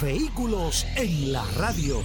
[0.00, 2.02] Vehículos en la radio.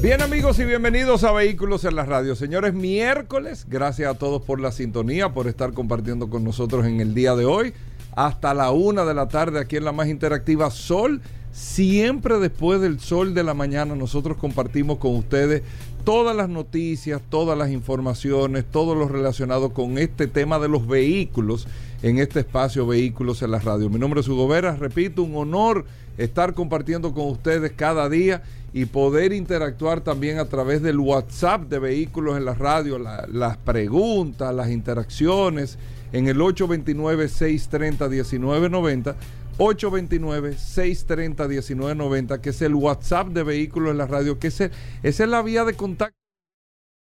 [0.00, 2.36] Bien amigos y bienvenidos a Vehículos en la Radio.
[2.36, 7.12] Señores, miércoles, gracias a todos por la sintonía, por estar compartiendo con nosotros en el
[7.12, 7.74] día de hoy.
[8.14, 11.20] Hasta la una de la tarde aquí en la más interactiva Sol.
[11.50, 15.62] Siempre después del sol de la mañana nosotros compartimos con ustedes
[16.04, 21.66] todas las noticias, todas las informaciones, todo lo relacionado con este tema de los vehículos
[22.02, 23.90] en este espacio Vehículos en la Radio.
[23.90, 25.84] Mi nombre es Hugo Veras, repito, un honor
[26.16, 31.78] estar compartiendo con ustedes cada día y poder interactuar también a través del WhatsApp de
[31.78, 35.78] Vehículos en la Radio, las preguntas, las interacciones
[36.12, 39.14] en el 829-630-1990.
[39.58, 44.70] 829-630-1990, que es el WhatsApp de Vehículos en la Radio, que es esa
[45.02, 46.14] es la vía de contacto.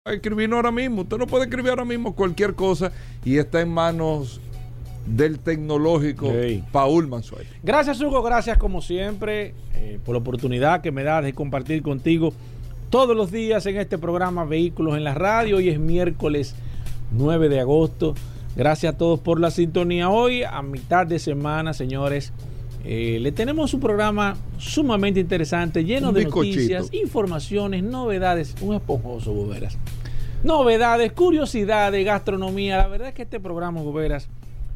[0.07, 2.93] Escribirnos ahora mismo, usted no puede escribir ahora mismo cualquier cosa
[3.25, 4.41] y está en manos
[5.07, 6.33] del tecnológico
[6.73, 7.47] Paul Manzuel.
[7.63, 12.33] Gracias Hugo, gracias como siempre eh, por la oportunidad que me da de compartir contigo
[12.91, 15.57] todos los días en este programa Vehículos en la Radio.
[15.57, 16.55] Hoy es miércoles
[17.11, 18.15] 9 de agosto.
[18.57, 20.11] Gracias a todos por la sintonía.
[20.11, 22.33] Hoy, a mitad de semana, señores,
[22.85, 28.55] eh, le tenemos un programa sumamente interesante, lleno de noticias, informaciones, novedades.
[28.61, 29.77] Un esponjoso, Boberas.
[30.45, 32.77] Novedades, curiosidades, gastronomía.
[32.77, 34.29] La verdad es que este programa, Boberas,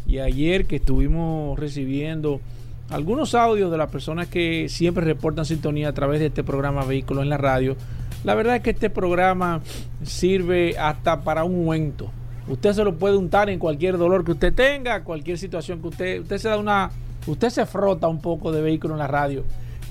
[0.09, 2.41] y ayer que estuvimos recibiendo
[2.89, 7.23] algunos audios de las personas que siempre reportan sintonía a través de este programa Vehículos
[7.23, 7.77] en la Radio,
[8.25, 9.61] la verdad es que este programa
[10.03, 12.11] sirve hasta para un ungüento.
[12.49, 16.21] Usted se lo puede untar en cualquier dolor que usted tenga, cualquier situación que usted,
[16.23, 16.91] usted se da una,
[17.27, 19.45] usted se frota un poco de vehículo en la radio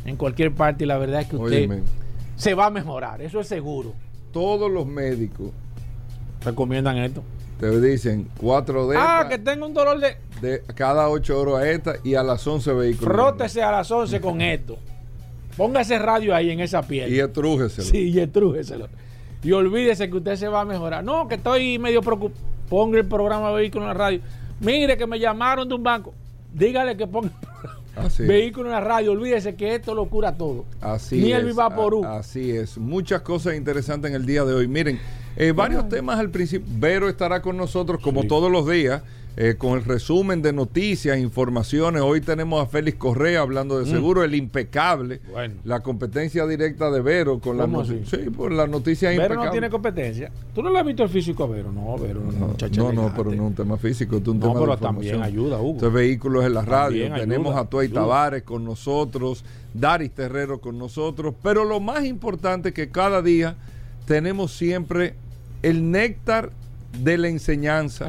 [0.03, 1.83] en cualquier parte y la verdad es que usted
[2.35, 3.93] se va a mejorar, eso es seguro.
[4.33, 5.51] Todos los médicos
[6.43, 7.23] recomiendan esto
[7.59, 10.17] te dicen cuatro de Ah, que tengo un dolor de.
[10.41, 13.13] de cada 8 horas a esta y a las 11 vehículos.
[13.13, 14.77] Frótese a las 11 con esto.
[15.55, 17.11] Póngase radio ahí en esa piel.
[17.11, 17.87] Y estrújeselo.
[17.87, 18.87] Sí, y estrújeselo.
[19.43, 21.03] Y olvídese que usted se va a mejorar.
[21.03, 22.39] No, que estoy medio preocupado.
[22.69, 24.19] Ponga el programa Vehículo en la radio.
[24.59, 26.13] Mire que me llamaron de un banco.
[26.53, 27.31] Dígale que ponga
[28.19, 29.13] Vehículo en la radio.
[29.13, 30.65] Olvídese que esto lo cura todo.
[30.81, 31.39] Así Ni es.
[31.39, 32.03] el Vivaporú.
[32.05, 32.77] Así es.
[32.77, 34.67] Muchas cosas interesantes en el día de hoy.
[34.67, 34.99] Miren.
[35.37, 36.67] Eh, varios temas al principio.
[36.79, 39.03] Vero estará con nosotros como todos los días.
[39.39, 42.01] Eh, con el resumen de noticias, informaciones.
[42.01, 43.93] Hoy tenemos a Félix Correa hablando de mm.
[43.93, 45.21] seguro, el impecable.
[45.63, 50.31] La competencia directa de Vero con la Sí, por la noticia Vero no tiene competencia.
[50.55, 51.71] ¿Tú no le has visto el físico a Vero?
[51.71, 55.21] No, Vero no, no, no, pero no un tema físico, es un tema pero también
[55.21, 55.73] ayuda, Hugo.
[55.73, 57.13] Entonces, vehículos en la radio.
[57.13, 61.35] Tenemos a Tuay Tavares con nosotros, Daris Terrero con nosotros.
[61.43, 63.55] Pero lo más importante es que cada día
[64.07, 65.13] tenemos siempre
[65.61, 66.51] el néctar
[67.03, 68.07] de la enseñanza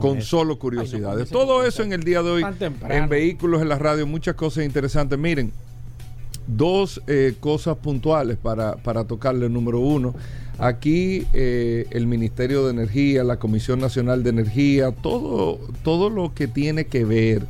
[0.00, 1.28] con, solo curiosidades.
[1.30, 2.44] Todo eso en el día de hoy
[2.88, 5.18] en vehículos en la radio, muchas cosas interesantes.
[5.18, 5.52] Miren,
[6.46, 9.48] dos eh, cosas puntuales para, para tocarle.
[9.48, 10.14] Número uno,
[10.58, 16.46] aquí eh, el Ministerio de Energía, la Comisión Nacional de Energía, todo, todo lo que
[16.46, 17.42] tiene que ver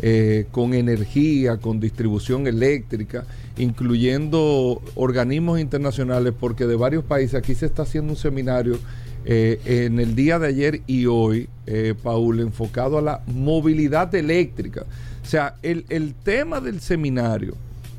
[0.00, 3.24] eh, con energía, con distribución eléctrica,
[3.58, 8.78] incluyendo organismos internacionales, porque de varios países aquí se está haciendo un seminario
[9.24, 14.86] eh, en el día de ayer y hoy, eh, Paul, enfocado a la movilidad eléctrica.
[15.22, 17.54] O sea, el, el tema del seminario,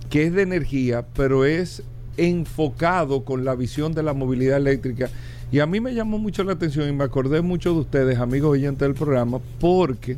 [0.10, 1.84] que es de energía, pero es
[2.18, 5.10] enfocado con la visión de la movilidad eléctrica.
[5.52, 8.52] Y a mí me llamó mucho la atención y me acordé mucho de ustedes, amigos
[8.52, 10.18] oyentes del programa, porque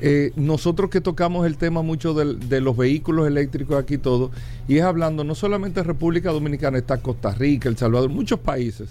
[0.00, 4.30] eh, nosotros que tocamos el tema mucho de, los vehículos eléctricos aquí todo,
[4.66, 8.88] y es hablando no solamente de República Dominicana, está Costa Rica, El Salvador, muchos países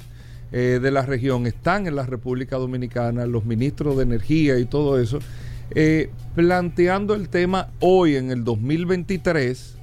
[0.52, 5.00] eh, de la región están en la República Dominicana, los ministros de energía y todo
[5.00, 5.20] eso,
[5.72, 9.76] eh, planteando el tema hoy en el 2023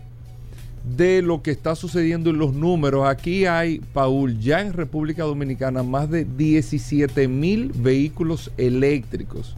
[0.96, 3.06] de lo que está sucediendo en los números.
[3.06, 9.56] Aquí hay, Paul, ya en República Dominicana más de 17 mil vehículos eléctricos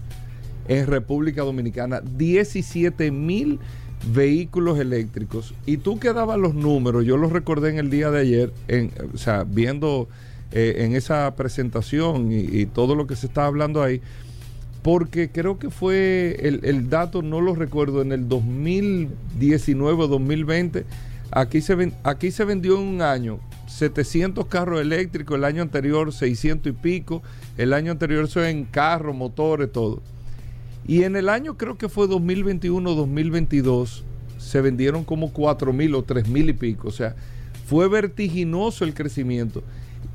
[0.68, 3.58] en República Dominicana, 17 mil
[4.12, 5.54] vehículos eléctricos.
[5.66, 8.52] Y tú que dabas los números, yo los recordé en el día de ayer,
[9.14, 10.08] o sea, viendo
[10.52, 14.00] eh, en esa presentación y, todo lo que se está hablando ahí,
[14.82, 20.84] porque creo que fue el, dato, no lo recuerdo, en el 2019 o 2020,
[21.30, 23.38] aquí se, aquí se vendió en un año
[23.68, 27.22] 700 carros eléctricos, el año anterior 600 y pico,
[27.56, 30.02] el año anterior eso en carros, motores, todo.
[30.86, 34.02] Y en el año creo que fue 2021-2022,
[34.38, 37.14] se vendieron como 4 mil o 3 mil y pico, o sea,
[37.66, 39.62] fue vertiginoso el crecimiento.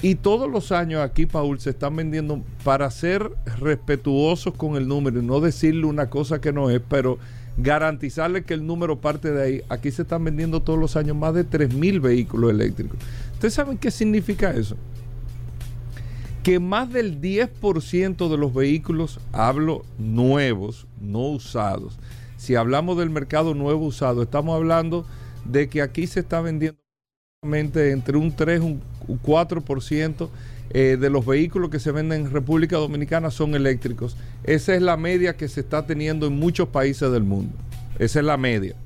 [0.01, 5.19] Y todos los años aquí, Paul, se están vendiendo para ser respetuosos con el número
[5.19, 7.17] y no decirle una cosa que no es, pero
[7.57, 9.61] garantizarle que el número parte de ahí.
[9.69, 12.99] Aquí se están vendiendo todos los años más de 3.000 vehículos eléctricos.
[13.33, 14.75] ¿Ustedes saben qué significa eso?
[16.47, 21.99] Que más del 10% de los vehículos, hablo nuevos, no usados.
[22.37, 25.05] Si hablamos del mercado nuevo usado, estamos hablando
[25.43, 26.79] de que aquí se está vendiendo
[27.43, 28.81] entre un 3 y un
[29.21, 30.29] 4%
[30.69, 34.15] eh, de los vehículos que se venden en República Dominicana son eléctricos.
[34.45, 37.57] Esa es la media que se está teniendo en muchos países del mundo.
[37.99, 38.77] Esa es la media.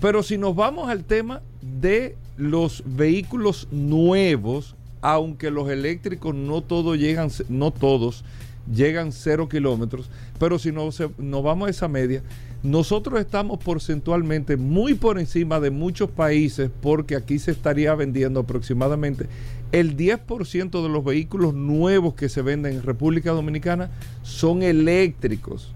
[0.00, 6.98] Pero si nos vamos al tema de los vehículos nuevos, aunque los eléctricos no todos
[6.98, 8.24] llegan, no todos
[8.72, 12.22] llegan cero kilómetros, pero si no, nos vamos a esa media,
[12.62, 19.26] nosotros estamos porcentualmente muy por encima de muchos países porque aquí se estaría vendiendo aproximadamente
[19.72, 23.90] el 10% de los vehículos nuevos que se venden en República Dominicana
[24.22, 25.72] son eléctricos.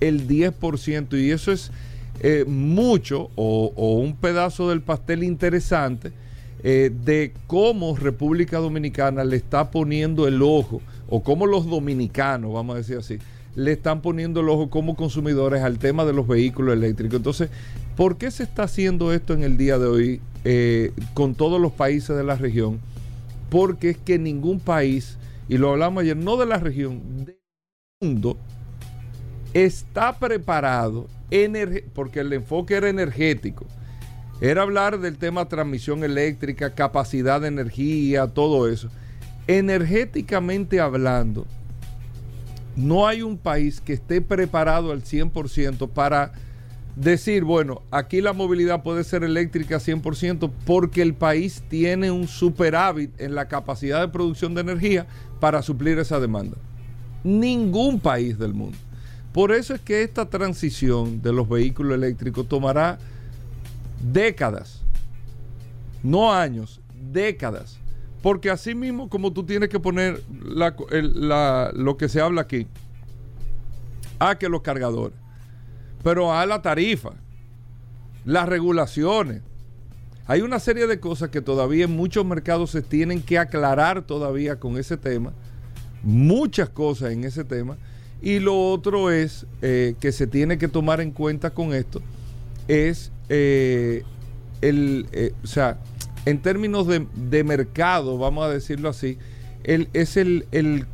[0.00, 1.20] El 10%.
[1.20, 1.70] Y eso es
[2.20, 6.12] eh, mucho o, un pedazo del pastel interesante
[6.68, 12.74] eh, de cómo República Dominicana le está poniendo el ojo, o cómo los dominicanos, vamos
[12.74, 13.18] a decir así,
[13.54, 17.18] le están poniendo el ojo como consumidores al tema de los vehículos eléctricos.
[17.18, 17.50] Entonces,
[17.94, 21.70] ¿por qué se está haciendo esto en el día de hoy eh, con todos los
[21.70, 22.80] países de la región?
[23.48, 25.18] Porque es que ningún país,
[25.48, 27.38] y lo hablamos ayer, no de la región, del
[28.00, 28.36] mundo,
[29.54, 31.06] está preparado,
[31.94, 33.66] porque el enfoque era energético.
[34.40, 38.90] Era hablar del tema transmisión eléctrica, capacidad de energía, todo eso.
[39.46, 41.46] Energéticamente hablando,
[42.76, 46.32] no hay un país que esté preparado al 100% para
[46.96, 53.18] decir, bueno, aquí la movilidad puede ser eléctrica 100% porque el país tiene un superávit
[53.18, 55.06] en la capacidad de producción de energía
[55.40, 56.58] para suplir esa demanda.
[57.24, 58.76] Ningún país del mundo.
[59.32, 62.98] Por eso es que esta transición de los vehículos eléctricos tomará
[64.00, 64.82] décadas,
[66.02, 66.80] no años,
[67.12, 67.78] décadas.
[68.22, 72.66] Porque así mismo como tú tienes que poner lo que se habla aquí,
[74.18, 75.16] a que los cargadores,
[76.02, 77.10] pero a la tarifa,
[78.24, 79.42] las regulaciones.
[80.26, 84.58] Hay una serie de cosas que todavía en muchos mercados se tienen que aclarar todavía
[84.58, 85.32] con ese tema,
[86.02, 87.76] muchas cosas en ese tema.
[88.20, 92.00] Y lo otro es eh, que se tiene que tomar en cuenta con esto,
[92.66, 94.02] es eh,
[94.60, 95.78] el, eh, o sea,
[96.26, 99.16] en términos de, mercado, vamos a decirlo así,
[99.64, 100.44] el, es el,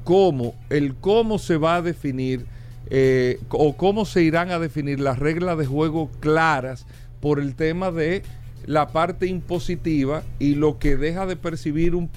[0.05, 2.45] cómo, el cómo se va a definir
[2.91, 6.87] eh, o cómo se irán a definir las reglas de juego claras
[7.21, 8.23] por el tema de
[8.67, 12.11] la parte impositiva y lo que deja de percibir un,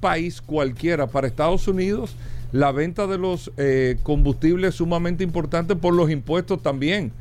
[0.00, 1.08] país cualquiera.
[1.08, 2.16] Para Estados Unidos,
[2.52, 7.12] la venta de los eh, combustibles es sumamente importante por los impuestos también.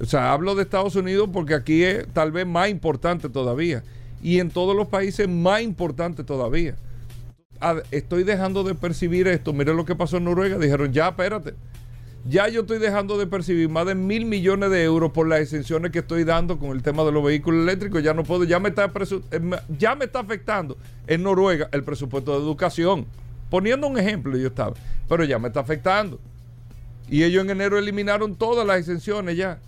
[0.00, 3.82] O sea, hablo de Estados Unidos porque aquí es tal vez más importante todavía
[4.22, 6.74] y en todos los países más importante todavía.
[7.90, 9.52] Estoy dejando de percibir esto.
[9.52, 10.58] Mire lo que pasó en Noruega.
[10.58, 11.54] Dijeron, ya, espérate.
[12.28, 15.90] Ya yo estoy dejando de percibir más de mil millones de euros por las exenciones
[15.90, 18.02] que estoy dando con el tema de los vehículos eléctricos.
[18.02, 18.90] Ya no puedo, ya me está,
[19.30, 19.40] eh,
[19.78, 20.76] ya me está afectando
[21.06, 23.06] en Noruega el presupuesto de educación.
[23.50, 24.74] Poniendo un ejemplo, yo estaba.
[25.08, 26.18] Pero ya me está afectando.
[27.08, 29.58] Y ellos en enero eliminaron todas las exenciones ya.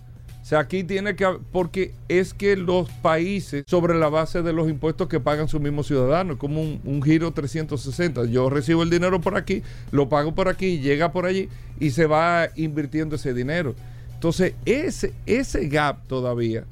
[0.43, 4.69] O sea, aquí tiene que, porque es que los países, sobre la base de los
[4.69, 8.25] impuestos que pagan sus mismos ciudadanos, como un, giro 360.
[8.25, 11.47] Yo recibo el dinero por aquí, lo pago por aquí, llega por allí
[11.79, 13.73] y se va invirtiendo ese dinero.
[14.15, 16.65] Entonces, ese, ese gap todavía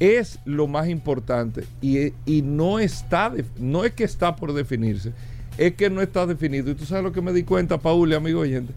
[0.00, 5.12] es lo más importante y, y no está, no es que está por definirse,
[5.58, 6.72] es que no está definido.
[6.72, 8.72] Y tú sabes lo que me di cuenta, Paul y amigo oyente,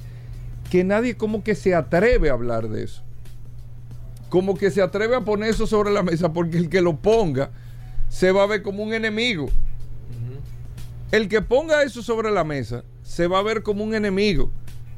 [0.69, 3.04] que nadie como que se atreve a hablar de eso
[4.35, 7.51] como que se atreve a poner eso sobre la mesa porque el que lo ponga
[8.09, 9.47] se va a ver como un enemigo.
[11.09, 14.51] El que ponga eso sobre la mesa se va a ver como un enemigo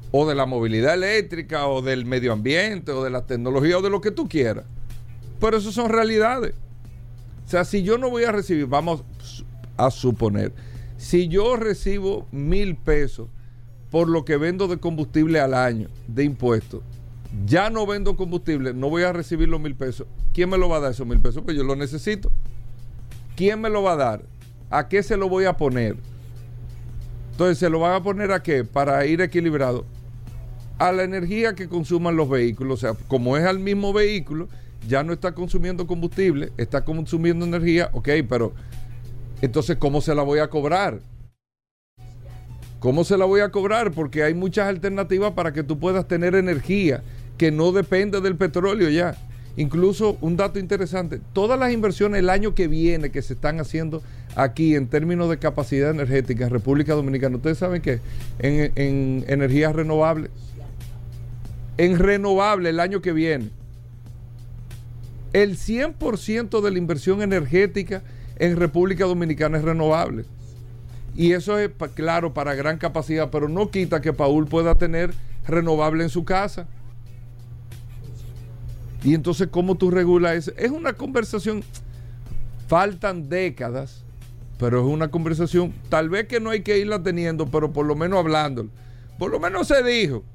[0.10, 3.92] o de la movilidad eléctrica o del medio ambiente o de la tecnología o de
[3.92, 4.66] lo que tú quieras.
[5.40, 6.56] Pero eso son realidades.
[7.46, 9.04] O sea, si yo no voy a recibir, vamos
[9.78, 10.52] a suponer,
[10.98, 13.28] si yo recibo mil pesos
[13.92, 16.82] por lo que vendo de combustible al año de impuestos,
[17.46, 20.08] ya no vendo combustible, no voy a recibir los mil pesos.
[20.34, 21.44] ¿Quién me lo va a dar esos mil pesos?
[21.44, 22.32] Pues yo lo necesito.
[23.36, 24.22] ¿Quién me lo va a dar?
[24.70, 25.96] ¿A qué se lo voy a poner?
[27.32, 28.64] Entonces, ¿se lo van a poner a qué?
[28.64, 29.86] Para ir equilibrado.
[30.80, 32.84] A la energía que consuman los vehículos.
[32.84, 34.48] O sea, como es al mismo vehículo,
[34.88, 37.90] ya no está consumiendo combustible, está consumiendo energía.
[37.94, 38.54] Ok, pero
[39.42, 41.00] entonces, ¿cómo se la voy a cobrar?
[42.80, 43.92] ¿Cómo se la voy a cobrar?
[43.92, 47.04] Porque hay muchas alternativas para que tú puedas tener energía
[47.38, 49.16] que no depende del petróleo ya.
[49.56, 54.04] Incluso un dato interesante, todas las inversiones el año que viene que se están haciendo
[54.36, 58.00] aquí en términos de capacidad energética en República Dominicana, ustedes saben que
[58.38, 60.30] en, en energías renovables,
[61.78, 63.50] en renovable el año que viene,
[65.34, 68.04] el 100% de la inversión energética
[68.38, 70.26] en República Dominicana es renovable.
[71.16, 75.14] Y eso es claro para gran capacidad, pero no quita que Paul pueda tener
[75.48, 76.68] renovable en su casa.
[79.08, 80.52] Y entonces, ¿cómo tú regulas eso?
[80.58, 81.64] Es una conversación,
[82.68, 84.04] faltan décadas,
[84.60, 87.96] pero es una conversación, tal vez que no hay que irla teniendo, pero por lo
[87.96, 88.68] menos hablando.
[89.18, 90.26] Por lo menos se dijo.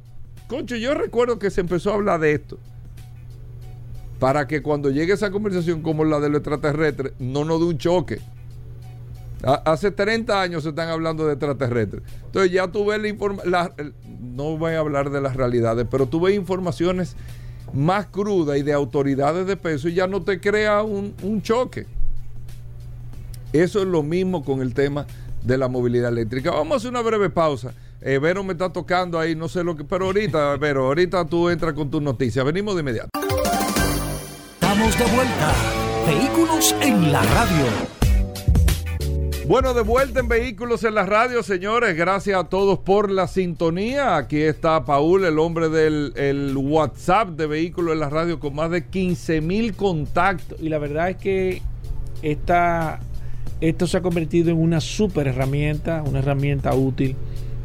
[0.49, 2.59] Concho, yo recuerdo que se empezó a hablar de esto.
[4.19, 7.77] Para que cuando llegue esa conversación como la de los extraterrestres, no nos dé un
[7.77, 8.21] choque.
[9.67, 12.03] Hace 30 años se están hablando de extraterrestres.
[12.25, 16.21] Entonces ya tú ves la información, no voy a hablar de las realidades, pero tú
[16.21, 17.17] ves informaciones
[17.73, 21.87] más crudas y de autoridades de peso y ya no te crea un, choque.
[23.53, 25.07] Eso es lo mismo con el tema
[25.43, 26.51] de la movilidad eléctrica.
[26.51, 27.75] Vamos a hacer una breve pausa.
[28.01, 31.49] Eh, Vero me está tocando ahí, no sé lo que, pero ahorita, Vero, ahorita tú
[31.49, 32.45] entras con tus noticias.
[32.45, 33.11] Venimos de inmediato.
[34.55, 35.55] Estamos de vuelta.
[36.07, 37.92] Vehículos en la radio.
[39.49, 41.97] Bueno, de vuelta en Vehículos en la Radio, señores.
[41.97, 44.17] Gracias a todos por la sintonía.
[44.17, 48.87] Aquí está Paul, el hombre del WhatsApp de Vehículos en la Radio, con más de
[48.87, 50.61] 15 mil contactos.
[50.61, 51.61] Y la verdad es que
[52.23, 53.01] esta,
[53.61, 57.17] esto se ha convertido en una super herramienta, una herramienta útil,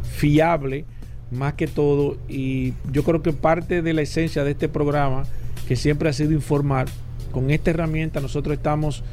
[0.01, 0.83] fiable,
[1.29, 2.17] más que todo.
[2.27, 5.25] Y yo creo que parte de la esencia de este programa,
[5.67, 6.87] que siempre ha sido informar,
[7.31, 9.03] con esta herramienta nosotros estamos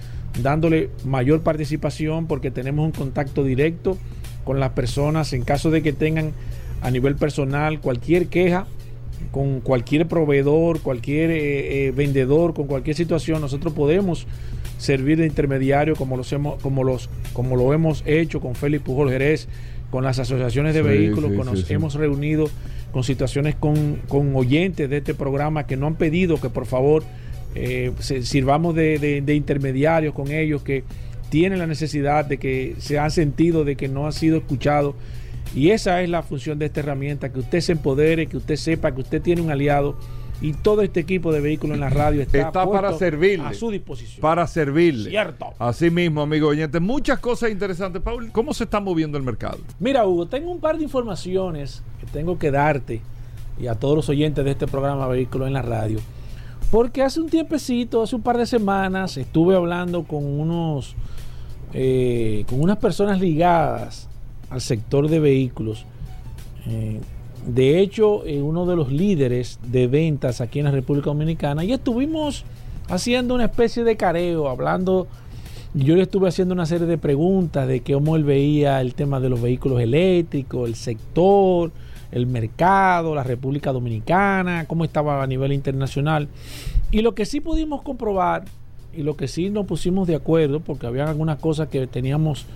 [0.42, 3.96] dándole mayor participación porque tenemos un contacto directo
[4.44, 5.32] con las personas.
[5.32, 6.32] En caso de que tengan
[6.82, 8.66] a nivel personal cualquier queja
[9.30, 14.26] con cualquier proveedor, cualquier eh, eh, vendedor, con cualquier situación, nosotros podemos
[14.78, 19.10] servir de intermediario como, los hemos, como, los, como lo hemos hecho con Félix Pujol
[19.10, 19.48] Jerez,
[19.90, 22.48] con las asociaciones de vehículos, con nos hemos reunido
[22.92, 27.02] con situaciones con, con oyentes de este programa que no han pedido que por favor
[27.54, 30.84] eh, sirvamos de, intermediarios con ellos que
[31.28, 34.94] tienen la necesidad de que se han sentido de que no ha sido escuchado.
[35.54, 38.94] Y esa es la función de esta herramienta, que usted se empodere, que usted sepa
[38.94, 39.96] que usted tiene un aliado
[40.40, 43.46] y todo este equipo de vehículos en la radio está, para servirle.
[43.46, 44.20] A su disposición.
[44.20, 45.10] Para servirle.
[45.10, 45.54] Cierto.
[45.58, 46.80] Así mismo, amigo oyente.
[46.80, 48.02] Muchas cosas interesantes.
[48.02, 49.58] Paul, ¿cómo se está moviendo el mercado?
[49.78, 53.00] Mira, Hugo, tengo un par de informaciones que tengo que darte
[53.58, 56.00] y a todos los oyentes de este programa Vehículos en la Radio.
[56.70, 60.96] Porque hace un tiempecito, hace un par de semanas, estuve hablando con unos
[61.76, 64.08] eh, con unas personas ligadas
[64.48, 65.84] al sector de vehículos.
[66.68, 67.00] Eh,
[67.48, 71.72] de hecho, eh, uno de los líderes de ventas aquí en la República Dominicana, y
[71.72, 72.44] estuvimos
[72.88, 75.08] haciendo una especie de careo, hablando,
[75.74, 79.28] yo le estuve haciendo una serie de preguntas de cómo él veía el tema de
[79.28, 81.72] los vehículos eléctricos, el sector,
[82.14, 86.28] el mercado, la República Dominicana, cómo estaba a nivel internacional.
[86.92, 88.44] Y lo que sí pudimos comprobar
[88.96, 92.46] y lo que sí nos pusimos de acuerdo, porque había algunas cosas que teníamos,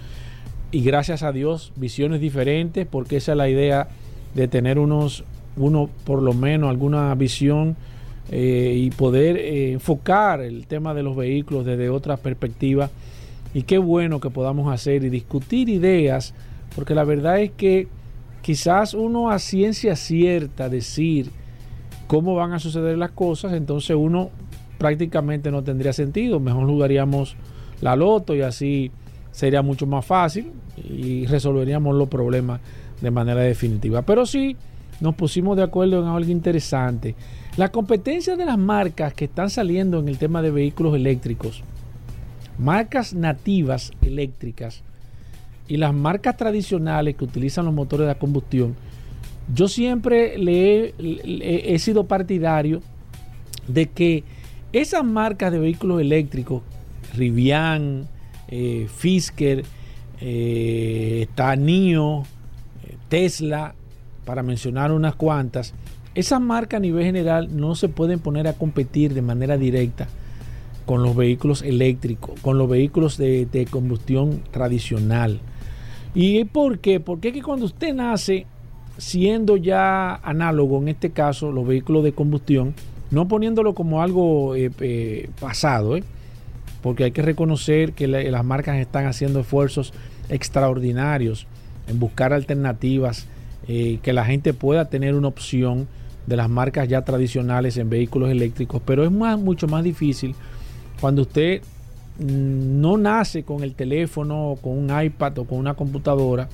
[0.70, 3.88] y gracias a Dios, visiones diferentes, porque esa es la idea
[4.34, 5.24] de tener unos,
[5.56, 7.76] uno por lo menos alguna visión
[8.30, 12.90] eh, y poder eh, enfocar el tema de los vehículos desde otra perspectiva.
[13.54, 16.32] Y qué bueno que podamos hacer y discutir ideas,
[16.76, 17.88] porque la verdad es que
[18.42, 21.30] quizás uno a ciencia cierta decir
[22.06, 24.30] cómo van a suceder las cosas, entonces uno
[24.78, 26.40] prácticamente no tendría sentido.
[26.40, 27.36] Mejor jugaríamos
[27.80, 28.90] la loto y así
[29.30, 32.60] sería mucho más fácil y resolveríamos los problemas
[33.00, 34.02] de manera definitiva.
[34.02, 34.56] Pero sí,
[35.00, 37.14] nos pusimos de acuerdo en algo interesante.
[37.56, 41.62] La competencia de las marcas que están saliendo en el tema de vehículos eléctricos,
[42.58, 44.82] marcas nativas eléctricas,
[45.68, 48.74] y las marcas tradicionales que utilizan los motores de combustión,
[49.54, 52.82] yo siempre le he, sido partidario
[53.66, 54.24] de que
[54.72, 56.62] esas marcas de vehículos eléctricos,
[57.14, 58.08] Rivian,
[58.48, 59.64] eh, Fisker,
[60.20, 61.76] eh, eh,
[63.08, 63.74] Tesla,
[64.24, 65.74] para mencionar unas cuantas,
[66.14, 70.08] esas marcas a nivel general no se pueden poner a competir de manera directa
[70.84, 75.40] con los vehículos eléctricos, con los vehículos de, de combustión tradicional.
[76.14, 77.00] ¿Y por qué?
[77.00, 78.46] Porque es que cuando usted nace
[78.96, 82.74] siendo ya análogo, en este caso, los vehículos de combustión,
[83.10, 86.04] no poniéndolo como algo eh, eh, pasado, ¿eh?
[86.82, 89.92] porque hay que reconocer que las marcas están haciendo esfuerzos
[90.28, 91.46] extraordinarios
[91.86, 93.26] en buscar alternativas,
[93.66, 95.88] que la gente pueda tener una opción
[96.26, 100.34] de las marcas ya tradicionales en vehículos eléctricos, pero es más, mucho más difícil
[101.00, 101.62] cuando usted
[102.18, 106.48] no nace con el teléfono, con un iPad o con una computadora,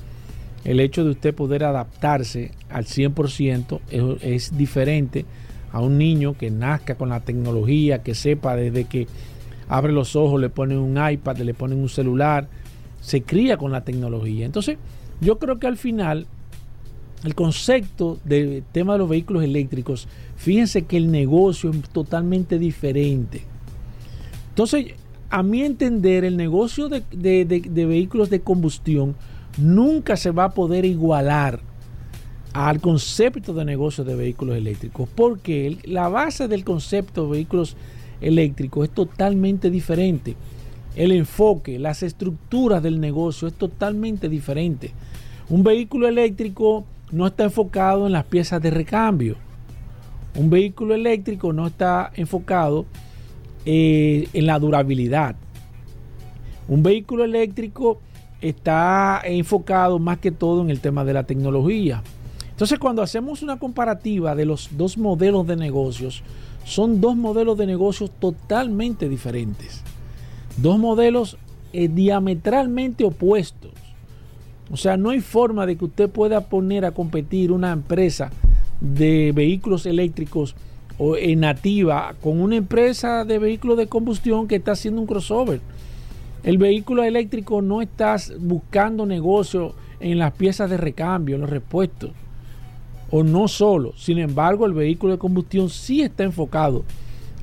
[0.65, 3.81] el hecho de usted poder adaptarse al 100%
[4.23, 5.25] es, diferente
[5.73, 9.07] a un niño que nazca con la tecnología, que sepa desde que
[9.69, 12.49] abre los ojos, le ponen un iPad, le ponen un celular,
[13.01, 14.47] se cría con la tecnología.
[14.47, 14.79] Entonces,
[15.21, 16.27] yo creo que al final,
[17.25, 23.43] el concepto del tema de los vehículos eléctricos, fíjense que el negocio es totalmente diferente.
[24.51, 24.95] Entonces,
[25.35, 29.17] a mi entender, el negocio de, vehículos de combustión,
[29.59, 31.59] nunca se va a poder igualar
[32.53, 37.77] al concepto de negocio de vehículos eléctricos, porque la base del concepto de vehículos
[38.21, 40.37] eléctricos es totalmente diferente.
[40.95, 44.93] El enfoque, las estructuras del negocio es totalmente diferente.
[45.49, 49.35] Un vehículo eléctrico no está enfocado en las piezas de recambio.
[50.37, 52.87] Un vehículo eléctrico no está enfocado
[53.67, 55.37] eh, en la durabilidad.
[56.69, 58.01] Un vehículo eléctrico
[58.41, 62.03] está enfocado más que todo en el tema de la tecnología.
[62.51, 66.23] Entonces cuando hacemos una comparativa de los dos modelos de negocios,
[66.65, 69.83] son dos modelos de negocios totalmente diferentes.
[70.57, 71.37] Dos modelos
[71.73, 73.73] eh, diametralmente opuestos.
[74.71, 78.31] O sea, no hay forma de que usted pueda poner a competir una empresa
[78.81, 80.55] de vehículos eléctricos
[80.99, 85.61] o en nativa con una empresa de vehículos de combustión que está haciendo un crossover.
[86.43, 92.11] El vehículo eléctrico no está buscando negocio en las piezas de recambio, en los repuestos,
[93.11, 93.95] o no solo.
[93.97, 96.85] Sin embargo, el vehículo de combustión sí está enfocado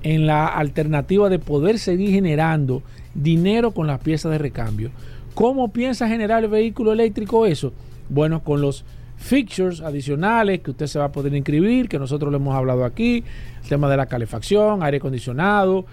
[0.03, 4.91] en la alternativa de poder seguir generando dinero con las piezas de recambio.
[5.33, 7.73] ¿Cómo piensa generar el vehículo eléctrico eso?
[8.09, 8.83] Bueno, con los
[9.21, 13.23] features adicionales que usted se va a poder inscribir, que nosotros lo hemos hablado aquí,
[13.63, 15.85] el tema de la calefacción, aire acondicionado,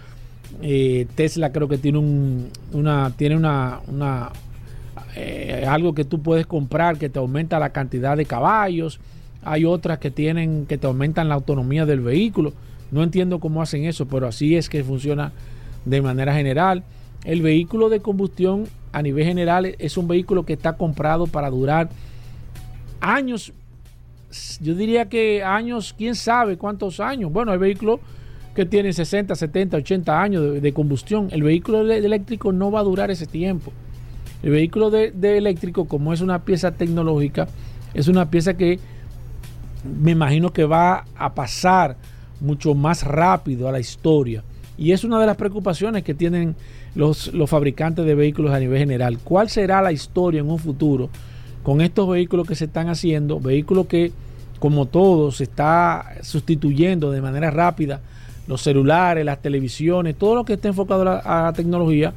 [0.62, 4.30] eh, Tesla creo que tiene un, una, tiene una, una
[5.14, 8.98] eh, algo que tú puedes comprar que te aumenta la cantidad de caballos.
[9.44, 12.52] Hay otras que tienen que te aumentan la autonomía del vehículo.
[12.90, 15.32] No entiendo cómo hacen eso, pero así es que funciona
[15.84, 16.82] de manera general.
[17.24, 21.90] El vehículo de combustión a nivel general es un vehículo que está comprado para durar
[23.00, 23.52] años.
[24.60, 27.32] Yo diría que años, quién sabe cuántos años.
[27.32, 28.00] Bueno, el vehículo
[28.58, 31.28] que tienen 60, 70, 80 años de, combustión.
[31.30, 33.72] El vehículo eléctrico no va a durar ese tiempo.
[34.42, 37.46] El vehículo de, eléctrico, como es una pieza tecnológica,
[37.94, 38.80] es una pieza que
[39.84, 41.96] me imagino que va a pasar
[42.40, 44.42] mucho más rápido a la historia.
[44.76, 46.56] Y es una de las preocupaciones que tienen
[46.96, 49.20] los, los, fabricantes de vehículos a nivel general.
[49.22, 51.10] ¿Cuál será la historia en un futuro
[51.62, 53.40] con estos vehículos que se están haciendo?
[53.40, 54.12] Vehículos que,
[54.58, 58.00] como todos, se está sustituyendo de manera rápida
[58.48, 62.14] los celulares, las televisiones, todo lo que esté enfocado a la, tecnología,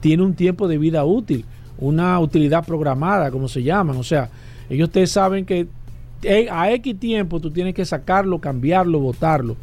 [0.00, 1.44] tiene un tiempo de vida útil,
[1.78, 3.96] una utilidad programada, como se llaman.
[3.96, 4.30] O sea,
[4.70, 5.66] ellos ustedes saben que
[6.50, 9.56] a X tiempo tú tienes que sacarlo, cambiarlo, botarlo.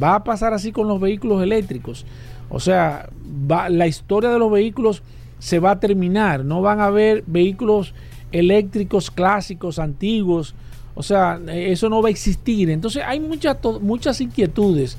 [0.00, 2.04] Va a pasar así con los vehículos eléctricos.
[2.50, 3.08] O sea,
[3.48, 5.02] la historia de los vehículos
[5.38, 6.44] se va a terminar.
[6.44, 7.94] No van a haber vehículos
[8.34, 10.54] eléctricos clásicos, antiguos.
[10.96, 12.68] O sea, eso no va a existir.
[12.68, 14.98] Entonces hay muchas, muchas inquietudes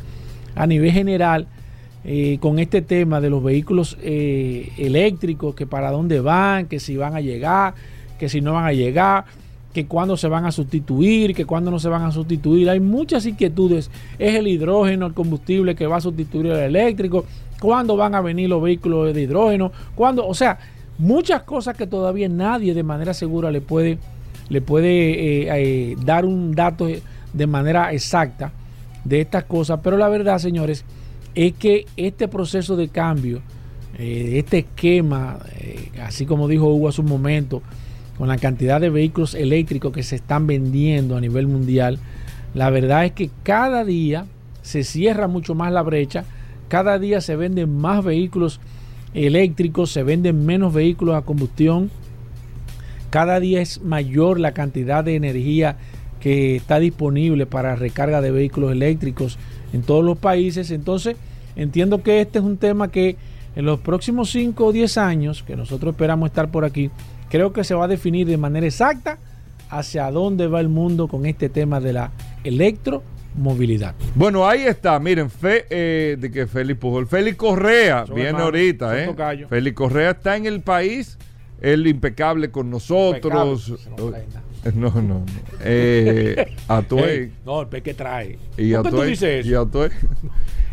[0.55, 1.47] a nivel general
[2.05, 6.95] eh, con este tema de los vehículos eh, eléctricos, que para dónde van, que si
[6.95, 7.75] van a llegar,
[8.17, 9.25] que si no van a llegar,
[9.73, 12.69] que cuándo se van a sustituir, que cuándo no se van a sustituir.
[12.69, 13.91] Hay muchas inquietudes.
[14.17, 17.25] Es el hidrógeno, el combustible que va a sustituir el eléctrico,
[17.59, 20.57] cuándo van a venir los vehículos de hidrógeno, cuándo, o sea,
[20.97, 23.97] muchas cosas que todavía nadie de manera segura le puede,
[24.49, 26.87] le puede eh, dar un dato
[27.33, 28.51] de manera exacta
[29.03, 29.79] de estas cosas.
[29.83, 30.85] Pero la verdad, señores,
[31.33, 33.41] es que este proceso de cambio,
[33.97, 37.61] eh, este esquema, eh, así como dijo Hugo hace un momento,
[38.17, 41.99] con la cantidad de vehículos eléctricos que se están vendiendo a nivel mundial,
[42.53, 44.25] la verdad es que cada día
[44.61, 46.23] se cierra mucho más la brecha,
[46.69, 48.65] cada día se venden más vehículos eléctricos,
[49.91, 51.89] se venden menos vehículos a combustión,
[53.09, 55.77] cada día es mayor la cantidad de energía
[56.19, 59.37] que está disponible para recarga de vehículos eléctricos
[59.71, 60.69] en todos los países.
[60.69, 61.15] Entonces,
[61.55, 63.15] entiendo que este es un tema que
[63.55, 66.89] en los próximos 5 o 10 años, que nosotros esperamos estar por aquí,
[67.29, 69.17] creo que se va a definir de manera exacta
[69.69, 72.11] hacia dónde va el mundo con este tema de la
[73.35, 73.95] electromovilidad.
[74.15, 79.15] Bueno, ahí está, miren, fe, eh, de que Félix Pujol, Félix Correa viene ahorita, ¿eh?
[79.49, 81.17] Félix Correa está en el país,
[81.61, 83.73] el impecable con nosotros.
[84.73, 85.25] No, no, no.
[85.61, 86.55] Eh,
[87.45, 88.39] no, el pe que trae.
[88.57, 89.49] Y ¿Por qué tú dices eso?
[89.49, 89.53] Y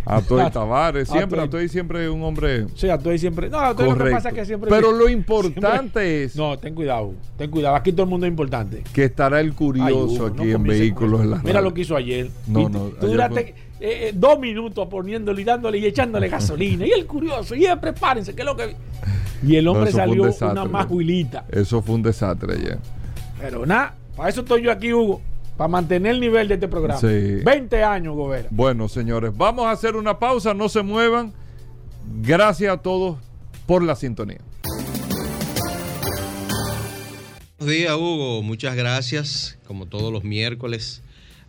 [0.04, 2.66] Atoy Tavares, siempre, Atoy siempre un hombre.
[2.74, 3.48] Sí, Atoy siempre.
[3.48, 4.70] No, Atoy lo que pasa es que siempre.
[4.70, 6.36] Pero lo importante es.
[6.36, 7.76] No, ten cuidado, ten cuidado.
[7.76, 8.82] Aquí todo el mundo es importante.
[8.92, 12.30] Que estará el curioso aquí en vehículos en la Mira lo que hizo ayer.
[12.46, 12.88] No, no.
[12.88, 16.86] Tú duraste eh, eh, dos minutos poniéndole y dándole y echándole gasolina.
[16.86, 18.76] y el curioso, y prepárense, que es lo que.
[19.44, 21.44] Y el hombre salió una majuilita.
[21.50, 22.78] Eso fue un desastre ayer.
[23.40, 25.20] Pero nada, para eso estoy yo aquí, Hugo
[25.56, 27.00] para mantener el nivel de este programa.
[27.00, 28.48] 20 años, Gobera.
[28.50, 31.32] Bueno, señores, vamos a hacer una pausa, no se muevan.
[32.20, 33.18] Gracias a todos
[33.66, 34.40] por la sintonía.
[37.58, 38.42] Buenos días, Hugo.
[38.42, 41.02] Muchas gracias, como todos los miércoles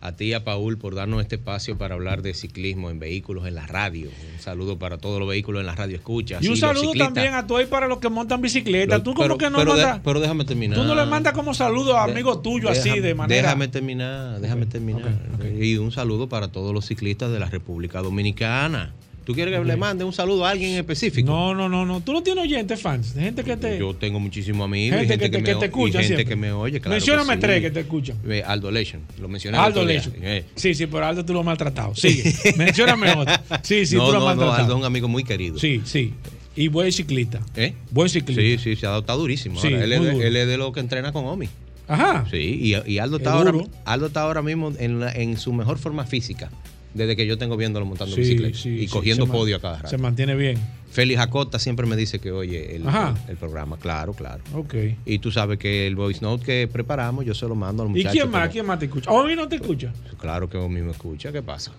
[0.04, 3.46] a ti y a Paul por darnos este espacio para hablar de ciclismo en vehículos
[3.46, 4.10] en la radio.
[4.34, 6.38] Un saludo para todos los vehículos en la radio escucha.
[6.42, 9.02] Y un saludo también a y para los que montan bicicleta.
[9.02, 10.78] tú como que no pero, pero, déjame terminar.
[10.78, 13.42] Tú no le mandas como saludo a amigos tuyos así de manera.
[13.42, 15.18] Déjame terminar, déjame terminar.
[15.58, 18.92] Y un saludo para todos los ciclistas de la República Dominicana.
[19.24, 21.30] ¿Tú quieres que le mande un saludo a alguien en específico?
[21.30, 22.02] No, no, no, no.
[22.02, 23.78] Tú no tienes oyentes fans, gente que te.
[23.78, 26.78] Yo tengo muchísimos amigos, gente, gente que, te, te escucha, y gente que me oye.
[26.78, 28.18] Claro Mencióname tres que te escuchan.
[28.44, 29.56] Aldo Lation, lo mencioné.
[29.56, 30.14] Aldo Lation.
[30.20, 30.44] Eh.
[30.54, 31.94] Sí, sí, pero Aldo tú lo has maltratado.
[31.94, 32.34] Sigue.
[32.56, 33.34] Mencióname otro.
[33.62, 34.46] Sí, sí, tú lo has maltratado.
[34.46, 35.58] No, Aldo es un amigo muy querido.
[35.58, 36.12] Sí, sí.
[36.54, 37.40] Y buen ciclista.
[37.56, 37.72] ¿Eh?
[37.90, 38.42] Buen ciclista.
[38.42, 39.58] Sí, sí, se ha adoptado durísimo.
[39.58, 41.48] Sí, él, es de, él, es de, lo que entrena con Omi.
[41.88, 42.26] Ajá.
[42.30, 43.52] Sí, y, Aldo, está ahora,
[43.86, 46.50] Aldo está ahora mismo en, en su mejor forma física
[46.94, 49.88] desde que yo tengo viéndolo montando bicicleta y cogiendo podio a cada rato.
[49.88, 50.58] Se mantiene bien.
[50.90, 52.84] Félix Acosta siempre me dice que oye el,
[53.28, 53.76] el, programa.
[53.78, 54.44] Claro, claro.
[54.54, 54.74] Ok.
[55.04, 57.90] Y tú sabes que el voice note que preparamos, yo se lo mando a los
[57.90, 58.14] muchachos.
[58.14, 58.48] ¿Y quién más?
[58.48, 59.10] ¿Quién más te escucha?
[59.10, 59.92] ¿Omi no te escucha?
[60.18, 61.32] Claro que Omi me escucha.
[61.32, 61.72] ¿Qué pasa?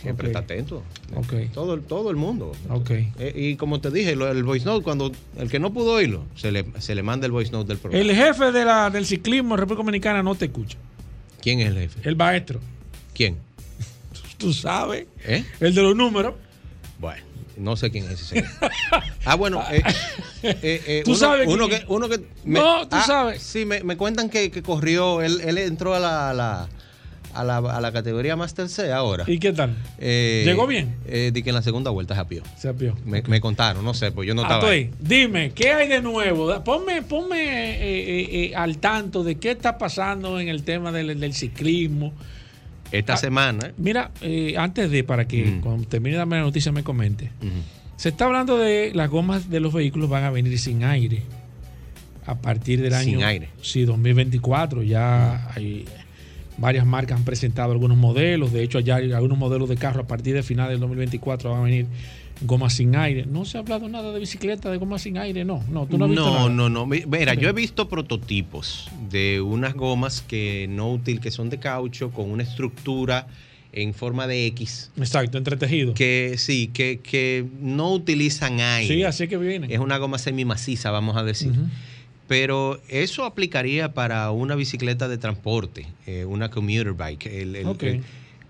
[0.00, 0.82] Siempre está atento.
[1.14, 1.48] Okay.
[1.48, 2.52] Todo, todo el mundo.
[2.68, 3.10] Okay.
[3.18, 6.52] Eh, y como te dije, el voice note, cuando el que no pudo oírlo, se
[6.52, 8.02] le, se le manda el voice note del programa.
[8.02, 10.78] El jefe de la, del ciclismo en República Dominicana no te escucha.
[11.40, 12.00] ¿Quién es el jefe?
[12.08, 12.60] El maestro.
[13.14, 13.36] ¿Quién?
[14.44, 15.06] Tú sabes.
[15.24, 15.42] ¿Eh?
[15.58, 16.34] El de los números.
[16.98, 17.22] Bueno,
[17.56, 18.48] no sé quién es ese señor.
[19.24, 19.82] ah, bueno, eh,
[20.42, 21.48] eh, eh tú sabes.
[21.48, 23.42] Uno que, uno que no, tú ah, sabes.
[23.42, 26.68] Sí, me, me cuentan que, que, corrió, él, él entró a la, a la
[27.32, 29.24] a la, a la, categoría Master C ahora.
[29.26, 29.74] ¿Y qué tal?
[29.98, 30.94] Eh, ¿Llegó bien?
[31.06, 32.42] Eh, di que en la segunda vuelta se apió.
[32.56, 32.94] Se apió.
[33.04, 34.68] Me, me, contaron, no sé, pues yo no estaba.
[34.68, 34.90] Ahí.
[35.00, 36.62] Dime, ¿qué hay de nuevo?
[36.62, 42.12] Ponme, ponme eh, al tanto de qué está pasando en el tema del, del ciclismo.
[42.94, 43.72] Esta ah, semana.
[43.76, 47.30] Mira, eh, antes de, para que cuando termine de darme la noticia me comente.
[47.96, 51.22] Se está hablando de las gomas de los vehículos van a venir sin aire.
[52.24, 53.18] A partir del año.
[53.18, 53.48] Sin aire.
[53.60, 54.82] Sí, 2024.
[54.84, 55.84] Ya hay
[56.56, 58.52] varias marcas han presentado algunos modelos.
[58.52, 61.60] De hecho, ya hay algunos modelos de carro a partir de final del 2024 van
[61.60, 61.86] a venir
[62.44, 63.26] goma sin aire.
[63.26, 65.64] No se ha hablado nada de bicicleta de goma sin aire, no.
[65.70, 66.86] No, tú no has visto No, no, no.
[66.86, 72.10] Mira, yo he visto prototipos de unas gomas que no útil, que son de caucho,
[72.10, 73.26] con una estructura
[73.72, 74.90] en forma de X.
[74.96, 75.94] Exacto, entretejido.
[75.94, 78.94] Que sí, que, que no utilizan aire.
[78.94, 79.66] Sí, así que viene.
[79.70, 81.52] Es una goma semi-maciza, vamos a decir.
[82.26, 87.26] Pero eso aplicaría para una bicicleta de transporte, eh, una commuter bike.
[87.26, 88.02] El, el,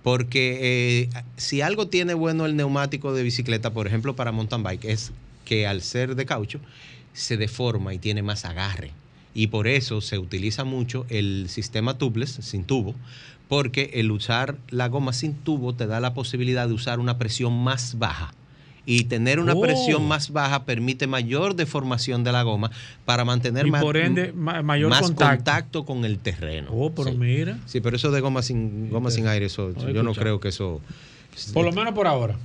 [0.04, 4.84] porque eh, si algo tiene bueno el neumático de bicicleta, por ejemplo, para mountain bike,
[4.84, 5.12] es
[5.46, 6.60] que al ser de caucho
[7.14, 8.90] se deforma y tiene más agarre.
[9.32, 12.94] Y por eso se utiliza mucho el sistema tubeless, sin tubo,
[13.48, 17.64] porque el usar la goma sin tubo te da la posibilidad de usar una presión
[17.64, 18.34] más baja
[18.86, 20.06] y tener una presión oh.
[20.06, 22.70] más baja permite mayor deformación de la goma
[23.04, 23.82] para mantener más,
[24.64, 25.84] mayor contacto.
[25.84, 26.68] con el terreno.
[26.72, 27.16] Oh, pero sí.
[27.16, 27.58] mira.
[27.66, 30.80] Sí, pero eso de goma sin goma sin aire, eso, yo no creo que eso.
[31.52, 32.36] Por lo menos por ahora.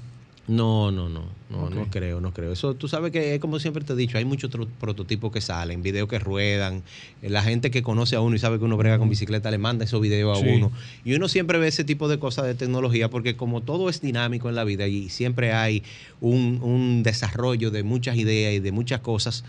[0.49, 2.51] No, no, no, no, no creo, no creo.
[2.51, 6.09] Eso tú sabes que como siempre te he dicho, hay muchos prototipos que salen, videos
[6.09, 6.81] que ruedan,
[7.21, 9.59] eh, la gente que conoce a uno y sabe que uno brega con bicicleta le
[9.59, 10.71] manda esos videos a uno.
[11.05, 14.49] Y uno siempre ve ese tipo de cosas de tecnología porque como todo es dinámico
[14.49, 15.83] en la vida y siempre hay
[16.19, 19.43] un, desarrollo de muchas ideas y de muchas cosas,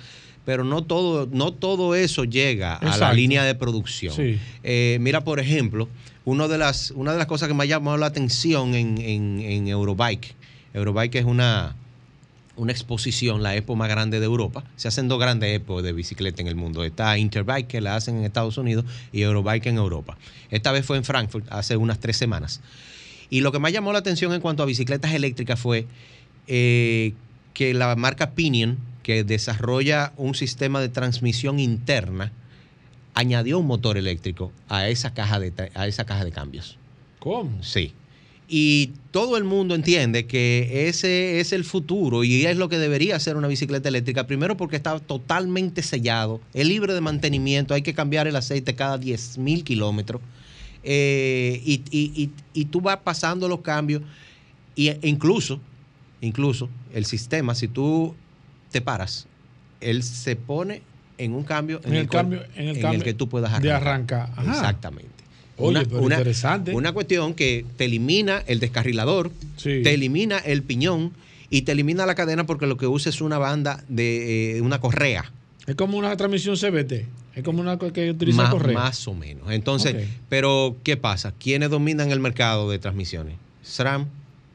[0.44, 4.14] pero no todo, no todo eso llega a la línea de producción.
[4.62, 5.88] Eh, mira, por ejemplo,
[6.26, 9.40] uno de las, una de las cosas que me ha llamado la atención en, en,
[9.40, 10.34] en Eurobike,
[10.74, 11.74] Eurobike es una,
[12.56, 14.64] una exposición, la expo más grande de Europa.
[14.76, 16.84] Se hacen dos grandes expos de bicicleta en el mundo.
[16.84, 20.18] Está Interbike, que la hacen en Estados Unidos, y Eurobike en Europa.
[20.50, 22.60] Esta vez fue en Frankfurt, hace unas tres semanas.
[23.30, 25.86] Y lo que más llamó la atención en cuanto a bicicletas eléctricas fue
[26.46, 27.14] eh,
[27.54, 32.32] que la marca Pinion, que desarrolla un sistema de transmisión interna,
[33.14, 36.76] añadió un motor eléctrico a esa caja de, a esa caja de cambios.
[37.18, 37.62] ¿Cómo?
[37.62, 37.92] Sí.
[38.52, 43.16] Y todo el mundo entiende que ese es el futuro y es lo que debería
[43.20, 44.26] ser una bicicleta eléctrica.
[44.26, 48.98] Primero porque está totalmente sellado, es libre de mantenimiento, hay que cambiar el aceite cada
[48.98, 50.20] 10 mil kilómetros.
[50.82, 54.02] Eh, y, tú vas pasando los cambios
[54.76, 55.60] e incluso,
[56.20, 58.16] incluso el sistema, si tú
[58.72, 59.28] te paras,
[59.80, 60.82] él se pone
[61.18, 63.62] en un cambio en, el, cambio, en el, que tú puedas arrancar.
[63.62, 64.30] De arrancar.
[64.48, 65.19] Exactamente.
[65.60, 66.74] Oye, una, interesante.
[66.74, 69.30] Una cuestión que te elimina el descarrilador,
[69.62, 71.12] te elimina el piñón
[71.50, 74.80] y te elimina la cadena porque lo que usa es una banda de eh, una
[74.80, 75.30] correa.
[75.66, 77.06] Es como una transmisión CBT.
[77.34, 78.74] Es como una que utiliza más, correa.
[78.74, 79.50] Más o menos.
[79.50, 81.32] Entonces, pero ¿qué pasa?
[81.38, 83.36] ¿Quiénes dominan el mercado de transmisiones?
[83.62, 84.06] SRAM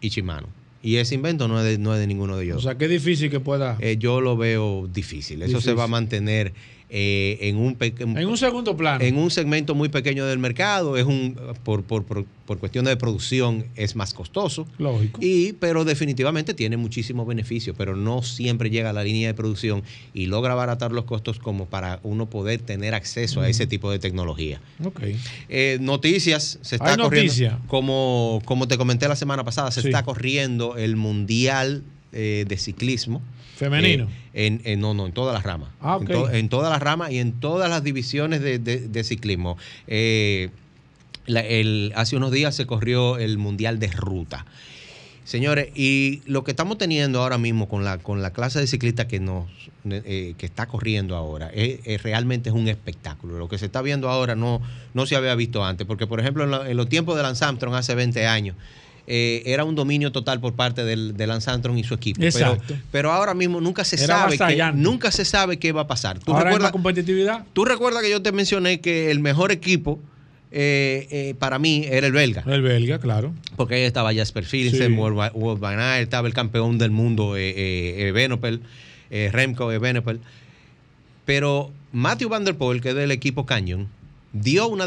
[0.02, 0.48] y Shimano.
[0.84, 2.58] Y ese invento no es de, no es de ninguno de ellos.
[2.58, 3.78] O sea, qué difícil que pueda.
[3.80, 5.42] Eh, yo lo veo difícil.
[5.42, 6.54] Eso se va a mantener
[6.98, 9.04] eh, en, un en un segundo plano.
[9.04, 10.96] En un segmento muy pequeño del mercado.
[10.96, 14.66] Es un por, por, por, por cuestiones de producción es más costoso.
[14.78, 15.20] Lógico.
[15.22, 19.84] Y, pero definitivamente tiene muchísimos beneficios, pero no siempre llega a la línea de producción
[20.14, 24.00] y logra abaratar los costos como para uno poder tener acceso a ese tipo de
[24.00, 24.62] tecnología.
[24.82, 25.20] Okay.
[25.50, 27.60] Eh, noticias, se está corriendo.
[27.68, 31.84] Como, como te comenté la semana pasada, se está corriendo el Mundial
[32.16, 33.22] eh, de Ciclismo.
[33.56, 34.10] Femenino.
[34.34, 35.70] Eh, en, no, no, en todas las ramas.
[35.82, 36.00] Ah,
[36.32, 39.58] en, todas las ramas y en todas las divisiones de, ciclismo.
[39.88, 40.50] Eh,
[41.28, 44.46] el, hace unos días se corrió el Mundial de Ruta.
[45.24, 49.08] Señores, y lo que estamos teniendo ahora mismo con la, con la clase de ciclistas
[49.08, 49.48] que, nos,
[49.90, 53.40] eh, que está corriendo ahora, es, realmente es un espectáculo.
[53.40, 54.62] Lo que se está viendo ahora no,
[54.94, 57.96] no se había visto antes, porque por ejemplo en, los tiempos de Lance Armstrong hace
[57.96, 58.56] 20 años,
[59.08, 62.22] eh, era un dominio total por parte del, de Lance Armstrong y su equipo.
[62.92, 66.20] Pero, ahora mismo nunca se sabe que, nunca se sabe qué va a pasar.
[66.20, 67.46] ¿Tú ahora recuerdas, competitividad?
[67.54, 70.00] Tú recuerdas que yo te mencioné que el mejor equipo
[70.52, 72.44] eh, eh, para mí era el belga.
[72.48, 73.34] El belga, claro.
[73.56, 74.98] Porque ahí estaba Jasper Philipsen, sí.
[74.98, 78.12] World Van estaba el campeón del mundo, eh,
[79.32, 80.20] Remco Evenepoel.
[81.26, 83.88] Pero Matthew Van Der Poel, que es del equipo Canyon,
[84.34, 84.86] dio una,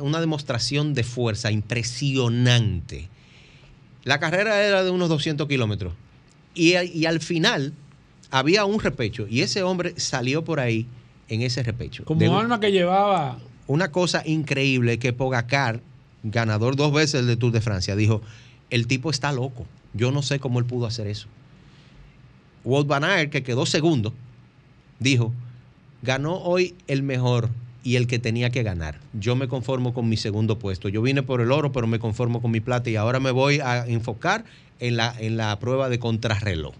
[0.00, 3.08] una demostración de fuerza impresionante
[4.06, 5.92] la carrera era de unos 200 kilómetros.
[6.54, 7.72] Y, al final
[8.30, 9.26] había un repecho.
[9.28, 10.86] Y ese hombre salió por ahí
[11.28, 12.04] en ese repecho.
[12.04, 13.38] Como alma que llevaba.
[13.66, 15.80] Una cosa increíble que Pogacar,
[16.22, 18.22] ganador dos veces del Tour de Francia, dijo:
[18.70, 19.66] el tipo está loco.
[19.92, 21.26] Yo no sé cómo él pudo hacer eso.
[22.62, 24.14] Walt Van Aert, que quedó segundo,
[25.00, 25.34] dijo:
[26.02, 27.50] ganó hoy el mejor
[27.86, 28.98] y el que tenía que ganar.
[29.12, 30.88] Yo me conformo con mi segundo puesto.
[30.88, 33.60] Yo vine por el oro, pero me conformo con mi plata y ahora me voy
[33.60, 34.44] a enfocar
[34.80, 36.74] en la, en la prueba de contrarreloj.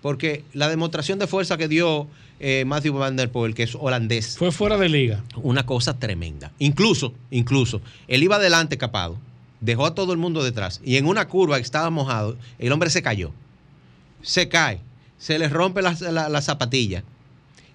[0.00, 2.08] Porque la demostración de fuerza que dio
[2.40, 4.38] eh, Matthew Van Der Poel, que es holandés.
[4.38, 5.22] Fue fuera de liga.
[5.36, 6.52] Una cosa tremenda.
[6.58, 9.18] Incluso, incluso, él iba adelante capado,
[9.60, 12.88] dejó a todo el mundo detrás y en una curva que estaba mojado, el hombre
[12.88, 13.30] se cayó.
[14.22, 14.80] Se cae,
[15.18, 15.92] se le rompe la,
[16.30, 17.04] la zapatilla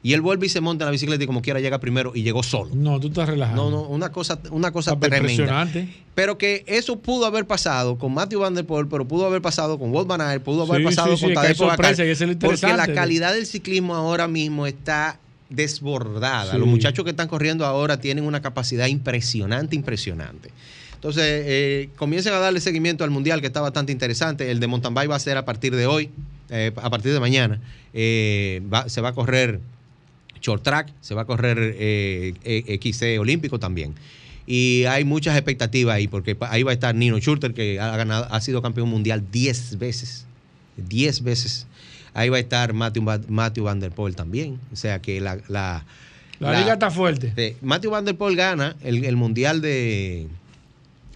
[0.01, 2.23] y él vuelve y se monta en la bicicleta y como quiera llega primero y
[2.23, 2.71] llegó solo.
[2.73, 3.69] No, tú estás relajado.
[3.69, 5.31] No, no, una cosa, una cosa tremenda.
[5.31, 5.89] Impresionante.
[6.15, 9.77] Pero que eso pudo haber pasado con Matthew Van Der Poel, pero pudo haber pasado
[9.77, 11.95] con Walt Van Aert, pudo haber pasado con Tadej Pogacar.
[12.39, 16.57] Porque la calidad del ciclismo ahora mismo está desbordada.
[16.57, 20.51] Los muchachos que están corriendo ahora tienen una capacidad impresionante, impresionante.
[20.93, 24.51] Entonces, eh, comiencen a darle seguimiento al Mundial, que está bastante interesante.
[24.51, 26.09] El de mountain bike va a ser a partir de hoy,
[26.49, 27.61] eh, a partir de mañana.
[27.93, 29.61] Eh, se va a correr
[30.41, 33.95] short track, se va a correr eh, eh XC olímpico también.
[34.45, 38.27] Y hay muchas expectativas ahí, porque ahí va a estar Nino Schurter, que ha, ganado,
[38.31, 40.25] ha sido campeón mundial 10 veces.
[40.77, 41.67] 10 veces.
[42.15, 44.59] Ahí va a estar Matthew, Matthew Van Der Poel también.
[44.73, 45.37] O sea que la...
[45.47, 45.85] La,
[46.39, 47.57] liga está fuerte.
[47.61, 50.27] Matthew Van Der Poel gana el, mundial de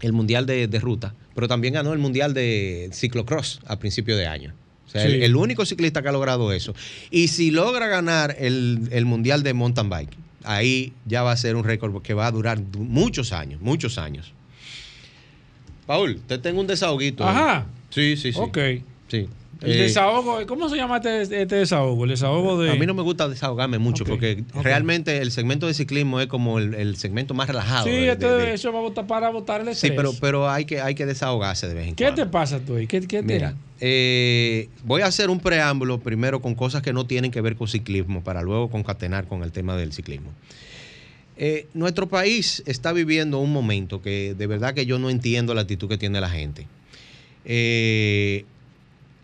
[0.01, 4.27] el mundial de, de, ruta, pero también ganó el mundial de ciclocross a principio de
[4.27, 4.53] año
[4.93, 6.73] el, único ciclista que ha logrado eso.
[7.11, 11.63] Y si logra ganar el, Mundial de Mountain Bike, ahí ya va a ser un
[11.63, 14.33] récord que va a durar muchos años, muchos años.
[15.85, 17.23] Paul, te tengo un desahoguito.
[17.23, 17.65] Ajá.
[17.89, 18.39] Sí, sí, sí.
[18.39, 18.57] Ok.
[19.09, 19.27] Sí.
[19.63, 22.03] El eh, desahogo, ¿cómo se llama este, este, desahogo?
[22.03, 22.71] El desahogo de.
[22.71, 26.59] A mí no me gusta desahogarme mucho porque realmente el segmento de ciclismo es como
[26.59, 27.85] el, segmento más relajado.
[27.85, 29.91] Sí, este eso va a votar para votar el estrés.
[29.91, 32.15] Sí, pero, pero hay, que, hay que desahogarse de vez en cuando.
[32.15, 32.87] ¿Qué te pasa tú ahí?
[32.87, 37.31] ¿Qué, qué Mira, eh, voy a hacer un preámbulo primero con cosas que no tienen
[37.31, 40.31] que ver con ciclismo para luego concatenar con el tema del ciclismo.
[41.35, 45.61] Eh, nuestro país está viviendo un momento que de verdad que yo no entiendo la
[45.61, 46.67] actitud que tiene la gente.
[47.45, 48.45] Eh,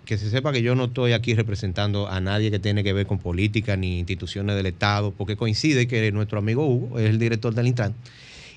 [0.09, 3.05] que se sepa que yo no estoy aquí representando a nadie que tiene que ver
[3.05, 7.53] con política ni instituciones del Estado, porque coincide que nuestro amigo Hugo es el director
[7.53, 7.93] del Intran.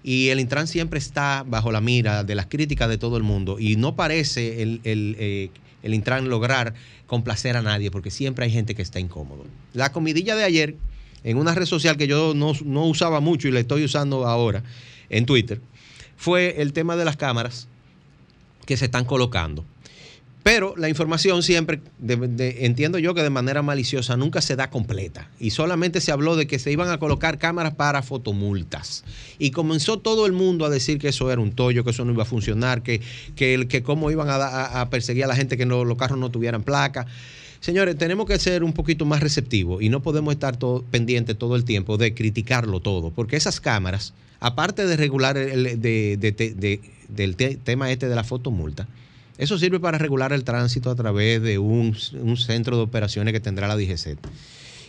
[0.03, 3.59] Y el Intran siempre está bajo la mira de las críticas de todo el mundo
[3.61, 5.51] y no parece el, el, eh,
[5.83, 6.73] el Intran lograr
[7.07, 9.45] complacer a nadie porque siempre hay gente que está incómodo.
[9.75, 10.77] La comidilla de ayer,
[11.23, 14.62] en una red social que yo no, no usaba mucho y la estoy usando ahora,
[15.11, 15.61] en Twitter,
[16.17, 17.69] fue el tema de las cámaras
[18.65, 19.67] que se están colocando.
[20.42, 25.31] Pero la información siempre, entiendo yo que de manera maliciosa, nunca se da completa.
[25.38, 29.05] Y solamente se habló de que se iban a colocar cámaras para fotomultas.
[29.38, 32.12] Y comenzó todo el mundo a decir que eso era un tollo, que eso no
[32.12, 33.00] iba a funcionar, que,
[33.37, 36.64] que, que cómo iban a, perseguir a la gente que no, los carros no tuvieran
[36.64, 37.07] placa.
[37.61, 41.55] Señores, tenemos que ser un poquito más receptivos y no podemos estar todo, pendientes todo
[41.55, 48.09] el tiempo de criticarlo todo, porque esas cámaras, aparte de regular el, del tema este
[48.09, 48.88] de la fotomulta,
[49.38, 51.97] eso sirve para regular el tránsito a través de un,
[52.37, 54.18] centro de operaciones que tendrá la DGC.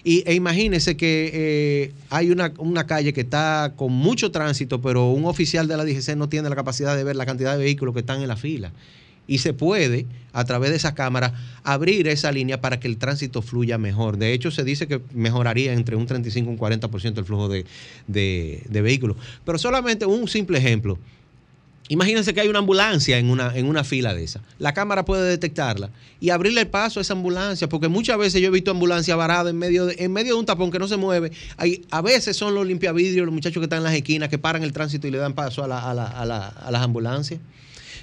[0.03, 2.51] Y, e imagínese que eh, hay una,
[2.85, 6.55] calle que está con mucho tránsito, pero un oficial de la DGC no tiene la
[6.55, 8.73] capacidad de ver la cantidad de vehículos que están en la fila.
[9.25, 13.41] Y se puede, a través de esa cámara, abrir esa línea para que el tránsito
[13.41, 14.17] fluya mejor.
[14.17, 17.63] De hecho, se dice que mejoraría entre un 35 y un 40% el flujo de,
[18.07, 19.15] de vehículos.
[19.45, 20.99] Pero solamente un simple ejemplo.
[21.89, 24.41] Imagínense que hay una ambulancia en una, en una fila de esa.
[24.57, 25.89] La cámara puede detectarla
[26.21, 29.49] y abrirle el paso a esa ambulancia, porque muchas veces yo he visto ambulancia varada
[29.49, 31.33] en medio de, en medio de un tapón que no se mueve.
[31.57, 34.63] Hay, a veces son los limpiavidrios, los muchachos que están en las esquinas, que paran
[34.63, 37.41] el tránsito y le dan paso a, las ambulancias.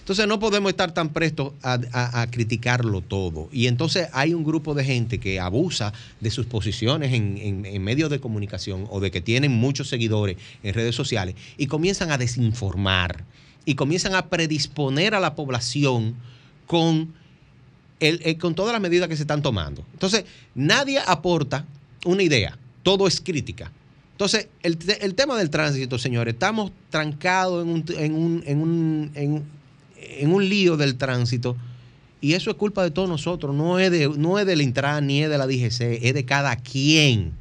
[0.00, 3.48] Entonces no podemos estar tan prestos a, criticarlo todo.
[3.50, 8.10] Y entonces hay un grupo de gente que abusa de sus posiciones en, en medios
[8.10, 13.24] de comunicación o de que tienen muchos seguidores en redes sociales y comienzan a desinformar
[13.64, 16.14] y comienzan a predisponer a la población
[16.66, 17.12] con,
[18.00, 19.84] el, eh, con todas las medidas que se están tomando.
[19.92, 21.64] Entonces, nadie aporta
[22.04, 23.70] una idea, todo es crítica.
[24.12, 24.76] Entonces, el,
[25.14, 29.44] tema del tránsito, señores, estamos trancados en un, en, un, en, un,
[29.96, 31.56] en, un, lío del tránsito
[32.20, 35.22] y eso es culpa de todos nosotros, no es, de, no es del Intran ni
[35.22, 37.32] es de la DGC, es de cada quien.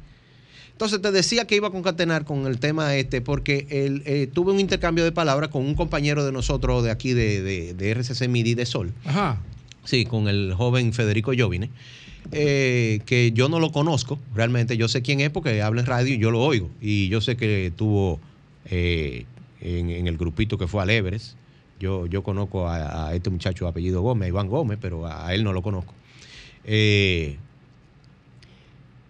[0.80, 4.60] Entonces te decía que iba a concatenar con el tema este porque eh, tuve un
[4.60, 8.64] intercambio de palabras con un compañero de nosotros de aquí de, de, RCC MIDI de
[8.64, 8.94] Sol.
[9.04, 9.42] Ajá.
[9.84, 11.68] Sí, con el joven Federico Jovine.
[12.32, 16.14] Eh, que yo no lo conozco realmente, yo sé quién es porque habla en radio
[16.14, 16.70] y yo lo oigo.
[16.80, 18.18] Y yo sé que estuvo
[18.64, 19.26] eh,
[19.60, 21.34] en, el grupito que fue al Everest.
[21.78, 25.44] Yo, yo conozco a, este muchacho de apellido Gómez, a Iván Gómez, pero a, él
[25.44, 25.92] no lo conozco.
[26.64, 27.36] Eh,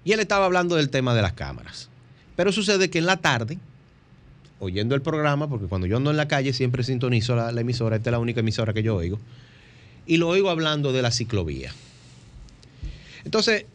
[0.05, 1.89] y él estaba hablando del tema de las cámaras.
[2.37, 3.59] Pero sucede que en la tarde,
[4.59, 8.11] oyendo el programa, porque cuando yo ando en la calle siempre sintonizo la, emisora, esta
[8.11, 9.19] es la única emisora que yo oigo,
[10.07, 11.73] y lo oigo hablando de la ciclovía.
[13.25, 13.67] Entonces,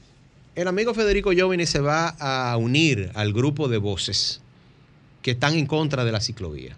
[0.55, 4.41] el amigo Federico Jovine se va a unir al grupo de voces
[5.21, 6.75] que están en contra de la ciclovía.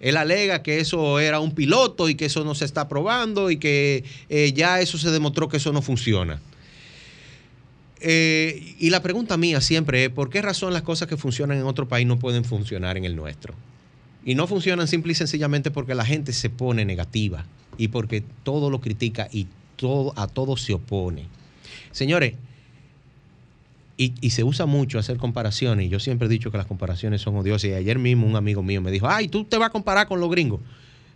[0.00, 3.58] Él alega que eso era un piloto y que eso no se está probando y
[3.58, 6.40] que eh, ya eso se demostró que eso no funciona.
[8.00, 11.64] Eh, y la pregunta mía siempre es, ¿por qué razón las cosas que funcionan en
[11.64, 13.54] otro país no pueden funcionar en el nuestro?
[14.24, 17.44] Y no funcionan simple y sencillamente porque la gente se pone negativa
[17.78, 21.24] y porque todo lo critica y todo, a todo se opone.
[21.92, 22.34] Señores,
[23.96, 27.70] y, se usa mucho hacer comparaciones, yo siempre he dicho que las comparaciones son odiosas,
[27.70, 30.20] y ayer mismo un amigo mío me dijo, ay, tú te vas a comparar con
[30.20, 30.60] los gringos.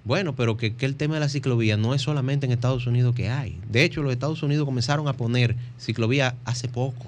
[0.04, 3.30] Bueno, pero que, el tema de la ciclovía no es solamente en Estados Unidos que
[3.30, 3.58] hay.
[3.70, 7.06] De hecho, los Estados Unidos comenzaron a poner ciclovía hace poco,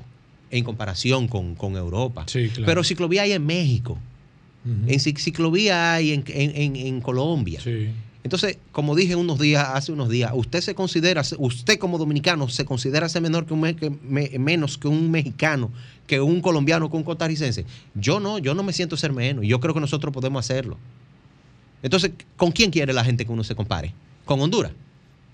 [0.51, 2.25] en comparación con, Europa.
[2.65, 3.99] Pero ciclovía hay en México.
[4.87, 7.61] En ciclovía hay en, Colombia.
[8.25, 12.65] Entonces, como dije unos días, hace unos días, usted se considera, usted como dominicano, se
[12.65, 13.89] considera ser menor que un que,
[14.37, 15.71] menos que un mexicano,
[16.09, 17.65] que un colombiano, que un costarricense.
[17.95, 19.47] Yo no, yo no me siento ser menos.
[19.47, 20.77] Yo creo que nosotros podemos hacerlo.
[21.83, 23.93] Entonces, ¿con quién quiere la gente que uno se compare?
[24.25, 24.73] ¿Con Honduras?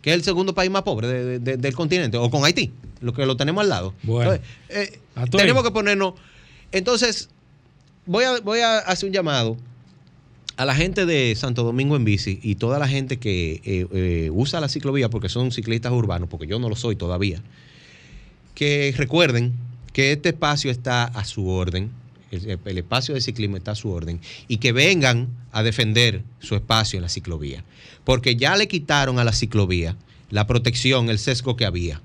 [0.03, 3.36] que es el segundo país más pobre del continente, o con Haití, lo que lo
[3.36, 3.95] tenemos al lado.
[4.03, 4.32] Bueno,
[4.68, 4.99] eh,
[5.30, 6.14] tenemos que ponernos.
[6.72, 7.28] Entonces,
[8.05, 9.57] voy a, voy a hacer un llamado
[10.57, 14.30] a la gente de Santo Domingo en bici y toda la gente que eh, eh,
[14.32, 17.40] usa la ciclovía porque son ciclistas urbanos, porque yo no lo soy todavía,
[18.57, 19.53] que recuerden
[19.93, 21.93] que este espacio está a su orden,
[22.33, 26.97] el, espacio de ciclismo está a su orden, y que vengan a defender su espacio
[26.97, 27.64] en la ciclovía,
[28.05, 29.97] porque ya le quitaron a la ciclovía
[30.30, 32.01] la protección, el sesgo que había.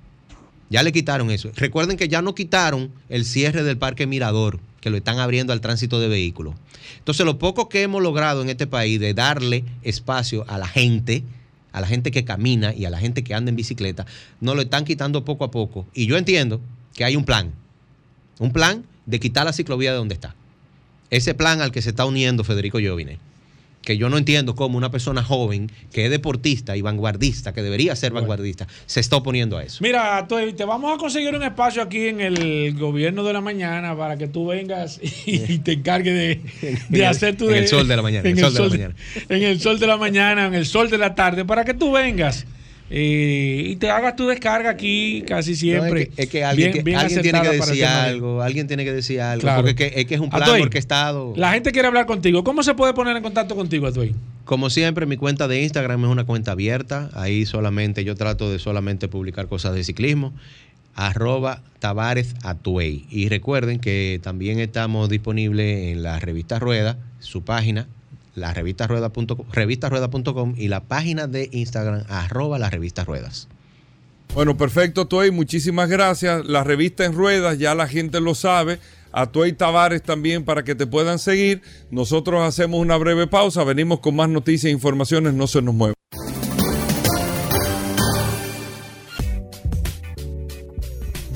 [0.69, 1.49] Ya le quitaron eso.
[1.55, 5.61] Recuerden que ya no quitaron el cierre del Parque Mirador, que lo están abriendo al
[5.61, 6.55] tránsito de vehículos.
[6.99, 11.23] Entonces, lo poco que hemos logrado en este país de darle espacio a la gente,
[11.71, 14.05] a la gente que camina y a la gente que anda en bicicleta,
[14.41, 15.88] nos lo están quitando poco a poco.
[15.93, 16.59] Y yo entiendo
[16.95, 17.53] que hay un plan,
[18.39, 20.36] un plan de quitar la ciclovía de donde está.
[21.10, 23.18] Ese plan al que se está uniendo Federico Jovine
[23.88, 27.95] que yo no entiendo cómo una persona joven que es deportista y vanguardista, que debería
[27.95, 29.78] ser vanguardista, se está oponiendo a eso.
[29.82, 34.18] Mira, te vamos a conseguir un espacio aquí en el gobierno de la mañana para
[34.18, 36.41] que tú vengas y, te encargues
[36.89, 37.47] de, hacer tu...
[37.47, 38.28] De la mañana.
[38.28, 38.95] En el sol, de la mañana.
[39.30, 41.93] En el sol de la mañana, en el sol de la tarde, para que tú
[41.93, 42.45] vengas
[42.89, 46.11] eh, y te hagas tu descarga aquí casi siempre.
[46.15, 50.15] es, que, alguien, tiene que decir algo, alguien tiene que decir algo, porque es que,
[50.15, 51.33] es un plan orquestado.
[51.35, 52.43] La gente quiere hablar contigo.
[52.43, 54.15] ¿Cómo se puede poner en contacto contigo, Atuey?
[54.45, 57.09] Como siempre, mi cuenta de Instagram es una cuenta abierta.
[57.13, 60.33] Ahí solamente yo trato de solamente publicar cosas de ciclismo.
[60.95, 63.05] Arroba Tavares Atuey.
[63.09, 67.88] Y recuerden que también estamos disponibles en la revista Rueda, su página
[68.38, 73.47] la revista revistarueda.com y la página de Instagram arroba las revistas ruedas.
[74.35, 76.45] Bueno, perfecto, Tuey, muchísimas gracias.
[76.45, 78.79] La revista en ruedas, ya la gente lo sabe.
[79.11, 81.63] A Tuey Tavares también para que te puedan seguir.
[81.89, 85.97] Nosotros hacemos una breve pausa, venimos con más noticias e informaciones, no se nos muevan.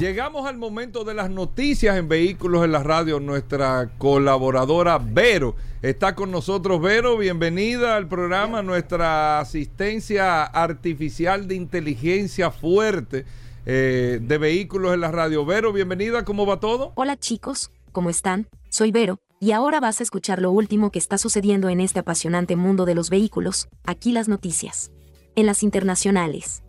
[0.01, 3.19] Llegamos al momento de las noticias en Vehículos en la Radio.
[3.19, 6.81] Nuestra colaboradora Vero está con nosotros.
[6.81, 8.63] Vero, bienvenida al programa.
[8.63, 13.25] Nuestra asistencia artificial de inteligencia fuerte
[13.67, 15.45] eh, de Vehículos en la Radio.
[15.45, 16.25] Vero, bienvenida.
[16.25, 16.93] ¿Cómo va todo?
[16.95, 18.47] Hola chicos, ¿cómo están?
[18.69, 19.19] Soy Vero.
[19.39, 22.95] Y ahora vas a escuchar lo último que está sucediendo en este apasionante mundo de
[22.95, 23.69] los vehículos.
[23.83, 24.91] Aquí las noticias.
[25.35, 26.63] En las internacionales.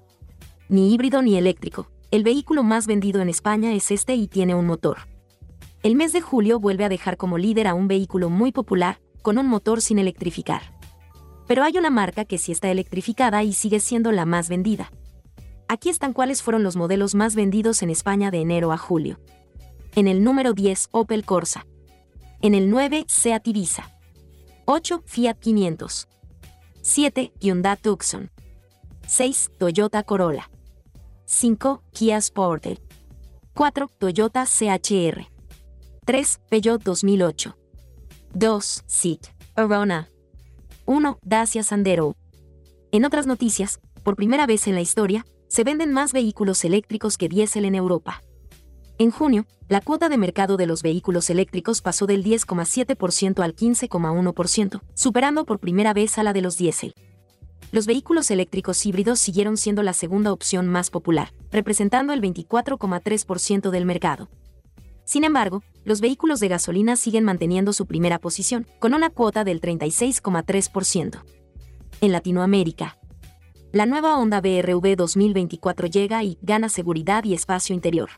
[0.69, 4.67] Ni híbrido ni eléctrico el vehículo más vendido en España es este y tiene un
[4.67, 4.99] motor.
[5.83, 9.39] El mes de julio vuelve a dejar como líder a un vehículo muy popular, con
[9.39, 10.61] un motor sin electrificar.
[11.47, 14.93] Pero hay una marca que sí está electrificada y sigue siendo la más vendida.
[15.69, 19.19] Aquí están cuáles fueron los modelos más vendidos en España de enero a julio.
[19.95, 21.65] En el número 10, Opel Corsa.
[22.43, 23.91] En el 9, Seat Ibiza.
[24.67, 26.09] 8, Fiat 500.
[26.83, 28.31] 7, Hyundai Tucson.
[29.07, 30.52] 6, Toyota Corolla.
[31.33, 31.83] 5.
[31.93, 32.79] Kia Sportage.
[33.55, 33.89] 4.
[33.99, 35.27] Toyota CHR.
[36.05, 36.41] 3.
[36.51, 37.57] Peugeot 2008.
[38.35, 38.85] 2.
[38.87, 39.29] SIT.
[39.55, 40.11] Arona.
[40.85, 41.19] 1.
[41.23, 42.17] Dacia Sandero.
[42.93, 47.31] En otras noticias, por primera vez en la historia, se venden más vehículos eléctricos que
[47.31, 48.23] diésel en Europa.
[48.99, 54.83] En junio, la cuota de mercado de los vehículos eléctricos pasó del 10,7% al 15,1%,
[54.93, 56.95] superando por primera vez a la de los diésel
[57.73, 63.87] los vehículos eléctricos híbridos siguieron siendo la segunda opción más popular, representando el 24,3% del
[63.87, 64.29] mercado.
[65.05, 69.61] Sin embargo, los vehículos de gasolina siguen manteniendo su primera posición, con una cuota del
[69.61, 71.23] 36,3%.
[72.03, 72.99] En Latinoamérica,
[73.73, 78.11] la nueva Honda BRV 2024 llega y gana seguridad y espacio interior.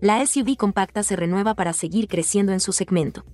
[0.00, 3.24] La SUV compacta se renueva para seguir creciendo en su segmento.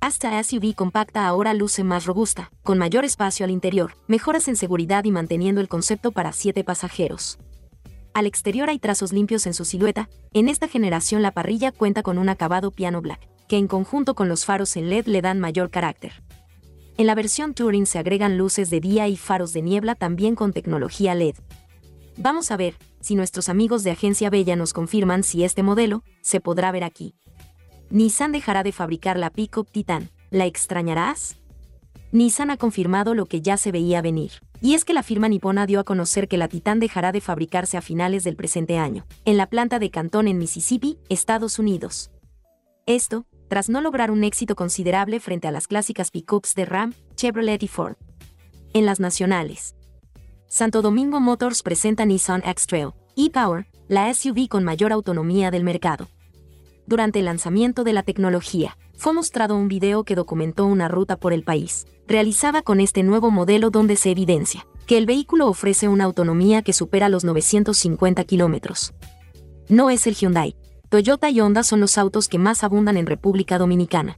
[0.00, 5.04] Hasta SUV compacta ahora luce más robusta, con mayor espacio al interior, mejoras en seguridad
[5.04, 7.38] y manteniendo el concepto para 7 pasajeros.
[8.14, 12.18] Al exterior hay trazos limpios en su silueta, en esta generación la parrilla cuenta con
[12.18, 15.68] un acabado piano black, que en conjunto con los faros en LED le dan mayor
[15.68, 16.22] carácter.
[16.96, 20.52] En la versión Touring se agregan luces de día y faros de niebla también con
[20.52, 21.34] tecnología LED.
[22.16, 26.40] Vamos a ver si nuestros amigos de Agencia Bella nos confirman si este modelo se
[26.40, 27.14] podrá ver aquí.
[27.90, 30.10] Nissan dejará de fabricar la Pickup Titan.
[30.30, 31.36] ¿La extrañarás?
[32.12, 34.32] Nissan ha confirmado lo que ya se veía venir.
[34.60, 37.78] Y es que la firma nipona dio a conocer que la Titan dejará de fabricarse
[37.78, 42.10] a finales del presente año, en la planta de Cantón en Mississippi, Estados Unidos.
[42.84, 47.62] Esto, tras no lograr un éxito considerable frente a las clásicas pickups de Ram, Chevrolet
[47.62, 47.96] y Ford.
[48.74, 49.74] En las nacionales.
[50.46, 56.08] Santo Domingo Motors presenta Nissan X-Trail, e-Power, la SUV con mayor autonomía del mercado
[56.88, 61.32] durante el lanzamiento de la tecnología, fue mostrado un video que documentó una ruta por
[61.32, 66.04] el país, realizada con este nuevo modelo donde se evidencia que el vehículo ofrece una
[66.04, 68.94] autonomía que supera los 950 kilómetros.
[69.68, 70.56] No es el Hyundai.
[70.88, 74.16] Toyota y Honda son los autos que más abundan en República Dominicana.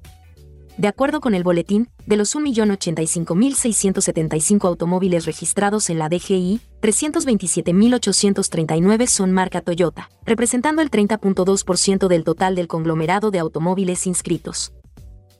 [0.80, 9.30] De acuerdo con el boletín, de los 1.085.675 automóviles registrados en la DGI, 327.839 son
[9.30, 14.72] marca Toyota, representando el 30.2% del total del conglomerado de automóviles inscritos.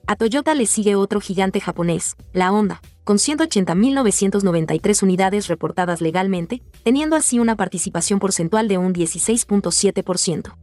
[0.05, 7.15] A Toyota le sigue otro gigante japonés, la Honda, con 180.993 unidades reportadas legalmente, teniendo
[7.15, 10.53] así una participación porcentual de un 16.7%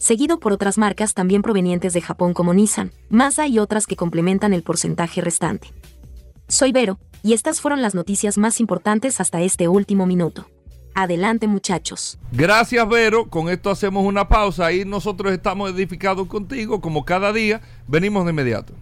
[0.00, 4.54] seguido por otras marcas también provenientes de Japón como Nissan, Mazda y otras que complementan
[4.54, 5.68] el porcentaje restante.
[6.48, 10.48] Soy Vero, y estas fueron las noticias más importantes hasta este último minuto.
[10.94, 12.18] Adelante muchachos.
[12.32, 17.60] Gracias Vero, con esto hacemos una pausa y nosotros estamos edificados contigo como cada día,
[17.86, 18.72] venimos de inmediato.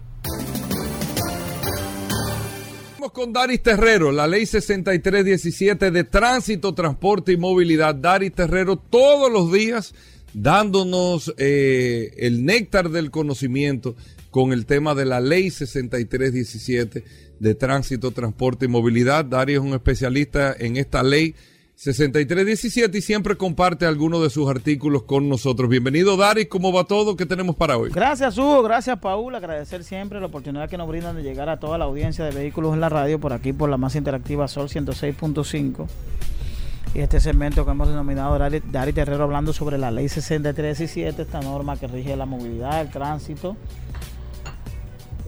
[2.93, 7.93] Vamos con Daris Terrero, la ley 6317 de tránsito, transporte y movilidad.
[7.93, 9.93] Daris Terrero todos los días
[10.33, 13.95] dándonos eh, el néctar del conocimiento
[14.31, 17.03] con el tema de la ley 6317
[17.39, 19.25] de tránsito, transporte y movilidad.
[19.25, 21.35] Dario es un especialista en esta ley
[21.75, 25.69] 6317 y siempre comparte algunos de sus artículos con nosotros.
[25.69, 26.45] Bienvenido, Dari.
[26.45, 27.15] ¿Cómo va todo?
[27.15, 27.89] ¿Qué tenemos para hoy?
[27.89, 28.61] Gracias, Hugo.
[28.63, 29.33] Gracias, Paul.
[29.33, 32.73] Agradecer siempre la oportunidad que nos brindan de llegar a toda la audiencia de vehículos
[32.73, 35.87] en la radio por aquí, por la más interactiva Sol 106.5
[36.93, 41.77] y este segmento que hemos denominado Dari, Terrero hablando sobre la ley 6317, esta norma
[41.77, 43.55] que rige la movilidad, el tránsito,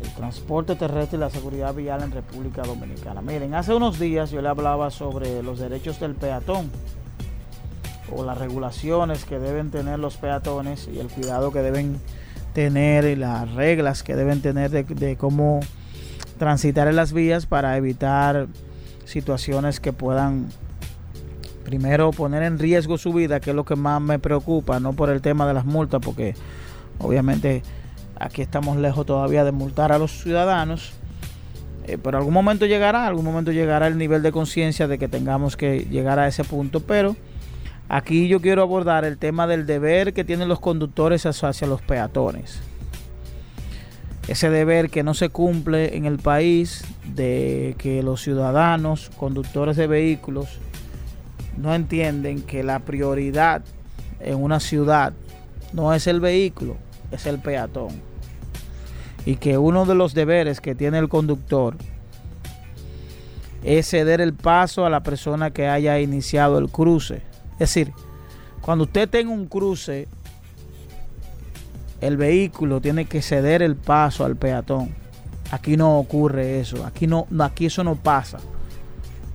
[0.01, 3.21] el transporte terrestre y la seguridad vial en República Dominicana.
[3.21, 6.71] Miren, hace unos días yo le hablaba sobre los derechos del peatón
[8.11, 12.01] o las regulaciones que deben tener los peatones y el cuidado que deben
[12.53, 15.59] tener y las reglas que deben tener de, de cómo
[16.39, 18.47] transitar en las vías para evitar
[19.05, 20.49] situaciones que puedan
[21.63, 25.09] primero poner en riesgo su vida, que es lo que más me preocupa, no por
[25.09, 26.35] el tema de las multas, porque
[26.99, 27.63] obviamente
[28.19, 30.93] aquí estamos lejos todavía de multar a los ciudadanos,
[31.85, 35.57] eh, pero algún momento llegará, algún momento llegará el nivel de conciencia de que tengamos
[35.57, 37.15] que llegar a ese punto, pero
[37.89, 42.61] aquí yo quiero abordar el tema del deber que tienen los conductores hacia los peatones.
[44.27, 46.85] Ese deber que no se cumple en el país
[47.15, 50.59] de que los ciudadanos, conductores de vehículos,
[51.57, 53.63] no entienden que la prioridad
[54.19, 55.13] en una ciudad
[55.73, 56.77] no es el vehículo,
[57.11, 58.01] es el peatón.
[59.25, 61.75] Y que uno de los deberes que tiene el conductor
[63.63, 67.21] es ceder el paso a la persona que haya iniciado el cruce.
[67.53, 67.93] Es decir,
[68.61, 70.07] cuando usted tenga un cruce,
[71.99, 74.95] el vehículo tiene que ceder el paso al peatón.
[75.51, 78.39] Aquí no ocurre eso, aquí no aquí eso no pasa.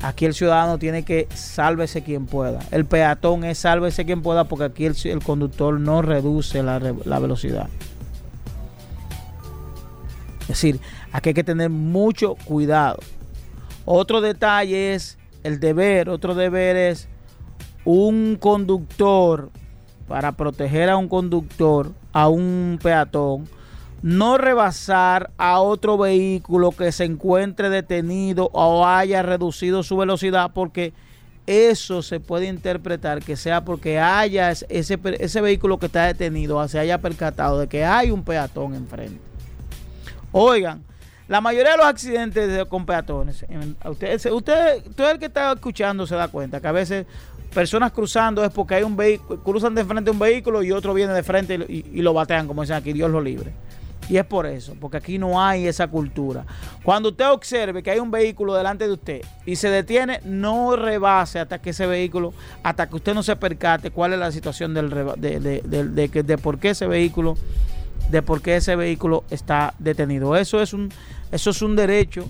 [0.02, 2.60] Aquí el ciudadano tiene que sálvese quien pueda.
[2.70, 7.68] El peatón es sálvese quien pueda porque aquí el, conductor no reduce la, velocidad.
[10.42, 10.80] Es decir,
[11.12, 12.98] aquí hay que tener mucho cuidado.
[13.84, 17.08] Otro detalle es el deber, otro deber es
[17.84, 19.50] un conductor,
[20.08, 23.48] para proteger a un conductor, a un peatón,
[24.02, 30.92] no rebasar a otro vehículo que se encuentre detenido o haya reducido su velocidad porque
[31.46, 36.78] eso se puede interpretar que sea porque haya ese, ese vehículo que está detenido se
[36.78, 39.20] haya percatado de que hay un peatón enfrente.
[40.32, 40.82] Oigan,
[41.28, 43.44] la mayoría de los accidentes con peatones,
[43.84, 47.06] usted, usted, todo el que está escuchando se da cuenta que a veces
[47.54, 51.12] personas cruzando es porque hay un vehículo, cruzan de frente un vehículo y otro viene
[51.12, 53.52] de frente y, y lo batean, como dicen aquí, Dios lo libre.
[54.08, 56.44] Y es por eso, porque aquí no hay esa cultura.
[56.84, 61.40] Cuando usted observe que hay un vehículo delante de usted y se detiene, no rebase
[61.40, 62.32] hasta que ese vehículo,
[62.62, 64.82] hasta que usted no se percate cuál es la situación de,
[65.16, 67.36] de, de, por qué ese vehículo,
[68.10, 70.36] de por qué ese vehículo está detenido.
[70.36, 70.92] Eso es un,
[71.32, 72.28] eso es un derecho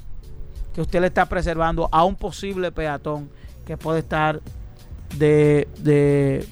[0.75, 3.29] que usted le está preservando a un posible peatón
[3.67, 4.41] que puede estar
[5.17, 6.47] de,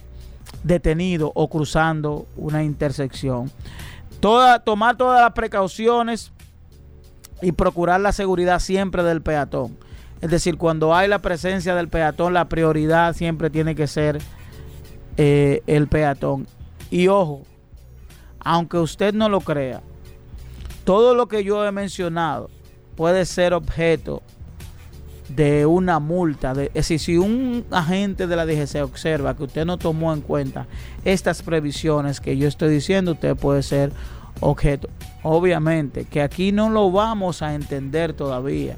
[0.63, 3.51] detenido o cruzando una intersección
[4.65, 6.33] tomar todas las precauciones
[7.43, 9.77] y procurar la seguridad siempre del peatón.
[10.23, 14.23] Es decir, cuando hay la presencia del peatón, la prioridad siempre tiene que ser
[15.19, 16.47] eh, el peatón.
[16.91, 17.43] Y ojo,
[18.41, 19.83] aunque usted no lo crea,
[20.85, 22.49] todo lo que yo he mencionado
[22.97, 24.23] puede ser objeto
[25.29, 26.53] de una multa.
[26.53, 30.67] es decir, si un agente de la DGC observa que usted no tomó en cuenta
[31.05, 33.93] estas previsiones que yo estoy diciendo, usted puede ser
[34.41, 34.89] objeto.
[35.23, 38.77] Obviamente que aquí no lo vamos a entender todavía,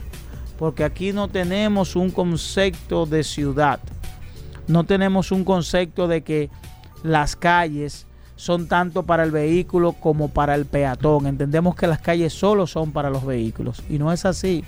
[0.58, 3.80] porque aquí no tenemos un concepto de ciudad,
[4.68, 6.50] no tenemos un concepto de que
[7.02, 11.26] las calles son tanto para el vehículo como para el peatón.
[11.26, 14.62] Entendemos que las calles solo son para los vehículos y no es así.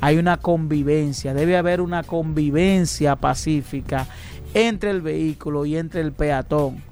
[0.00, 4.06] Hay una convivencia, debe haber una convivencia pacífica
[4.54, 6.82] entre el vehículo y entre el peatón.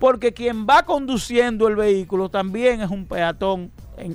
[0.00, 3.70] Porque quien va conduciendo el vehículo también es un peatón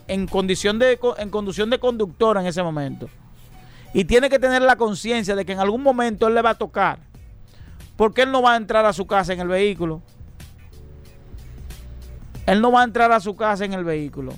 [0.08, 3.08] en, condición, de, en conducción de conductor en ese momento.
[3.94, 6.58] Y tiene que tener la conciencia de que en algún momento él le va a
[6.58, 7.00] tocar.
[7.96, 10.02] Porque él no va a entrar a su casa en el vehículo.
[12.46, 14.34] Él no va a entrar a su casa en el vehículo.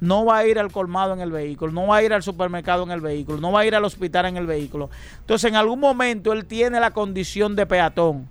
[0.00, 1.72] No va a ir al colmado en el vehículo.
[1.72, 3.40] No va a ir al supermercado en el vehículo.
[3.40, 4.90] No va a ir al hospital en el vehículo.
[5.20, 8.28] Entonces en algún momento él tiene la condición de peatón.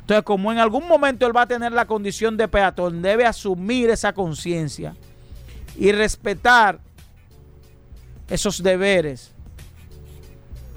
[0.00, 3.90] Entonces como en algún momento él va a tener la condición de peatón, debe asumir
[3.90, 4.94] esa conciencia
[5.76, 6.80] y respetar
[8.28, 9.32] esos deberes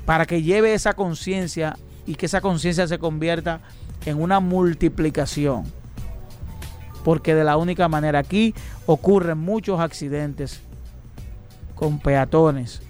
[0.06, 3.62] para que lleve esa conciencia y que esa conciencia se convierta
[4.06, 5.79] en una multiplicación
[7.04, 8.54] porque de la única manera aquí
[8.86, 10.62] ocurren muchos accidentes
[11.76, 12.82] con peatones.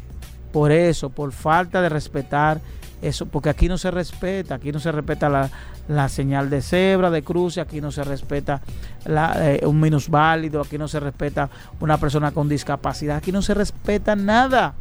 [0.51, 2.59] Por eso, por falta de respetar
[3.01, 5.49] eso, porque aquí no se respeta, aquí no se respeta
[5.87, 8.61] la, señal de cebra, de cruce, aquí no se respeta
[9.05, 11.49] la, eh, un minusválido, aquí no se respeta
[11.79, 14.73] una persona con discapacidad, aquí no se respeta nada,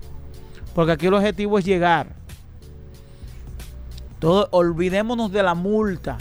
[0.75, 2.09] porque aquí el objetivo es llegar.
[4.19, 6.19] Todo, olvidémonos de la multa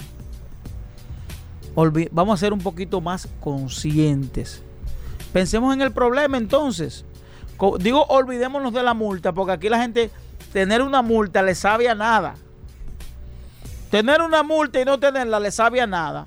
[2.10, 4.62] vamos a ser un poquito más conscientes.
[5.32, 7.04] Pensemos en el problema entonces.
[7.80, 10.10] Digo, olvidémonos de la multa, porque aquí la gente,
[10.52, 12.34] tener una multa le sabe a nada.
[13.90, 16.26] Tener una multa y no tenerla le sabe a nada.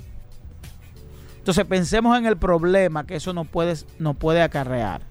[1.37, 5.01] Entonces pensemos en el problema que eso nos puede, nos puede acarrear.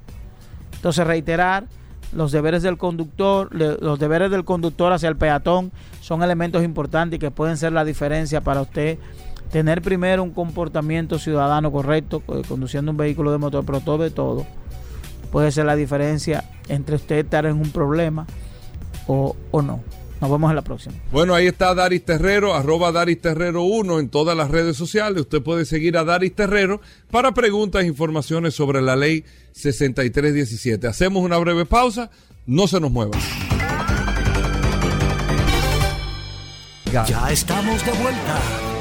[0.74, 1.66] Entonces reiterar,
[2.12, 5.70] los deberes del conductor, los deberes del conductor hacia el peatón
[6.00, 8.98] son elementos importantes que pueden ser la diferencia para usted
[9.50, 14.46] tener primero un comportamiento ciudadano correcto, conduciendo un vehículo de motor, pero todo de todo
[15.30, 18.26] puede ser la diferencia entre usted estar en un problema
[19.06, 19.82] o, no.
[20.20, 20.94] Nos vemos en la próxima.
[21.10, 25.22] Bueno, ahí está Daris Terrero, arroba Daris Terrero 1 en todas las redes sociales.
[25.22, 26.80] Usted puede seguir a Daris Terrero
[27.10, 30.86] para preguntas e informaciones sobre la ley 6317.
[30.86, 32.10] Hacemos una breve pausa,
[32.44, 33.18] no se nos muevan.
[36.92, 38.69] Ya estamos de vuelta.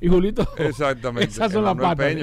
[0.00, 0.46] y Julito.
[0.58, 1.30] Exactamente.
[1.32, 2.14] Esas son las patas.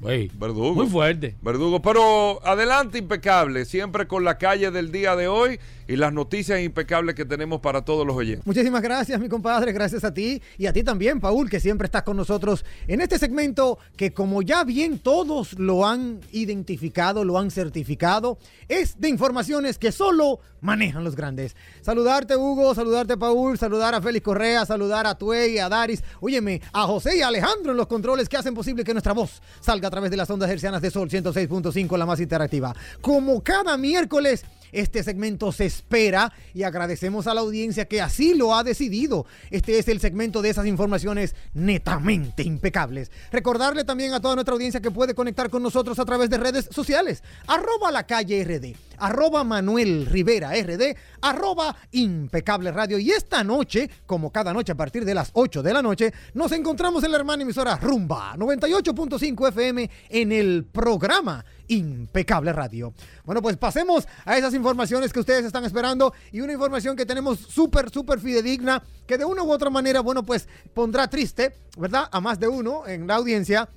[0.00, 0.74] verdugo.
[0.74, 1.36] Muy fuerte.
[1.42, 1.80] Verdugo.
[1.80, 3.64] Pero adelante, impecable.
[3.64, 5.60] Siempre con la calle del día de hoy
[5.90, 8.46] y las noticias impecables que tenemos para todos los oyentes.
[8.46, 9.72] Muchísimas gracias, mi compadre.
[9.72, 13.18] Gracias a ti y a ti también, Paul, que siempre estás con nosotros en este
[13.18, 18.38] segmento que, como ya bien todos lo han identificado, lo han certificado,
[18.68, 21.56] es de informaciones que solo manejan los grandes.
[21.80, 26.79] Saludarte, Hugo, saludarte, Paul, saludar a Félix Correa, saludar a Tuey, a Daris, óyeme, a
[26.86, 29.90] José y a Alejandro en los controles que hacen posible que nuestra voz salga a
[29.90, 32.74] través de las ondas hercianas de Sol 106.5, la más interactiva.
[33.00, 38.54] Como cada miércoles este segmento se espera y agradecemos a la audiencia que así lo
[38.54, 39.26] ha decidido.
[39.50, 43.10] Este es el segmento de esas informaciones netamente impecables.
[43.32, 46.68] Recordarle también a toda nuestra audiencia que puede conectar con nosotros a través de redes
[46.70, 47.22] sociales.
[47.46, 52.98] Arroba la calle RD, arroba Manuel Rivera RD, arroba impecable radio.
[52.98, 56.52] Y esta noche, como cada noche a partir de las 8 de la noche, nos
[56.52, 62.92] encontramos en la hermana emisora Rumba 98.5 FM en el programa Impecable Radio.
[63.24, 67.38] Bueno, pues pasemos a esas informaciones que ustedes están esperando y una información que tenemos
[67.38, 72.08] súper, súper fidedigna, que de una u otra manera, bueno, pues pondrá triste, ¿verdad?
[72.10, 73.68] A más de uno en la audiencia.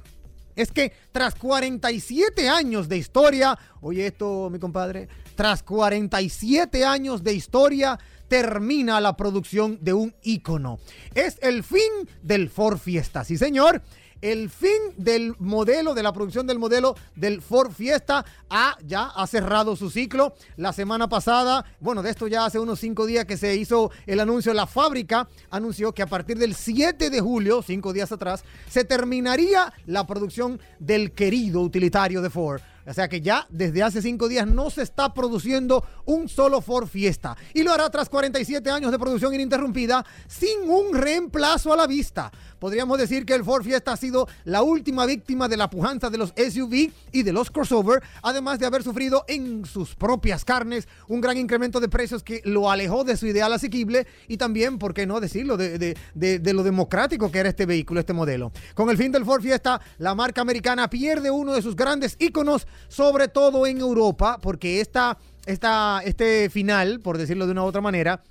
[0.56, 7.34] Es que tras 47 años de historia, oye esto, mi compadre, tras 47 años de
[7.34, 10.80] historia, termina la producción de un ícono.
[11.14, 13.82] Es el fin del Ford Fiesta, sí señor
[14.24, 19.28] el fin del modelo, de la producción del modelo del Ford Fiesta ha, ya ha
[19.28, 20.34] cerrado su ciclo.
[20.56, 24.22] La semana pasada, bueno, de esto ya hace unos cinco días que se hizo el
[24.22, 28.86] anuncio, la fábrica anunció que a partir del 7 de julio, cinco días atrás, se
[28.86, 34.28] terminaría la producción del querido utilitario de Ford O sea que ya desde hace cinco
[34.28, 37.38] días no se está produciendo un solo Ford Fiesta.
[37.54, 42.32] Y lo hará tras 47 años de producción ininterrumpida sin un reemplazo a la vista.
[42.60, 46.18] Podríamos decir que el Ford Fiesta ha sido la última víctima de la pujanza de
[46.18, 51.20] los SUV y de los crossover, además de haber sufrido en sus propias carnes un
[51.20, 55.06] gran incremento de precios que lo alejó de su ideal asequible y también, ¿por qué
[55.06, 58.52] no decirlo?, de, de, lo democrático que era este vehículo, este modelo.
[58.76, 62.66] Con el fin del Ford Fiesta, la marca americana pierde uno de sus grandes íconos,
[62.88, 67.82] sobre todo en Europa, porque esta, esta, este final, por decirlo de una u otra
[67.82, 68.22] manera,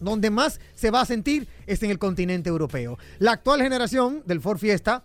[0.00, 2.98] donde más se va a sentir es en el continente europeo.
[3.18, 5.04] La actual generación del Ford Fiesta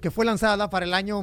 [0.00, 1.22] que fue lanzada para el año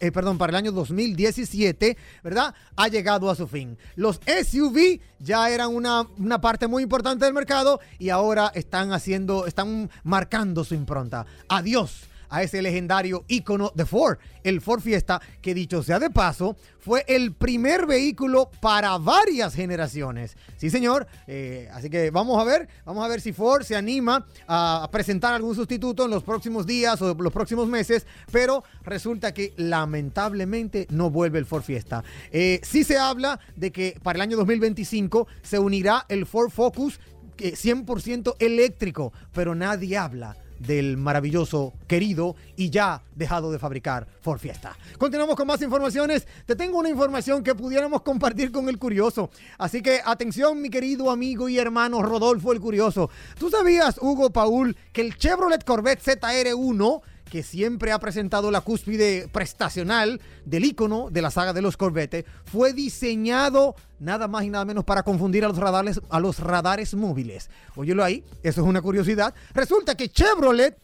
[0.00, 2.54] eh, perdón, para el año 2017, ¿verdad?
[2.76, 3.76] Ha llegado a su fin.
[3.96, 9.46] Los SUV ya eran una, una, parte muy importante del mercado y ahora están haciendo,
[9.46, 11.26] están marcando su impronta.
[11.48, 16.56] Adiós a ese legendario ícono de Ford, el Ford Fiesta, que dicho sea de paso,
[16.78, 20.36] fue el primer vehículo para varias generaciones.
[20.56, 21.06] Sí, señor.
[21.26, 25.34] Eh, así que vamos a ver, vamos a ver si Ford se anima a presentar
[25.34, 31.10] algún sustituto en los próximos días o los próximos meses, pero resulta que lamentablemente no
[31.10, 32.04] vuelve el Ford Fiesta.
[32.30, 37.00] Eh, sí se habla de que para el año 2025 se unirá el Ford Focus
[37.36, 44.38] 100% eh, eléctrico, pero nadie habla del maravilloso, querido y ya dejado de fabricar Ford
[44.38, 44.76] Fiesta.
[44.98, 46.26] Continuamos con más informaciones.
[46.46, 49.30] Te tengo una información que pudiéramos compartir con el curioso.
[49.58, 53.10] Así que atención, mi querido amigo y hermano Rodolfo el Curioso.
[53.38, 59.28] ¿Tú sabías, Hugo Paul, que el Chevrolet Corvette ZR1 que siempre ha presentado la cúspide
[59.28, 64.64] prestacional del icono de la saga de los Corvette, fue diseñado nada más y nada
[64.64, 67.50] menos para confundir a los radares, a los radares móviles.
[67.76, 69.34] Óyelo ahí, eso es una curiosidad.
[69.54, 70.76] Resulta que Chevrolet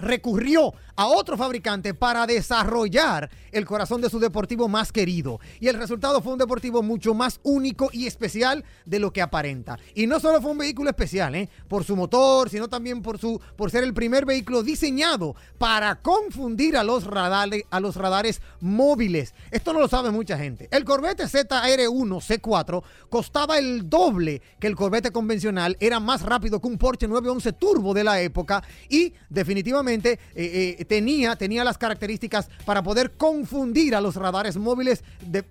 [0.00, 5.38] recurrió a otro fabricante para desarrollar el corazón de su deportivo más querido.
[5.60, 9.78] Y el resultado fue un deportivo mucho más único y especial de lo que aparenta.
[9.94, 11.48] Y no solo fue un vehículo especial, ¿eh?
[11.68, 16.76] por su motor, sino también por, su, por ser el primer vehículo diseñado para confundir
[16.76, 19.34] a los, a los radares móviles.
[19.52, 20.68] Esto no lo sabe mucha gente.
[20.72, 26.66] El Corvette ZR1 C4 costaba el doble que el Corvette convencional, era más rápido que
[26.66, 32.48] un Porsche 911 Turbo de la época y definitivamente eh, eh, tenía, tenía las características
[32.64, 35.02] para poder confundir a los radares móviles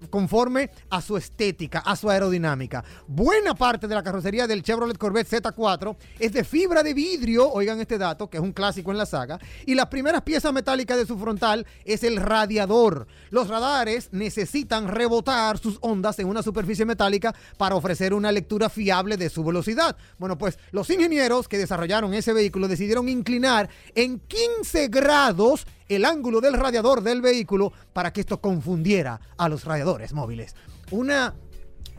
[0.10, 2.84] conforme a su estética, a su aerodinámica.
[3.08, 7.80] Buena parte de la carrocería del Chevrolet Corvette Z4 es de fibra de vidrio, oigan
[7.80, 11.06] este dato, que es un clásico en la saga, y las primeras piezas metálicas de
[11.06, 13.08] su frontal es el radiador.
[13.30, 19.18] Los radares necesitan rebotar sus ondas en una superficie metálica para ofrecer una lectura fiable
[19.18, 19.98] de su velocidad.
[20.18, 26.42] Bueno, pues los ingenieros que desarrollaron ese vehículo decidieron inclinar en 15 grados el ángulo
[26.42, 30.56] del radiador del vehículo para que esto confundiera a los radiadores móviles.
[30.92, 31.34] Una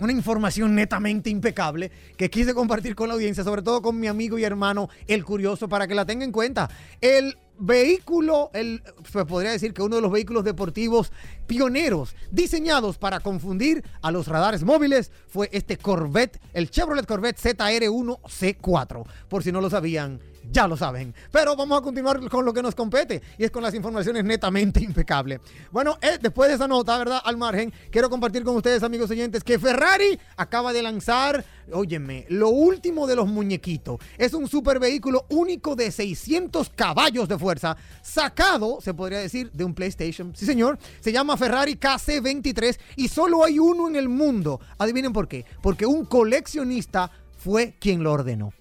[0.00, 4.38] una información netamente impecable que quise compartir con la audiencia, sobre todo con mi amigo
[4.38, 6.70] y hermano El Curioso, para que la tenga en cuenta.
[7.00, 11.12] El vehículo, el, se podría decir que uno de los vehículos deportivos
[11.46, 19.04] pioneros diseñados para confundir a los radares móviles fue este Corvette, el Chevrolet Corvette ZR1C4.
[19.28, 20.20] Por si no lo sabían,
[20.50, 21.14] ya lo saben.
[21.30, 24.80] Pero vamos a continuar con lo que nos compete y es con las informaciones netamente
[24.82, 25.40] impecables.
[25.70, 27.20] Bueno, eh, después de esa nota, ¿verdad?
[27.24, 32.48] Al margen, quiero compartir con ustedes, amigos oyentes, que Ferrari acaba de lanzar, óyeme, lo
[32.48, 33.98] último de los muñequitos.
[34.16, 39.64] Es un super vehículo único de 600 caballos de fuerza, sacado, se podría decir, de
[39.64, 40.34] un PlayStation.
[40.34, 40.78] Sí, señor.
[41.00, 44.60] Se llama Ferrari KC23 y solo hay uno en el mundo.
[44.78, 45.44] Adivinen por qué.
[45.62, 48.52] Porque un coleccionista fue quien lo ordenó.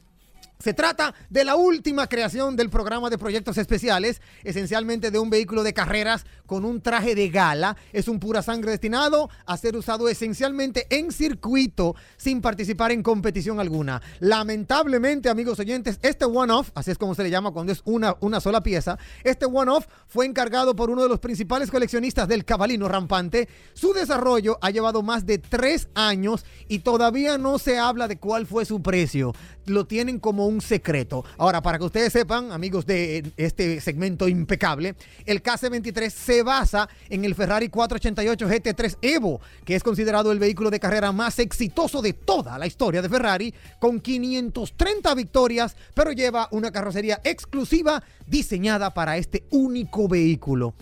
[0.59, 5.61] Se trata de la última creación del programa de proyectos especiales, esencialmente de un vehículo
[5.61, 7.77] de carreras con un traje de gala.
[7.93, 13.59] Es un pura sangre destinado a ser usado esencialmente en circuito sin participar en competición
[13.59, 14.01] alguna.
[14.19, 18.39] Lamentablemente, amigos oyentes, este one-off, así es como se le llama cuando es una, una
[18.39, 23.47] sola pieza, este one-off fue encargado por uno de los principales coleccionistas del cabalino rampante.
[23.73, 28.47] Su desarrollo ha llevado más de tres años y todavía no se habla de cuál
[28.47, 29.33] fue su precio.
[29.65, 31.23] Lo tienen como un secreto.
[31.37, 34.95] Ahora, para que ustedes sepan, amigos de este segmento impecable,
[35.25, 40.69] el KC23 se basa en el Ferrari 488 GT3 Evo, que es considerado el vehículo
[40.69, 46.47] de carrera más exitoso de toda la historia de Ferrari, con 530 victorias, pero lleva
[46.51, 50.73] una carrocería exclusiva diseñada para este único vehículo.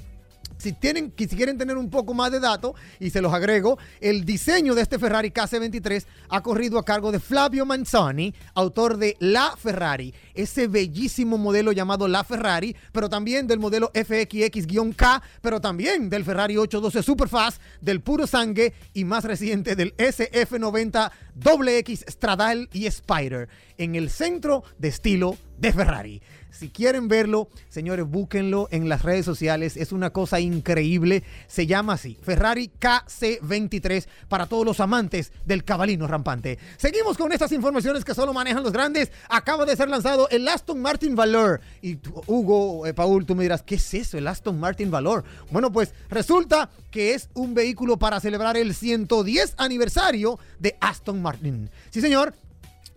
[0.65, 4.25] Si tienen, si quieren tener un poco más de datos, y se los agrego, el
[4.25, 9.55] diseño de este Ferrari KC23 ha corrido a cargo de Flavio Manzani, autor de La
[9.55, 16.25] Ferrari, ese bellísimo modelo llamado La Ferrari, pero también del modelo FXX-K, pero también del
[16.25, 21.11] Ferrari 812 Superfast, del puro sangue y más reciente del SF90
[21.43, 26.21] XX Stradale y Spider, en el centro de estilo de Ferrari.
[26.57, 29.75] Si quieren verlo, señores, búsquenlo en las redes sociales.
[29.75, 31.23] Es una cosa increíble.
[31.47, 36.57] Se llama así, Ferrari KC23 para todos los amantes del cabalino rampante.
[36.77, 39.11] Seguimos con estas informaciones que solo manejan los grandes.
[39.27, 41.59] Acaba de ser lanzado el Aston Martin Valor.
[41.81, 45.25] Y Hugo, eh, Paul, tú me dirás, ¿qué es eso, el Aston Martin Valor?
[45.51, 51.69] Bueno, pues resulta que es un vehículo para celebrar el 110 aniversario de Aston Martin.
[51.89, 52.33] Sí, señor,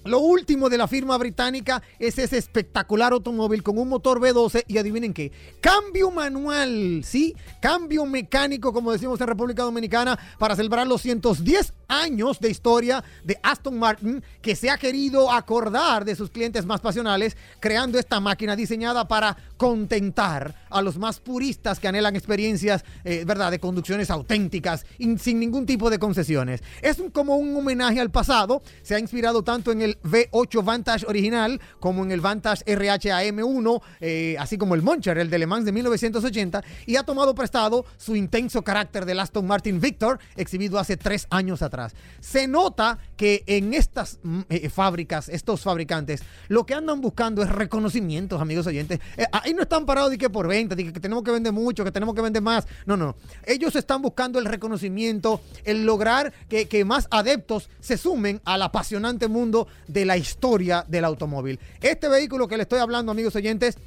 [0.04, 4.78] lo último de la firma británica es ese espectacular automóvil con un motor V12 y
[4.78, 7.34] adivinen qué, cambio manual, ¿sí?
[7.60, 13.38] Cambio mecánico, como decimos en República Dominicana, para celebrar los 110 años de historia de
[13.42, 18.54] Aston Martin, que se ha querido acordar de sus clientes más pasionales, creando esta máquina
[18.54, 24.86] diseñada para contentar a los más puristas que anhelan experiencias, eh, ¿verdad?, de conducciones auténticas,
[25.18, 26.62] sin ningún tipo de concesiones.
[26.82, 31.60] Es como un homenaje al pasado, se ha inspirado tanto en el V8 Vantage original
[31.80, 35.64] como en el Vantage RH AM1, eh, así como el Moncher, el de Le Mans
[35.64, 40.96] de 1980, y ha tomado prestado su intenso carácter del Aston Martin Victor, exhibido hace
[40.96, 41.77] tres años atrás.
[42.20, 47.48] Se nota que en estas mm, eh, fábricas, estos fabricantes, lo que andan buscando es
[47.48, 49.00] reconocimientos, amigos oyentes.
[49.32, 51.92] ahí no están parados de que por venta, de que tenemos que vender mucho, que
[51.92, 52.66] tenemos que vender más.
[52.86, 53.16] No, no.
[53.44, 59.28] Ellos están buscando el reconocimiento, el lograr que, que más adeptos se sumen al apasionante
[59.28, 61.58] mundo de la historia del automóvil.
[61.80, 63.78] Este vehículo que le estoy hablando, amigos oyentes,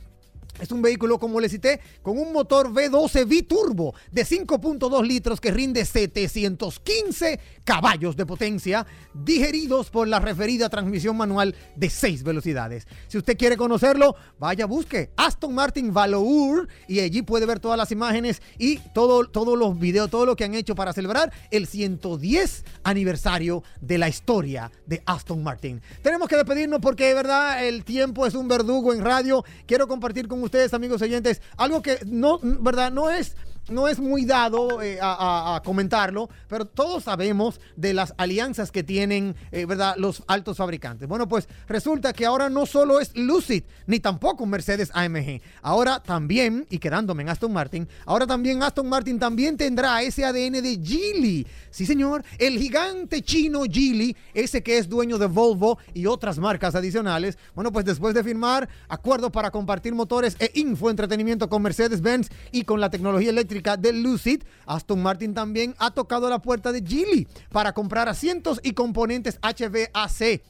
[0.62, 5.52] es un vehículo, como le cité, con un motor V12 biturbo de 5.2 litros que
[5.52, 12.88] rinde 715 caballos de potencia, digeridos por la referida transmisión manual de 6 velocidades.
[13.08, 17.92] Si usted quiere conocerlo, vaya, busque Aston Martin Valour y allí puede ver todas las
[17.92, 22.66] imágenes y todo, todos los videos, todo lo que han hecho para celebrar el 110
[22.84, 25.82] aniversario de la historia de Aston Martin.
[26.02, 29.44] Tenemos que despedirnos porque de verdad el tiempo es un verdugo en radio.
[29.66, 30.40] Quiero compartir con
[30.74, 32.92] amigos oyentes, algo que no, ¿verdad?
[32.92, 33.36] No es
[33.70, 39.36] no es muy dado eh, a, comentarlo, pero todos sabemos de las alianzas que tienen,
[39.52, 41.08] eh, ¿verdad?, los altos fabricantes.
[41.08, 45.42] Bueno, pues resulta que ahora no solo es Lucid, ni tampoco Mercedes AMG.
[45.62, 50.62] Ahora también, y quedándome en Aston Martin, ahora también Aston Martin también tendrá ese ADN
[50.62, 51.48] de Geely.
[51.70, 56.76] Sí, señor, el gigante chino Geely, ese que es dueño de Volvo y otras marcas
[56.76, 57.38] adicionales.
[57.56, 62.80] Bueno, pues después de firmar acuerdo para compartir motores e infoentretenimiento con Mercedes-Benz y con
[62.80, 67.74] la tecnología eléctrica, de Lucid, Aston Martin también ha tocado la puerta de Geely para
[67.74, 70.42] comprar asientos y componentes HVAC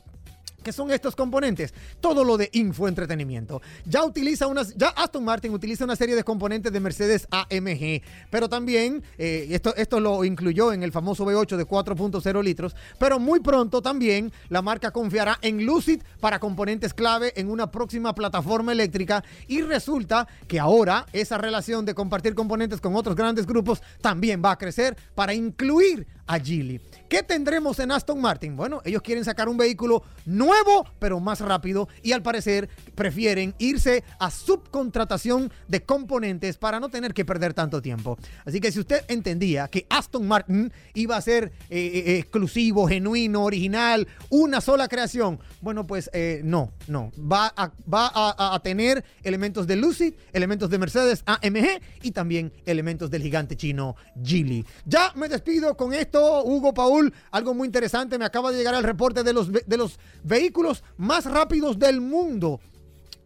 [0.64, 1.74] ¿Qué son estos componentes?
[2.00, 3.62] Todo lo de infoentretenimiento.
[3.86, 8.48] Ya utiliza unas, ya Aston Martin utiliza una serie de componentes de Mercedes AMG, pero
[8.48, 13.40] también eh, esto, esto lo incluyó en el famoso V8 de 4.0 litros, pero muy
[13.40, 19.24] pronto también la marca confiará en Lucid para componentes clave en una próxima plataforma eléctrica
[19.48, 24.52] y resulta que ahora esa relación de compartir componentes con otros grandes grupos también va
[24.52, 26.80] a crecer para incluir a Geely.
[27.10, 28.56] ¿Qué tendremos en Aston Martin?
[28.56, 34.04] Bueno, ellos quieren sacar un vehículo nuevo, pero más rápido, y al parecer prefieren irse
[34.20, 38.18] a subcontratación de componentes para no tener que perder tanto tiempo.
[38.46, 43.44] Así que si usted entendía que Aston Martin iba a ser eh, eh, exclusivo, genuino,
[43.44, 47.12] original, una sola creación, bueno, pues eh, no, no.
[47.20, 53.56] Va, a, tener elementos de Lucid, elementos de Mercedes AMG y también elementos del gigante
[53.56, 54.66] chino Geely.
[54.86, 58.18] Ya me despido con esto, Hugo Paul algo muy interesante.
[58.18, 62.60] Me acaba de llegar el reporte de los, de los vehículos más rápidos del mundo.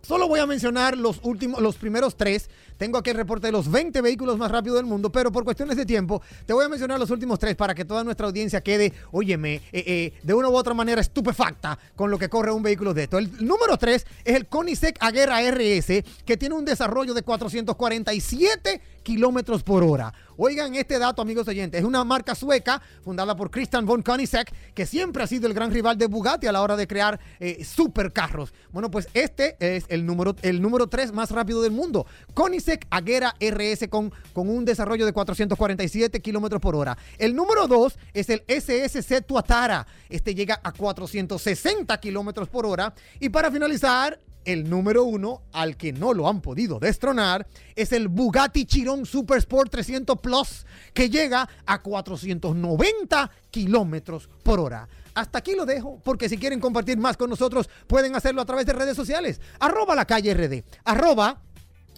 [0.07, 2.47] Solo voy a mencionar los últimos, los primeros tres.
[2.77, 5.77] Tengo aquí el reporte de los 20 vehículos más rápidos del mundo, pero por cuestiones
[5.77, 8.93] de tiempo, te voy a mencionar los últimos tres para que toda nuestra audiencia quede,
[9.11, 12.93] óyeme, eh, eh, de una u otra manera estupefacta con lo que corre un vehículo
[12.93, 13.17] de esto.
[13.17, 19.63] El número tres es el Koenigsegg Agera RS, que tiene un desarrollo de 447 kilómetros
[19.63, 20.13] por hora.
[20.37, 21.79] Oigan este dato, amigos oyentes.
[21.79, 25.71] Es una marca sueca fundada por Christian von Koenigsegg, que siempre ha sido el gran
[25.71, 28.53] rival de Bugatti a la hora de crear eh, supercarros.
[28.71, 32.05] Bueno, pues este es el número, el número 3 más rápido del mundo.
[32.33, 36.97] Koenigsegg Agera RS con, con un desarrollo de 447 kilómetros por hora.
[37.17, 39.87] El número 2 es el SSC Tuatara.
[40.09, 42.93] Este llega a 460 kilómetros por hora.
[43.21, 48.07] Y para finalizar, el número uno, al que no lo han podido destronar, es el
[48.07, 54.87] Bugatti Chiron Super Sport 300 Plus, que llega a 490 kilómetros por hora.
[55.13, 58.65] Hasta aquí lo dejo, porque si quieren compartir más con nosotros, pueden hacerlo a través
[58.65, 59.39] de redes sociales.
[59.59, 60.63] Arroba la calle RD.
[60.83, 61.41] Arroba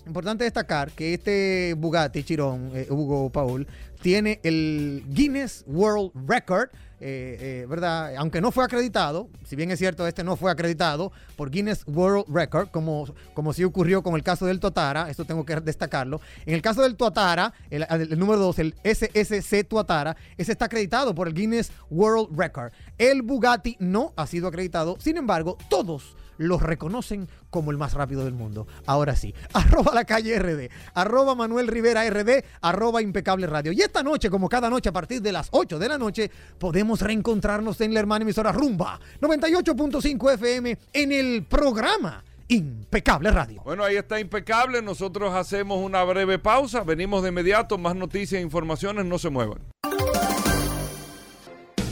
[0.08, 3.68] Importante destacar que este Bugatti Chiron, eh, Hugo Paul,
[4.02, 6.70] tiene el Guinness World Record,
[7.00, 8.16] eh, eh, ¿verdad?
[8.18, 12.26] Aunque no fue acreditado, si bien es cierto, este no fue acreditado por Guinness World
[12.28, 16.22] Record, como, como sí ocurrió con el caso del Tuatara, esto tengo que destacarlo.
[16.46, 21.14] En el caso del Tuatara, el, el número 2, el SSC Tuatara, ese está acreditado
[21.14, 22.72] por el Guinness World Record.
[22.98, 28.24] El Bugatti no ha sido acreditado, sin embargo, todos los reconocen como el más rápido
[28.24, 28.68] del mundo.
[28.86, 33.72] Ahora sí, arroba la calle RD, arroba Manuel Rivera RD, arroba impecable radio.
[33.72, 37.02] Y esta noche, como cada noche a partir de las 8 de la noche, podemos
[37.02, 42.24] reencontrarnos en la hermana emisora Rumba 98.5 FM en el programa.
[42.50, 43.62] Impecable Radio.
[43.64, 44.82] Bueno, ahí está Impecable.
[44.82, 46.84] Nosotros hacemos una breve pausa.
[46.84, 47.78] Venimos de inmediato.
[47.78, 49.06] Más noticias e informaciones.
[49.06, 49.60] No se muevan.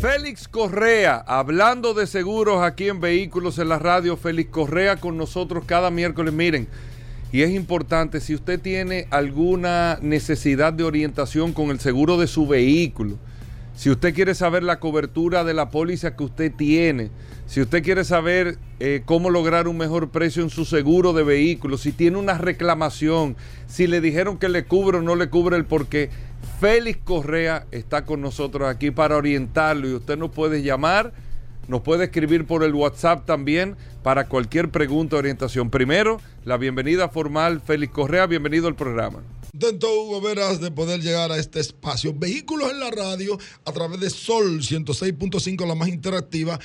[0.00, 5.64] Félix Correa, hablando de seguros aquí en Vehículos en la Radio, Félix Correa con nosotros
[5.66, 6.32] cada miércoles.
[6.32, 6.68] Miren,
[7.32, 12.46] y es importante, si usted tiene alguna necesidad de orientación con el seguro de su
[12.46, 13.18] vehículo,
[13.74, 17.10] si usted quiere saber la cobertura de la póliza que usted tiene,
[17.46, 21.78] si usted quiere saber eh, cómo lograr un mejor precio en su seguro de vehículo,
[21.78, 25.64] si tiene una reclamación, si le dijeron que le cubre o no le cubre el
[25.64, 26.10] porqué,
[26.60, 31.12] Félix Correa está con nosotros aquí para orientarlo y usted nos puede llamar
[31.70, 35.70] nos puede escribir por el WhatsApp también para cualquier pregunta o orientación.
[35.70, 39.22] Primero, la bienvenida formal, Félix Correa, bienvenido al programa.
[39.52, 42.12] Contento, Hugo Veras, de poder llegar a este espacio.
[42.14, 46.58] Vehículos en la radio a través de Sol 106.5, la más interactiva.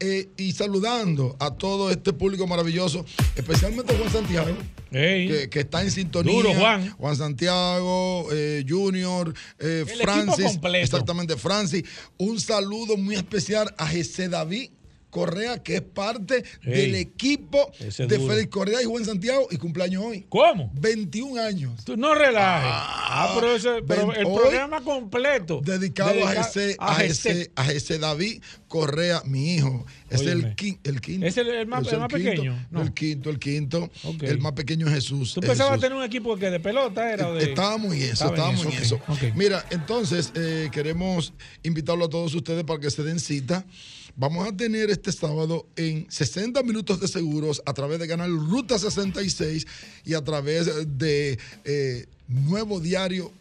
[0.00, 3.04] Eh, y saludando a todo este público maravilloso,
[3.36, 4.56] especialmente Juan Santiago,
[4.92, 6.32] que, está en sintonía.
[6.32, 6.90] Duro, Juan.
[6.90, 10.58] Juan Santiago, eh, Junior, eh, Francis.
[10.74, 11.84] Exactamente, Francis.
[12.18, 14.70] Un saludo muy especial a Jesse David
[15.12, 20.24] Correa, que es parte del equipo de Félix Correa y Juan Santiago y cumpleaños hoy.
[20.30, 20.72] ¿Cómo?
[20.74, 21.84] 21 años.
[21.84, 22.70] Tú no relajes.
[22.72, 25.60] Ah, ah pero, ese, pero el programa completo.
[25.62, 29.84] Dedicado a, ese, a, ese, a ese David Correa, mi hijo.
[30.08, 30.90] Es el, el, quinto.
[31.26, 32.66] ¿Es el, más, pequeño?
[32.70, 32.80] No.
[32.80, 33.90] El quinto, el quinto.
[34.22, 35.34] El más pequeño es Jesús.
[35.34, 37.30] ¿Tú pensabas tener un equipo que de pelota era?
[37.32, 37.50] de...
[37.50, 38.98] Estábamos en eso, estábamos en eso.
[39.34, 43.66] Mira, entonces eh, queremos invitarlo a todos ustedes para que se den cita
[44.14, 48.78] Vamos a tener este sábado en 60 minutos de seguros a través de Canal Ruta
[48.78, 49.66] 66
[50.04, 53.32] y a través de eh, Nuevo Diario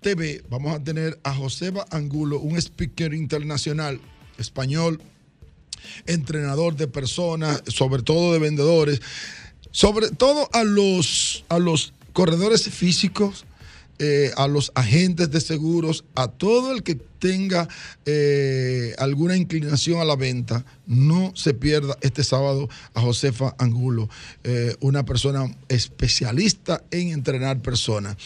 [0.00, 0.42] TV.
[0.48, 4.00] Vamos a tener a Joseba Angulo, un speaker internacional
[4.38, 4.98] español,
[6.06, 9.02] entrenador de personas, sobre todo de vendedores,
[9.72, 13.44] sobre todo a los, a los corredores físicos,
[14.00, 17.68] eh, a los agentes de seguros, a todo el que tenga
[18.06, 24.08] eh, alguna inclinación a la venta, no se pierda este sábado a Josefa Angulo,
[24.44, 28.16] eh, una persona especialista en entrenar personas.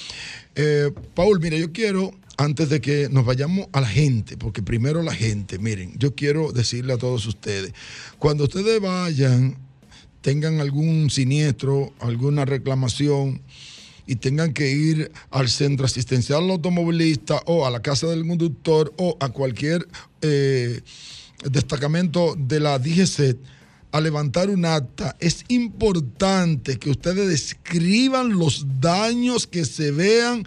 [1.15, 5.15] Paul, mire, yo quiero, antes de que nos vayamos a la gente, porque primero la
[5.15, 7.73] gente, miren, yo quiero decirle a todos ustedes,
[8.19, 9.57] cuando ustedes vayan,
[10.21, 13.41] tengan algún siniestro, alguna reclamación,
[14.07, 19.17] y tengan que ir al centro asistencial automovilista o a la casa del conductor o
[19.21, 19.87] a cualquier
[20.21, 20.81] eh,
[21.51, 23.37] destacamento de la DGC
[23.93, 30.45] a levantar un acta, es importante que ustedes describan los daños que se vean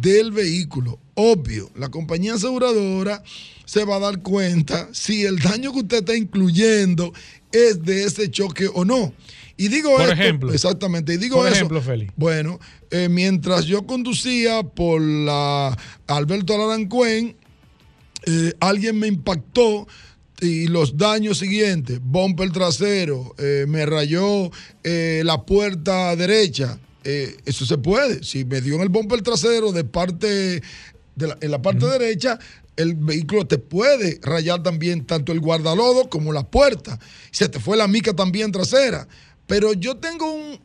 [0.00, 0.98] del vehículo.
[1.14, 3.22] Obvio, la compañía aseguradora
[3.64, 7.14] se va a dar cuenta si el daño que usted está incluyendo
[7.50, 9.14] es de ese choque o no.
[9.56, 10.52] Y digo por ejemplo.
[10.52, 11.14] Exactamente.
[11.14, 12.12] Y digo por eso, ejemplo, Félix.
[12.16, 12.58] Bueno,
[12.90, 15.76] eh, mientras yo conducía por la
[16.06, 17.36] Alberto Alarancuén,
[18.26, 19.86] eh, alguien me impactó
[20.40, 24.50] y los daños siguientes, bumper trasero, eh, me rayó
[24.82, 26.78] la puerta derecha.
[27.02, 28.22] eso se puede.
[28.24, 30.60] Si me dio en el bumper trasero de parte,
[31.14, 32.38] de la, en la parte derecha,
[32.76, 36.98] el vehículo te puede rayar también tanto el guardalodo como la puerta.
[37.30, 39.08] Se te fue la mica también trasera.
[39.46, 40.58] Pero yo tengo un,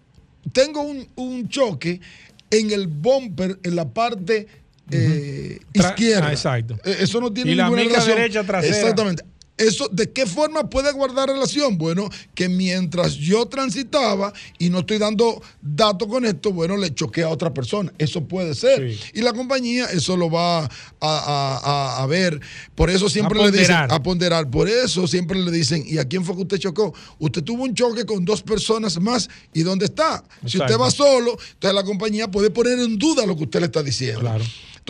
[0.54, 2.02] tengo un, choque
[2.50, 4.48] en el bumper, en la parte
[4.90, 6.28] eh, izquierda.
[6.28, 6.78] Ah, exacto.
[6.84, 8.18] Eh, eso no tiene y la ninguna mica relación.
[8.18, 8.76] derecha trasera.
[8.76, 9.24] Exactamente.
[9.58, 11.78] Eso, ¿De qué forma puede guardar relación?
[11.78, 17.22] Bueno, que mientras yo transitaba y no estoy dando datos con esto, bueno, le choqué
[17.22, 17.94] a otra persona.
[18.00, 18.82] Eso puede ser.
[19.14, 22.40] Y la compañía eso lo va a, a- a- a ver.
[22.74, 24.50] Por eso siempre le dicen, a ponderar.
[24.50, 26.94] Por eso siempre le dicen, ¿y a quién fue que usted chocó?
[27.20, 29.30] Usted tuvo un choque con dos personas más.
[29.54, 30.24] ¿Y dónde está?
[30.48, 33.66] Si usted va solo, entonces la compañía puede poner en duda lo que usted le
[33.68, 34.22] está diciendo.
[34.22, 34.44] Claro.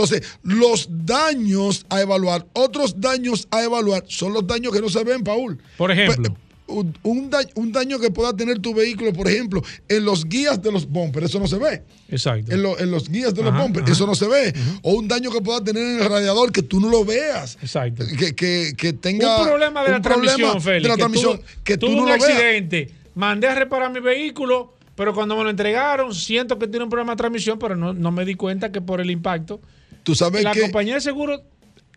[0.03, 5.03] Entonces, los daños a evaluar, otros daños a evaluar, son los daños que no se
[5.03, 5.57] ven, Paul.
[5.77, 6.23] Por ejemplo.
[6.33, 10.23] Pe- Un, un da- un daño que pueda tener tu vehículo, por ejemplo, en los
[10.23, 11.83] guías de los bumpers, eso no se ve.
[12.07, 12.53] Exacto.
[12.53, 13.91] En, lo- en los guías de los bumpers, ajá.
[13.91, 14.53] eso no se ve.
[14.81, 17.57] O un daño que pueda tener en el radiador que tú no lo veas.
[17.61, 18.05] Exacto.
[18.17, 20.83] Que, que- que tenga un problema de la un problema transmisión, Félix.
[20.83, 22.23] de la que transmisión que tú tuve no un lo veas.
[22.29, 26.89] accidente, mandé a reparar mi vehículo, pero cuando me lo entregaron, siento que tiene un
[26.89, 29.59] problema de transmisión, pero no, no me di cuenta que por el impacto.
[30.03, 31.43] Tú sabes la que compañía de seguro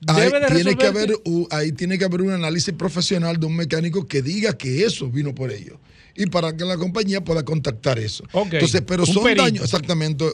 [0.07, 1.18] Ahí debe de tiene, que haber,
[1.50, 5.34] ahí tiene que haber un análisis profesional de un mecánico que diga que eso vino
[5.34, 5.78] por ello.
[6.16, 8.24] Y para que la compañía pueda contactar eso.
[8.32, 9.42] Entonces, pero son perito.
[9.42, 10.24] daños, exactamente,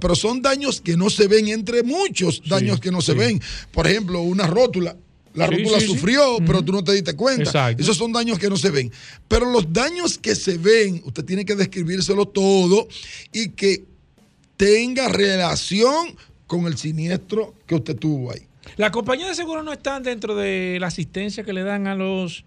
[0.00, 3.18] pero son daños que no se ven entre muchos daños que no se sí.
[3.18, 3.40] ven.
[3.72, 4.96] Por ejemplo, una rótula.
[5.34, 7.42] La Sí, rótula sufrió, pero tú no te diste cuenta.
[7.42, 7.82] Exacto.
[7.82, 8.90] Esos son daños que no se ven.
[9.28, 12.88] Pero los daños que se ven, usted tiene que describírselo todo
[13.32, 13.84] y que
[14.56, 16.16] tenga relación
[16.50, 18.40] con el siniestro que usted tuvo ahí.
[18.76, 22.44] La compañía de seguro no están dentro de la asistencia que le dan a los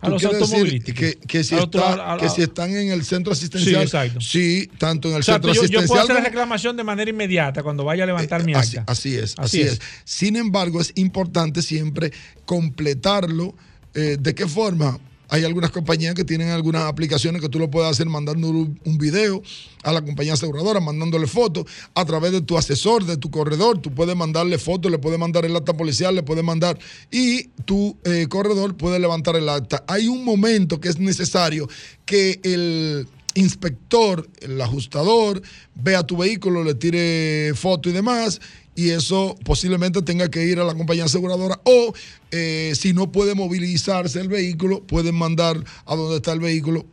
[0.00, 1.00] a los automovilísticos.
[1.00, 3.32] Que, que si A los está- auto- a- a- que si están en el centro
[3.32, 3.74] asistencial.
[3.80, 4.20] Sí, exacto.
[4.20, 5.88] Sí, tanto en el Exacto, centro yo, yo asistencial.
[5.88, 8.92] puedo hacer la reclamación de manera inmediata cuando vaya a levantar mi Así, acta.
[8.92, 9.72] así es, Así así, es.
[9.72, 9.80] es.
[10.04, 12.12] Sin embargo, es importante siempre
[12.44, 13.54] completarlo.
[13.94, 14.98] Eh, ¿De qué forma?
[15.28, 19.42] Hay algunas compañías que tienen algunas aplicaciones que tú lo puedes hacer mandando un video
[19.82, 21.64] a la compañía aseguradora, mandándole fotos
[21.94, 23.78] a través de tu asesor, de tu corredor.
[23.78, 26.78] Tú puedes mandarle fotos, le puedes mandar el acta policial, le puedes mandar
[27.10, 29.84] y tu eh, corredor puede levantar el acta.
[29.86, 31.68] Hay un momento que es necesario
[32.06, 35.42] que el inspector, el ajustador,
[35.74, 38.40] vea tu vehículo, le tire foto y demás,
[38.78, 41.92] y eso posiblemente tenga que ir a la compañía aseguradora o
[42.30, 46.86] eh, si no puede movilizarse el vehículo, pueden mandar a donde está el vehículo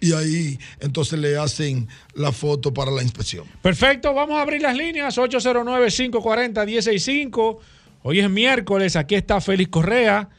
[0.00, 3.44] y ahí entonces le hacen la foto para la inspección.
[3.60, 7.58] Perfecto, vamos a abrir las líneas 809-540-165.
[8.02, 10.30] Hoy es miércoles, aquí está Félix Correa.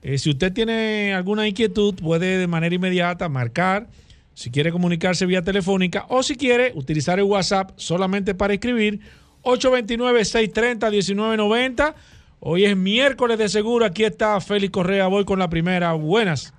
[0.00, 3.90] Eh, si usted tiene alguna inquietud, puede de manera inmediata marcar,
[4.32, 9.02] si quiere comunicarse vía telefónica o si quiere utilizar el WhatsApp solamente para escribir
[9.44, 11.94] 829-630-1990.
[12.40, 15.92] Hoy es miércoles de seguro, aquí está Félix Correa, voy con la primera.
[15.94, 16.52] Buenas.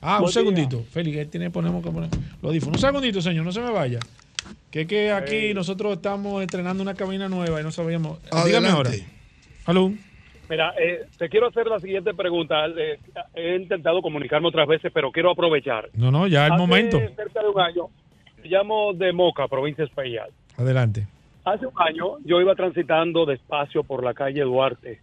[0.00, 0.84] Ah, un segundito.
[0.90, 2.10] Félix, ahí tiene, ponemos que poner
[2.42, 2.76] los audífonos.
[2.76, 3.98] Un segundito, señor, no se me vaya.
[4.70, 8.18] Que es que aquí nosotros estamos estrenando una cabina nueva y no sabíamos.
[8.44, 8.90] Dígame ahora.
[9.64, 9.92] Aló.
[10.50, 12.66] Mira, eh, te quiero hacer la siguiente pregunta.
[12.66, 12.98] Eh,
[13.34, 15.90] he intentado comunicarme otras veces, pero quiero aprovechar.
[15.94, 16.98] No, no, ya el Hace momento.
[17.16, 17.88] cerca de un año,
[18.42, 20.28] me llamo de Moca, provincia de Espaillat.
[20.56, 21.06] Adelante.
[21.48, 25.00] Hace un año yo iba transitando despacio por la calle Duarte.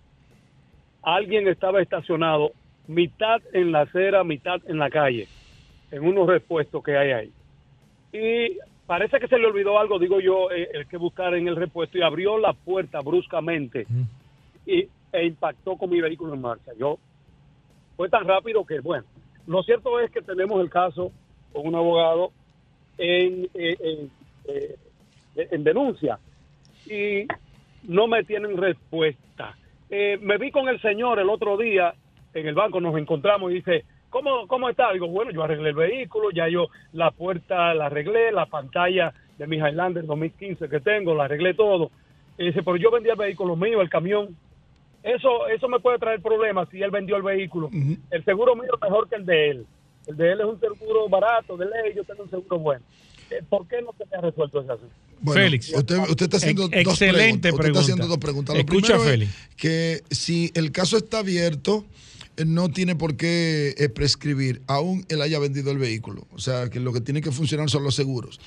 [1.01, 2.51] Alguien estaba estacionado
[2.85, 5.27] mitad en la acera, mitad en la calle,
[5.89, 7.31] en unos repuestos que hay ahí.
[8.13, 11.55] Y parece que se le olvidó algo, digo yo, eh, el que buscar en el
[11.55, 13.87] repuesto y abrió la puerta bruscamente
[14.67, 16.73] y, e impactó con mi vehículo en marcha.
[16.77, 16.99] Yo
[17.97, 19.05] fue tan rápido que, bueno,
[19.47, 21.11] lo cierto es que tenemos el caso
[21.51, 22.31] con un abogado
[22.99, 24.11] en, eh, en,
[24.47, 24.75] eh,
[25.35, 26.19] en denuncia
[26.87, 27.27] y
[27.83, 29.55] no me tienen respuesta.
[29.89, 31.93] Eh, me vi con el señor el otro día
[32.33, 34.91] en el banco, nos encontramos y dice, ¿cómo, cómo está?
[34.91, 39.47] Digo, bueno, yo arreglé el vehículo, ya yo la puerta la arreglé, la pantalla de
[39.47, 41.91] mi Highlander 2015 que tengo, la arreglé todo.
[42.37, 44.35] Y dice, pero yo vendí el vehículo mío, el camión.
[45.03, 47.69] Eso, eso me puede traer problemas si él vendió el vehículo.
[48.09, 49.67] El seguro mío es mejor que el de él.
[50.07, 52.83] El de él es un seguro barato, de ley, yo tengo un seguro bueno.
[53.31, 54.93] Eh, ¿Por qué no se me ha resuelto ese asunto?
[55.21, 55.73] Bueno, Félix.
[55.73, 57.51] Usted, usted está haciendo Ex- dos excelente preguntas.
[57.51, 57.67] Usted pregunta.
[57.69, 58.55] está haciendo dos preguntas.
[58.55, 59.33] Lo Escucha, primero es Félix.
[59.57, 61.85] que si el caso está abierto,
[62.37, 66.27] eh, no tiene por qué eh, prescribir, aún él haya vendido el vehículo.
[66.33, 68.39] O sea, que lo que tiene que funcionar son los seguros.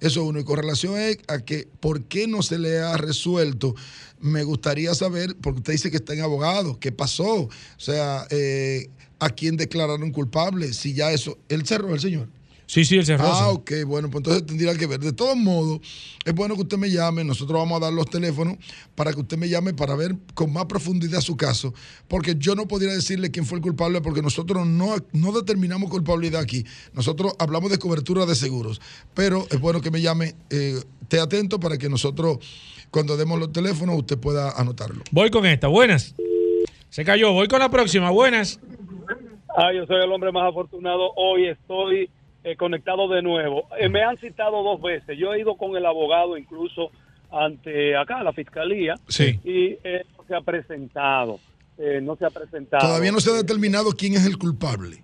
[0.00, 0.40] Eso uno.
[0.40, 3.74] Y con relación a, a que por qué no se le ha resuelto,
[4.18, 7.42] me gustaría saber, porque usted dice que está en abogado, ¿qué pasó?
[7.42, 8.88] O sea, eh,
[9.22, 10.72] ¿a quién declararon culpable?
[10.72, 12.28] Si ya eso, él cerró el señor.
[12.66, 13.44] Sí, sí, el Cerrosa.
[13.44, 14.98] Ah, ok, bueno, pues entonces tendría que ver.
[14.98, 15.80] De todos modos,
[16.24, 18.56] es bueno que usted me llame, nosotros vamos a dar los teléfonos
[18.94, 21.72] para que usted me llame para ver con más profundidad su caso,
[22.08, 26.40] porque yo no podría decirle quién fue el culpable porque nosotros no, no determinamos culpabilidad
[26.40, 26.64] aquí.
[26.94, 28.80] Nosotros hablamos de cobertura de seguros,
[29.14, 32.38] pero es bueno que me llame, eh, esté atento para que nosotros,
[32.90, 35.04] cuando demos los teléfonos, usted pueda anotarlo.
[35.12, 36.14] Voy con esta, buenas.
[36.88, 38.60] Se cayó, voy con la próxima, buenas.
[39.56, 41.12] Ah, yo soy el hombre más afortunado.
[41.16, 42.08] Hoy estoy
[42.44, 43.64] eh, conectado de nuevo.
[43.78, 45.18] Eh, me han citado dos veces.
[45.18, 46.90] Yo he ido con el abogado incluso
[47.30, 49.38] ante acá, la fiscalía, Sí.
[49.44, 51.38] y eh, no se ha presentado.
[51.78, 52.86] Eh, no se ha presentado.
[52.86, 55.02] Todavía no se ha determinado quién es el culpable.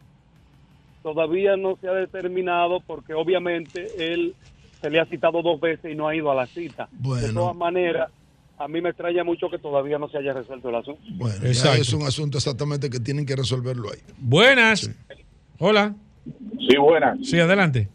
[1.03, 4.35] Todavía no se ha determinado porque obviamente él
[4.81, 6.89] se le ha citado dos veces y no ha ido a la cita.
[6.93, 7.41] De Bueno.
[7.41, 8.11] todas maneras,
[8.59, 11.01] a mí me extraña mucho que todavía no se haya resuelto el asunto.
[11.13, 11.81] Bueno, Exacto.
[11.81, 14.01] es un asunto exactamente que tienen que resolverlo ahí.
[14.19, 14.91] Buenas.
[15.59, 15.95] Hola.
[16.59, 17.19] Sí, buenas.
[17.23, 17.89] Sí, adelante.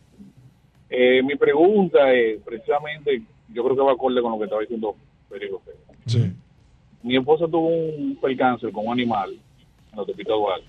[0.90, 4.96] Eh, mi pregunta es, precisamente, yo creo que va acorde con lo que estaba diciendo
[5.30, 5.62] Federico.
[6.06, 6.32] Sí.
[7.02, 9.40] Mi esposa tuvo un percance con un animal en
[9.92, 10.68] la autopista Duarte.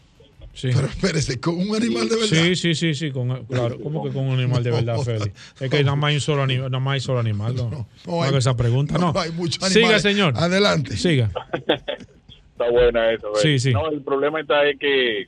[0.54, 0.68] Sí.
[0.72, 2.28] Pero espérese, con un animal de verdad.
[2.44, 3.76] Sí, sí, sí, sí, con, claro.
[3.82, 5.32] ¿Cómo que con un animal de verdad, Félix?
[5.60, 7.70] Es que nada más hay un solo animal, nada más hay solo animal, no.
[7.70, 9.12] No, no hay- esa pregunta, no.
[9.12, 10.34] no hay muchos Siga, señor.
[10.36, 10.96] Adelante.
[10.96, 11.30] Siga.
[12.52, 13.32] Está buena eso.
[13.32, 13.42] ¿ves?
[13.42, 13.72] Sí, sí.
[13.72, 15.26] No, el problema está es que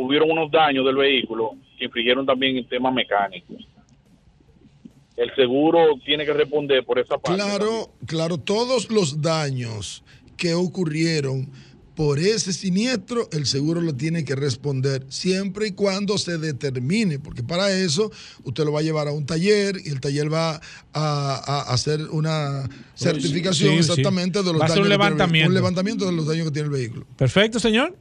[0.00, 3.56] hubieron unos daños del vehículo que infligieron también en temas mecánicos.
[5.16, 7.40] El seguro tiene que responder por esa parte.
[7.40, 10.02] Claro, claro, todos los daños
[10.36, 11.48] que ocurrieron
[12.02, 17.44] por ese siniestro, el seguro lo tiene que responder siempre y cuando se determine, porque
[17.44, 18.10] para eso
[18.42, 20.60] usted lo va a llevar a un taller y el taller va a,
[20.94, 23.90] a hacer una certificación sí, sí.
[23.92, 25.48] exactamente de los Va a hacer daños un que tiene el vehículo, levantamiento.
[25.48, 27.06] un levantamiento de los daños que tiene el vehículo.
[27.16, 27.94] Perfecto, señor.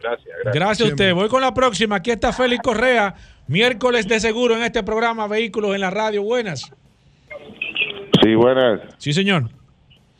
[0.00, 0.54] Gracias, gracias.
[0.54, 1.14] Gracias a usted.
[1.14, 1.96] Voy con la próxima.
[1.96, 3.16] Aquí está Félix Correa,
[3.48, 6.22] miércoles de seguro en este programa Vehículos en la Radio.
[6.22, 6.70] Buenas.
[8.22, 8.80] Sí, buenas.
[8.98, 9.50] Sí, señor.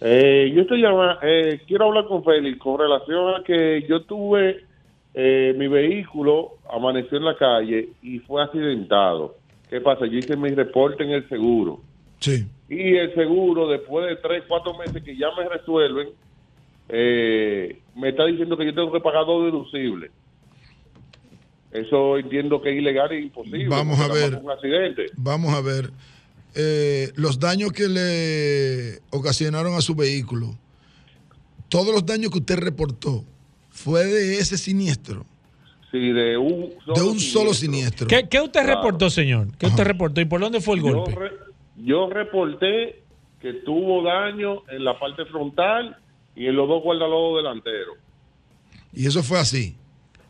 [0.06, 4.66] Eh, yo estoy llamando, eh, quiero hablar con Félix con relación a que yo tuve
[5.14, 9.36] eh, mi vehículo, amaneció en la calle y fue accidentado.
[9.70, 10.04] ¿Qué pasa?
[10.04, 11.80] Yo hice mi reporte en el seguro.
[12.20, 12.44] Sí.
[12.68, 16.08] Y el seguro, después de tres, cuatro meses que ya me resuelven,
[16.90, 20.10] eh, me está diciendo que yo tengo que pagar dos deducibles.
[21.72, 23.68] Eso entiendo que es ilegal e imposible.
[23.68, 24.34] Vamos a ver.
[24.34, 25.06] Un accidente.
[25.16, 25.88] Vamos a ver.
[26.54, 30.56] Eh, los daños que le ocasionaron a su vehículo,
[31.68, 33.24] todos los daños que usted reportó,
[33.70, 35.24] fue de ese siniestro.
[35.90, 38.06] Sí, de un de un solo siniestro.
[38.08, 38.76] ¿Qué, qué usted Claro.
[38.82, 39.48] reportó, señor?
[39.58, 41.14] ¿Qué usted reportó y por dónde fue el Yo, golpe?
[41.14, 41.32] re-
[41.76, 43.02] yo reporté
[43.40, 45.96] que tuvo daño en la parte frontal
[46.34, 47.96] y en los dos guardalodos delanteros.
[48.92, 49.76] Y eso fue así.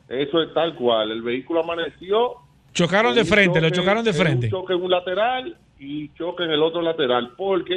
[0.08, 1.10] Eso es tal cual.
[1.10, 2.34] El vehículo amaneció.
[2.74, 4.46] Chocaron de frente, lo chocaron de en frente.
[4.46, 7.74] Un choque en un lateral y choque en el otro lateral porque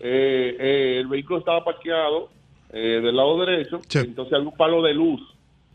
[0.00, 2.28] eh, eh, el vehículo estaba parqueado
[2.72, 3.80] eh, del lado derecho.
[4.00, 5.20] Entonces hay un palo de luz.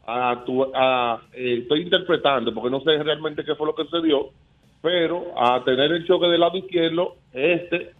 [0.06, 4.30] A tu- a- eh, estoy interpretando porque no sé realmente qué fue lo que sucedió,
[4.82, 7.92] pero a tener el choque del lado izquierdo, este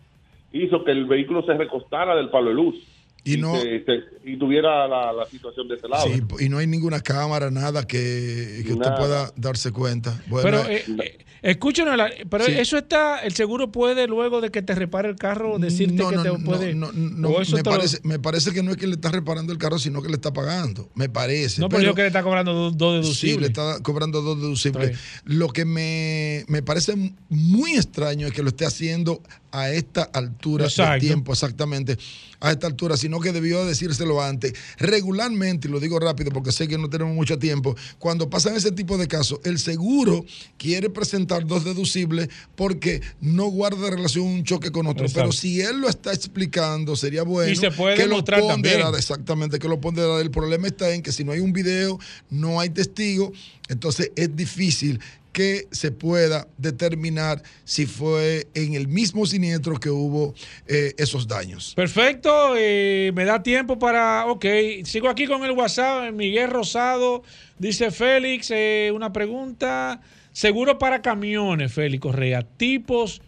[0.54, 2.76] hizo que el vehículo se recostara del palo de luz
[3.24, 6.06] Y no- se- se- y tuviera la, la situación de ese lado.
[6.08, 10.22] Sí, y no hay ninguna cámara, nada que, que usted pueda darse cuenta.
[10.28, 11.98] Bueno, Pero eh, eh, eh, escúchenos,
[12.30, 12.54] pero Sí.
[12.54, 16.16] eso está, el seguro puede luego de que te repare el carro decirte no, que
[16.16, 16.74] no, te no, puede.
[16.74, 19.12] no, no, o eso me, lo- parece, me parece que no es que le está
[19.12, 20.90] reparando el carro, sino que le está pagando.
[20.96, 21.60] Me parece.
[21.62, 23.50] no, pero yo que le está cobrando dos, dos Sí, le deducibles.
[23.50, 24.98] está cobrando dos deducibles.
[25.26, 26.96] Lo que me, me parece
[27.30, 29.22] muy extraño es que lo esté haciendo
[29.58, 30.92] a esta altura Exacto.
[30.92, 31.98] del tiempo, exactamente,
[32.40, 34.54] a esta altura, sino que debió decírselo antes.
[34.78, 38.72] Regularmente, y lo digo rápido porque sé que no tenemos mucho tiempo, cuando pasan ese
[38.72, 40.24] tipo de casos, el seguro
[40.58, 45.06] quiere presentar dos deducibles porque no guarda relación un choque con otro.
[45.06, 45.22] Exacto.
[45.22, 48.82] Pero si él lo está explicando, sería bueno Y se puede que lo también.
[48.96, 50.22] Exactamente, que lo ponderara.
[50.22, 53.34] El problema está en que si no hay un video, no hay testigo,
[53.70, 55.00] entonces es difícil
[55.38, 60.34] que se pueda determinar si fue en el mismo siniestro que hubo
[60.66, 61.74] eh, esos daños.
[61.76, 64.26] Perfecto, eh, me da tiempo para.
[64.26, 64.46] Ok,
[64.84, 66.12] sigo aquí con el WhatsApp.
[66.12, 67.22] Miguel Rosado
[67.60, 70.02] dice: Félix, eh, una pregunta.
[70.32, 72.42] Seguro para camiones, Félix Correa.
[72.42, 73.22] Tipos,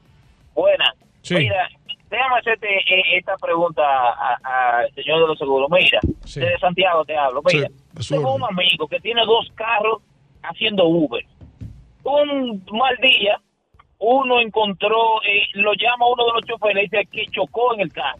[0.53, 0.93] Buenas.
[1.21, 1.35] Sí.
[1.35, 1.69] Mira,
[2.09, 3.81] déjame hacerte eh, esta pregunta
[4.43, 5.69] al señor de los seguros.
[5.69, 7.41] Mira, desde Santiago te hablo.
[7.45, 7.69] Mira,
[8.07, 10.01] tengo un amigo que tiene dos carros
[10.43, 11.25] haciendo Uber.
[12.03, 13.39] Un mal día,
[13.99, 17.91] uno encontró, eh, lo llama uno de los choferes y dice que chocó en el
[17.91, 18.19] carro.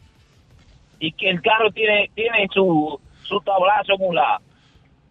[1.00, 4.40] Y que el carro tiene, tiene su, su tablazo en un lado.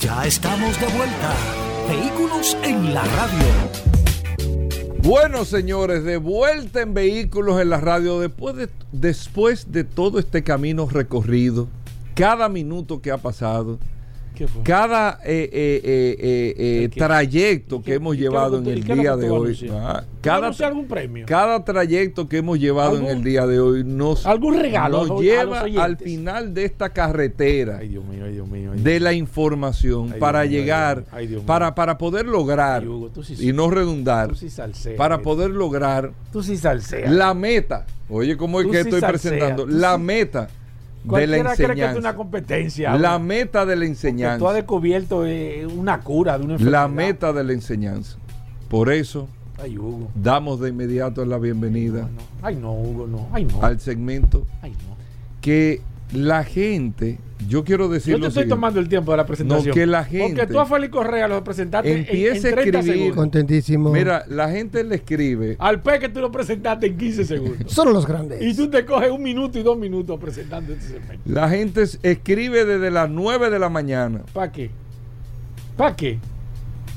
[0.01, 1.35] Ya estamos de vuelta.
[1.89, 3.47] Vehículos en la radio.
[5.03, 8.21] Bueno, señores, de vuelta en Vehículos en la radio.
[8.21, 11.69] Después de, después de todo este camino recorrido,
[12.15, 13.79] cada minuto que ha pasado
[14.63, 19.71] cada eh, eh, eh, trayecto que hemos llevado en el día de hoy,
[20.21, 21.27] cada, algún premio?
[21.27, 25.61] cada trayecto que hemos llevado en el día de hoy nos, ¿Algún regalo nos lleva
[25.61, 31.05] al final de esta carretera de la información para llegar,
[31.47, 32.85] para, para poder lograr,
[33.39, 34.33] y no redundar,
[34.97, 36.13] para poder lograr
[37.09, 37.87] la meta.
[38.09, 39.67] Oye, ¿cómo es que estoy presentando?
[39.67, 40.49] La meta
[41.05, 41.65] de la enseñanza.
[41.65, 42.97] Cree que es una competencia.
[42.97, 44.39] La meta de la enseñanza.
[44.39, 46.83] Tú has descubierto eh, una cura de una enfermedad.
[46.83, 48.17] La meta de la enseñanza.
[48.69, 49.29] Por eso
[50.15, 52.09] damos de inmediato la bienvenida.
[52.43, 53.29] Ay, no, Hugo, no.
[53.33, 53.63] Ay, no.
[53.63, 54.47] Al segmento
[55.41, 55.81] que
[56.15, 57.19] la gente,
[57.49, 58.15] yo quiero decir.
[58.15, 59.69] Yo te estoy tomando el tiempo de la presentación.
[59.69, 60.35] No, que la gente.
[60.35, 63.15] Porque tú a Félix Correa lo presentaste empieza en, 30 a escribir.
[63.15, 63.91] Contentísimo.
[63.91, 65.57] Mira, la gente le escribe.
[65.59, 67.73] Al P que tú lo presentaste en 15 segundos.
[67.73, 68.41] Son los grandes.
[68.43, 71.23] Y tú te coges un minuto y dos minutos presentando este segmento.
[71.27, 74.23] La gente escribe desde las 9 de la mañana.
[74.33, 74.71] ¿Para qué?
[75.77, 76.19] ¿Para qué?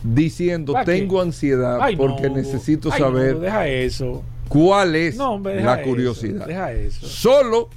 [0.04, 3.40] Diciendo, tengo ansiedad porque necesito saber.
[3.40, 4.24] deja eso.
[4.48, 6.48] ¿Cuál es la curiosidad?
[6.48, 7.06] deja eso.
[7.06, 7.70] Solo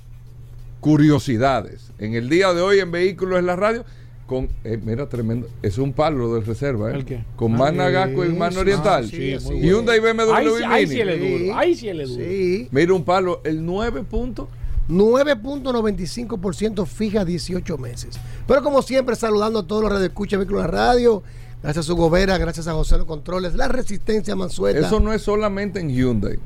[0.80, 1.92] curiosidades.
[1.98, 3.84] En el día de hoy en Vehículos en la Radio,
[4.26, 7.24] con, eh, mira, tremendo, es un palo de reserva, ¿eh?
[7.36, 9.04] Con más Nagasco y más Oriental.
[9.12, 12.68] y Hyundai BMW ahí, ahí sí le duro, ahí sí le duro.
[12.70, 14.48] Mira un palo, el 9 puntos.
[14.88, 18.18] 9.95% fija 18 meses.
[18.48, 21.22] Pero como siempre, saludando a todos los radioescuchas de Vehículos en la Radio.
[21.62, 24.80] Gracias a su gobera, gracias a José Los Controles, la resistencia mansueta.
[24.80, 26.38] Eso no es solamente en Hyundai.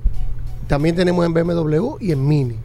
[0.66, 2.56] También tenemos en BMW y en Mini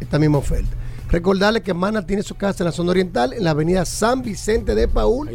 [0.00, 0.74] esta misma oferta.
[1.08, 4.74] Recordarle que Mana tiene su casa en la zona oriental, en la avenida San Vicente
[4.74, 5.30] de Paul,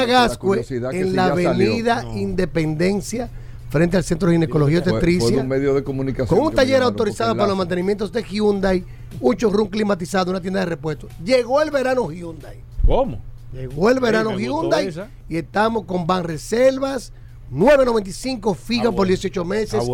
[0.06, 3.28] Gascue en la avenida Independencia
[3.70, 5.40] frente al Centro de Ginecología de Tetricia.
[5.40, 6.38] un medio de comunicación.
[6.38, 8.84] Con un taller autorizado para los mantenimientos de Hyundai,
[9.20, 11.10] un showroom climatizado, una tienda de repuestos.
[11.24, 12.58] Llegó el verano Hyundai.
[12.86, 13.18] ¿Cómo?
[13.54, 14.92] Llegó el verano Hyundai
[15.28, 17.12] y estamos con Ban Reservas.
[17.52, 19.84] 9.95 fija por 18 meses.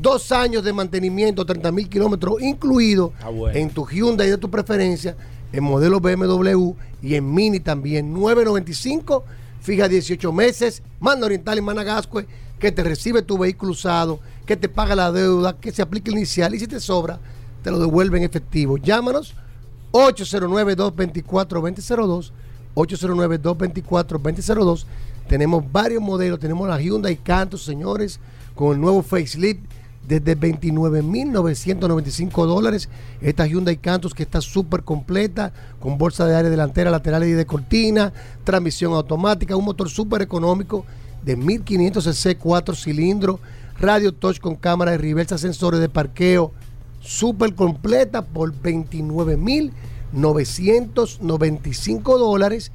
[0.00, 3.12] Dos años de mantenimiento, 30 mil kilómetros incluido
[3.52, 5.16] en tu Hyundai de tu preferencia,
[5.52, 6.72] en modelo BMW
[7.02, 8.14] y en Mini también.
[8.14, 9.24] 9.95
[9.60, 10.82] fija 18 meses.
[11.00, 12.26] Manda Oriental y Managascue
[12.58, 16.16] que te recibe tu vehículo usado, que te paga la deuda, que se aplique el
[16.16, 17.18] inicial y si te sobra,
[17.62, 18.78] te lo devuelve en efectivo.
[18.78, 19.34] Llámanos
[19.90, 22.32] 809 224 2002
[22.74, 24.86] 809-224-2002.
[25.28, 26.40] Tenemos varios modelos.
[26.40, 28.18] Tenemos la Hyundai Canto, señores,
[28.54, 29.60] con el nuevo facelift
[30.06, 32.88] desde 29.995 dólares.
[33.20, 37.46] Esta Hyundai Cantos que está súper completa, con bolsa de aire delantera, lateral y de
[37.46, 38.12] cortina,
[38.44, 40.84] transmisión automática, un motor súper económico
[41.22, 43.38] de 1500 cc, 4 cilindros,
[43.78, 46.52] radio touch con cámara de reversa, sensores de parqueo,
[47.00, 49.70] súper completa por 29.000
[50.12, 52.70] 995 dólares.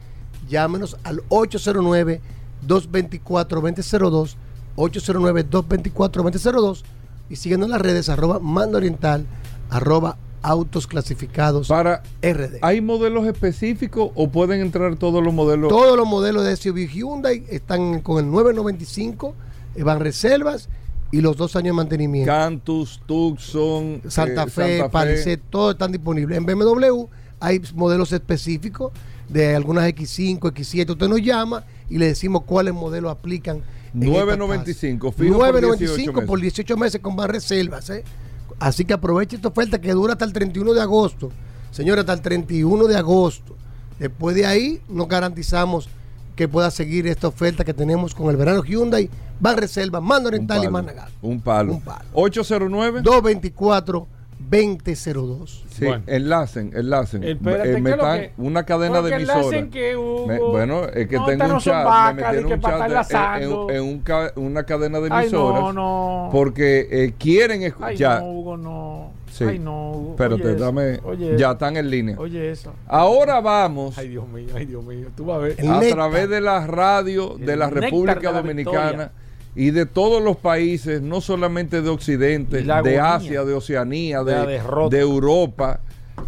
[0.50, 2.22] Llámenos al 809
[2.66, 4.36] 809-224-2002,
[4.76, 6.84] 809-224-2002
[7.30, 9.26] y siguiendo en las redes arroba mando oriental,
[9.70, 12.60] arroba autos clasificados para RD.
[12.62, 15.68] ¿Hay modelos específicos o pueden entrar todos los modelos?
[15.70, 19.36] Todos los modelos de SUV Hyundai están con el 995,
[19.76, 20.70] eh, van reservas
[21.12, 22.32] y los dos años de mantenimiento.
[22.32, 26.38] Cantus, Tucson, Santa, eh, Fe, Santa Palisade, todos están disponibles.
[26.38, 27.08] En BMW
[27.40, 28.92] hay modelos específicos
[29.30, 30.92] de algunas X5, X7.
[30.92, 33.62] Usted nos llama y le decimos cuáles modelos aplican.
[33.94, 37.90] 995, 995 por 18 meses con más reservas.
[37.90, 38.04] ¿eh?
[38.60, 41.32] Así que aproveche esta oferta que dura hasta el 31 de agosto.
[41.72, 43.56] Señora, hasta el 31 de agosto.
[44.00, 45.90] Después de ahí nos garantizamos
[46.36, 49.10] que pueda seguir esta oferta que tenemos con el verano Hyundai,
[49.40, 51.10] Van Reserva, Mando Oriental y Managal.
[51.22, 51.74] Un palo.
[51.74, 52.06] Un palo.
[52.14, 54.08] 809 224
[54.50, 55.66] 2002.
[55.70, 57.24] Sí, enlacen, enlacen.
[57.24, 59.70] Eh, una cadena de emisoras.
[60.52, 62.62] bueno, es que tengo un chat, me metieron un
[63.08, 65.62] chat en, una cadena de emisoras.
[65.62, 66.30] no, no.
[66.32, 68.22] Porque eh, quieren escuchar.
[68.22, 69.12] Ay, no, Hugo, no.
[69.32, 69.44] Sí.
[69.44, 70.12] Ay, no, Hugo.
[70.12, 71.00] Espérate, dame.
[71.38, 72.18] ya están en línea.
[72.18, 72.74] Oye, eso.
[72.88, 73.98] Ahora vamos.
[73.98, 75.08] Ay, Dios mío, ay, Dios mío.
[75.16, 75.56] Tú vas a ver.
[75.70, 79.12] A través de la radio de la República Dominicana
[79.58, 84.62] y de todos los países, no solamente de Occidente, de Asia, de Oceanía, de,
[84.92, 85.80] de, Europa.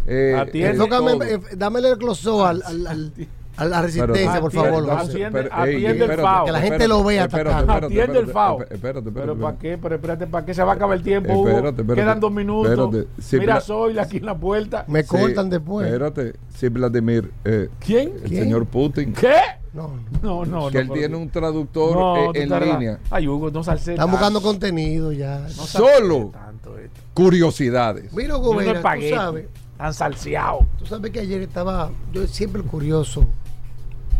[0.04, 3.12] Eh, eh, eh dámele el closó al, al,
[3.60, 4.90] a la resistencia, por favor.
[4.90, 6.44] Atiende, atiende el FAO.
[6.46, 7.24] Que la gente lo vea.
[7.24, 8.62] Atiende el FAO.
[8.62, 9.78] Espérate, Pero ¿para qué?
[9.78, 11.44] Pero espérate, ¿para qué se va a acabar el tiempo?
[11.94, 13.06] Quedan dos minutos.
[13.32, 14.84] Mira, soy aquí en la puerta.
[14.88, 15.86] Me cortan después.
[15.86, 16.34] Espérate.
[16.54, 17.30] Sí, Vladimir.
[17.44, 18.14] Eh, ¿Quién?
[18.24, 19.12] El señor Putin.
[19.12, 19.34] ¿Qué?
[19.72, 19.92] No,
[20.22, 20.68] no, no.
[20.70, 22.98] Que él tiene un traductor en línea.
[23.10, 23.92] Ay, Hugo, no salse.
[23.92, 25.48] Están buscando contenido ya.
[25.48, 26.32] Solo
[27.14, 28.12] curiosidades.
[28.12, 29.46] Mira, Gobera, tú sabes.
[29.76, 30.66] Tan salseado.
[30.78, 33.26] Tú sabes que ayer estaba, yo siempre curioso,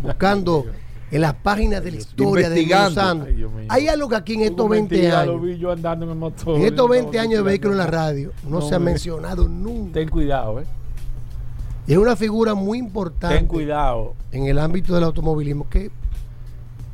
[0.01, 0.65] buscando
[1.11, 3.27] en las páginas de la historia de Monsanto.
[3.67, 5.41] Hay algo que aquí en estos 20 años.
[6.47, 9.93] en estos 20 años de vehículo en la radio no, se ha mencionado nunca.
[9.93, 10.65] Ten cuidado, ¿eh?
[11.87, 13.35] es una figura muy importante.
[13.35, 14.15] Ten cuidado.
[14.31, 15.91] En el ámbito del automovilismo, que,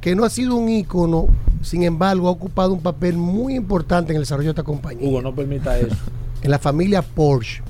[0.02, 1.28] que no ha sido un ícono,
[1.62, 5.08] sin embargo, ha ocupado un papel muy importante en el desarrollo de esta compañía.
[5.08, 5.96] Hugo, no permita eso.
[6.42, 7.62] En la familia Porsche.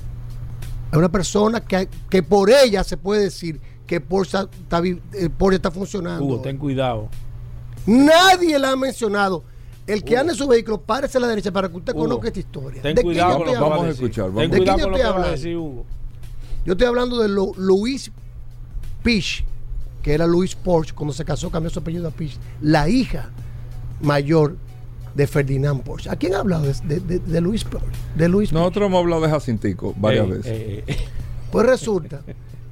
[0.90, 5.56] Es una persona que, que por ella se puede decir que Porsche está, eh, Porsche
[5.56, 6.22] está funcionando.
[6.22, 7.08] Hugo, ten cuidado.
[7.86, 9.42] Nadie la ha mencionado.
[9.86, 12.82] El que ande su vehículo, párese a la derecha para que usted conozca esta historia.
[12.82, 14.30] Ten cuidado con lo vamos a escuchar.
[14.30, 15.86] Ten cuidado con lo que va a decir, Hugo.
[16.66, 18.12] Yo estoy hablando de Luis
[19.02, 19.42] Pish,
[20.02, 23.30] que era Luis Porsche, cuando se casó cambió su apellido a Pish, la hija
[24.02, 24.56] mayor
[25.14, 26.10] de Ferdinand Porsche.
[26.10, 27.88] ¿A quién ha hablado de, Luis Porsche?
[28.14, 30.84] De Luis Nosotros hemos hablado de Jacintico varias veces.
[31.50, 32.20] pues resulta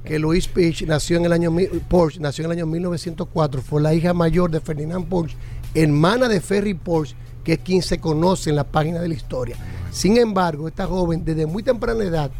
[0.07, 1.53] que Luis Pish nació en el año
[1.89, 5.35] Porsche nació en el año 1904, fue la hija mayor de Ferdinand Porsche,
[5.73, 7.13] hermana de Ferry Porsche,
[7.43, 9.57] que es quien se conoce en la página de la historia.
[9.91, 12.31] Sin embargo, esta joven desde muy temprana edad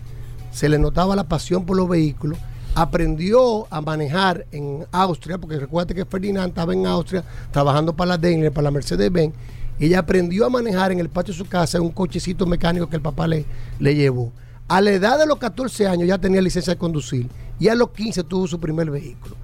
[0.50, 2.40] se le notaba la pasión por los vehículos,
[2.74, 8.18] aprendió a manejar en Austria, porque recuerda que Ferdinand estaba en Austria trabajando para la
[8.18, 9.34] Daimler, para la Mercedes-Benz,
[9.78, 13.02] ella aprendió a manejar en el patio de su casa un cochecito mecánico que el
[13.02, 13.46] papá le,
[13.78, 14.32] le llevó.
[14.70, 17.92] A la edad de los 14 años ya tenía licencia de conducir y a los
[17.92, 19.36] 15 tuvo su primer vehículo.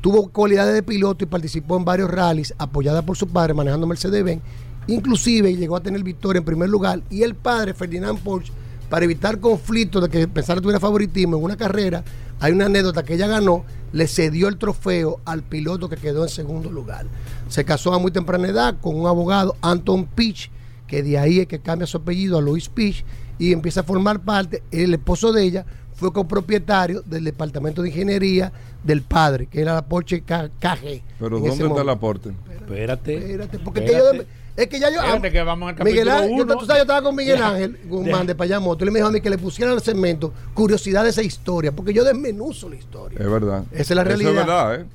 [0.00, 4.42] Tuvo cualidades de piloto y participó en varios rallies apoyada por su padre manejando Mercedes-Benz.
[4.86, 8.52] Inclusive llegó a tener victoria en primer lugar y el padre, Ferdinand Porsche,
[8.88, 12.04] para evitar conflictos de que pensara que tuviera favoritismo en una carrera,
[12.38, 16.28] hay una anécdota que ella ganó, le cedió el trofeo al piloto que quedó en
[16.28, 17.06] segundo lugar.
[17.48, 20.50] Se casó a muy temprana edad con un abogado, Anton Pitch,
[20.86, 23.04] que de ahí es que cambia su apellido a Louis Pitch
[23.38, 25.66] y empieza a formar parte, el esposo de ella
[25.96, 28.52] fue copropietario del departamento de ingeniería
[28.84, 31.02] del padre, que era la Porsche KG.
[31.18, 32.30] Pero ¿dónde está el aporte?
[32.54, 33.16] Espérate.
[33.16, 34.22] Espérate, porque yo
[34.56, 35.20] es que ya yo.
[35.20, 38.34] que vamos al Miguel Ángel, yo, tú sabes, yo estaba con Miguel Ángel Guzmán de,
[38.34, 38.84] Payamoto.
[38.84, 41.72] Y le me dijo a mí que le pusieran al segmento curiosidad de esa historia,
[41.72, 43.18] porque yo desmenuzo la historia.
[43.20, 43.64] Es verdad.
[43.70, 44.30] Esa es la realidad.
[44.32, 44.86] Eso es verdad, ¿eh?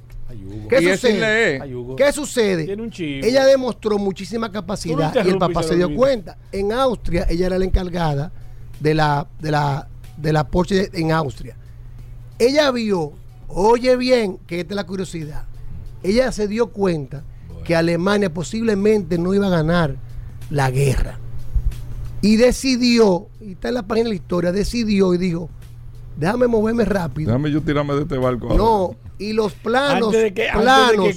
[0.70, 1.62] ¿Qué sucede?
[1.98, 2.78] ¿Qué sucede?
[3.28, 6.38] Ella demostró muchísima capacidad y el papá se dio cuenta.
[6.52, 8.32] En Austria, ella era la encargada
[8.80, 11.56] de la, de la, de la Porsche en Austria.
[12.40, 13.14] Ella vio,
[13.48, 15.46] oye bien, que esta es la curiosidad.
[16.04, 17.24] Ella se dio cuenta
[17.64, 19.96] que Alemania posiblemente no iba a ganar
[20.50, 21.20] la guerra.
[22.22, 25.50] Y decidió, y está en la página de la historia, decidió y dijo,
[26.18, 27.28] déjame moverme rápido.
[27.32, 28.54] Déjame yo tirarme de este barco.
[28.56, 31.16] No, y los planos, planos,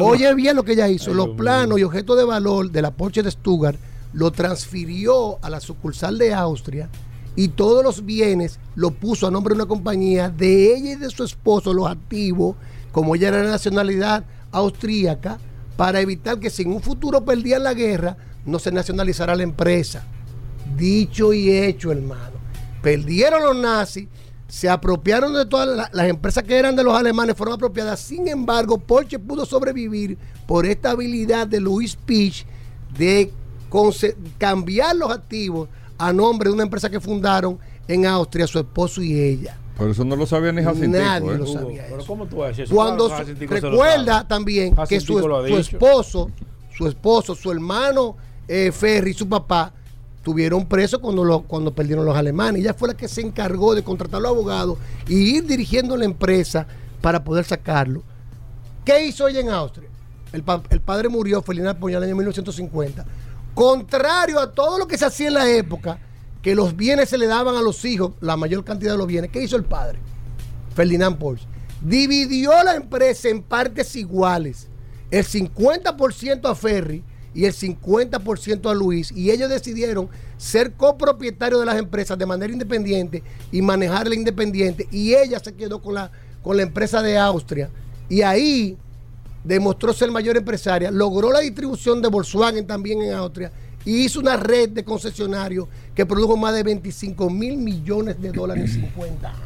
[0.00, 3.22] oye bien lo que ella hizo, los planos y objetos de valor de la Porsche
[3.22, 3.78] de Stuttgart
[4.14, 6.88] lo transfirió a la sucursal de Austria
[7.34, 11.10] y todos los bienes lo puso a nombre de una compañía de ella y de
[11.10, 12.56] su esposo, los activos,
[12.90, 15.38] como ella era de nacionalidad austríaca,
[15.76, 20.04] para evitar que si en un futuro perdían la guerra, no se nacionalizara la empresa.
[20.76, 22.42] Dicho y hecho, hermano.
[22.82, 24.08] Perdieron los nazis,
[24.48, 28.00] se apropiaron de todas las, empresas que eran de los alemanes, fueron apropiadas.
[28.00, 32.44] Sin embargo, Porsche pudo sobrevivir por esta habilidad de Louis Peach
[32.98, 33.32] de
[34.36, 35.70] cambiar los activos
[36.02, 39.56] a nombre de una empresa que fundaron en Austria, su esposo y ella.
[39.76, 40.98] Por eso no lo sabía ni Jacintico.
[40.98, 41.38] Nadie ¿eh?
[41.38, 41.86] lo sabía.
[41.88, 43.08] Pero ¿cómo tú vas a decir Cuando
[43.38, 45.18] recuerda también que su,
[45.56, 46.30] esposo,
[46.76, 48.16] su esposo, su hermano
[48.48, 49.72] eh, Ferry, su papá,
[50.24, 52.62] tuvieron preso cuando, lo, cuando perdieron los alemanes.
[52.62, 56.04] Ella fue la que se encargó de contratar a los abogados y ir dirigiendo la
[56.04, 56.66] empresa
[57.00, 58.02] para poder sacarlo.
[58.84, 59.88] ¿Qué hizo ella en Austria?
[60.32, 63.04] El, padre murió, Felina Poña, en el año 1950.
[63.54, 65.98] Contrario a todo lo que se hacía en la época,
[66.42, 69.30] que los bienes se le daban a los hijos, la mayor cantidad de los bienes.
[69.30, 69.98] ¿Qué hizo el padre?
[70.74, 71.46] Ferdinand Porsche.
[71.80, 74.68] Dividió la empresa en partes iguales.
[75.10, 77.04] El 50% a Ferry
[77.34, 79.12] y el 50% a Luis.
[79.12, 84.88] Y ellos decidieron ser copropietarios de las empresas de manera independiente y manejarla independiente.
[84.90, 86.10] Y ella se quedó con la,
[86.42, 87.70] con la empresa de Austria.
[88.08, 88.76] Y ahí
[89.44, 93.52] demostró ser mayor empresaria, logró la distribución de Volkswagen también en Austria
[93.84, 98.74] y hizo una red de concesionarios que produjo más de 25 mil millones de dólares
[98.76, 99.40] en 50 años.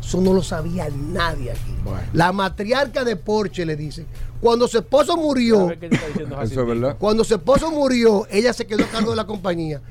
[0.00, 1.74] Eso no lo sabía nadie aquí.
[2.12, 4.06] La matriarca de Porsche le dice,
[4.40, 5.68] cuando su esposo murió,
[6.98, 9.82] cuando su esposo murió, ella se quedó a cargo de la compañía.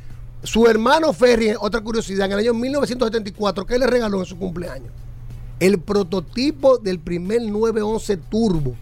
[0.41, 4.91] Su hermano Ferry, otra curiosidad, en el año 1974, ¿qué le regaló en su cumpleaños?
[5.59, 8.75] El prototipo del primer 911 Turbo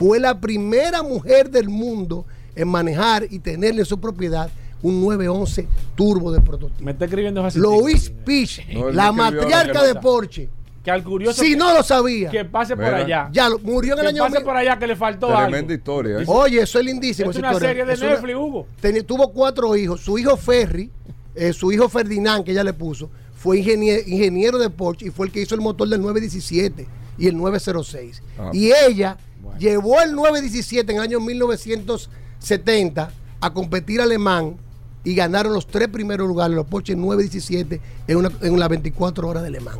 [0.00, 2.24] fue la primera mujer del mundo
[2.54, 4.48] en manejar y tenerle en su propiedad
[4.80, 6.82] un 911 turbo de prototipo.
[6.82, 7.58] Me está escribiendo así.
[7.58, 10.48] Louis Pich, la matriarca de Porsche.
[10.82, 11.42] Que al curioso.
[11.44, 12.30] Si no lo sabía.
[12.30, 13.28] Que pase por allá.
[13.30, 14.24] Ya murió en el año.
[14.24, 15.72] Que pase por allá que le faltó Tremenda algo.
[15.74, 16.20] historia.
[16.20, 16.24] ¿eh?
[16.26, 17.30] Oye, eso es lindísimo.
[17.30, 18.66] Es una serie de Netflix, Hugo.
[19.06, 20.00] tuvo cuatro hijos.
[20.00, 20.90] Su hijo Ferry,
[21.34, 25.26] eh, su hijo Ferdinand, que ella le puso, fue ingeniero, ingeniero de Porsche y fue
[25.26, 26.86] el que hizo el motor del 917
[27.18, 28.22] y el 906.
[28.38, 28.50] Ah.
[28.54, 29.18] Y ella
[29.58, 33.10] Llevó el 917 en el año 1970
[33.40, 34.56] a competir alemán
[35.04, 39.42] y ganaron los tres primeros lugares, los Porsche 917 en, una, en las 24 horas
[39.42, 39.78] de alemán.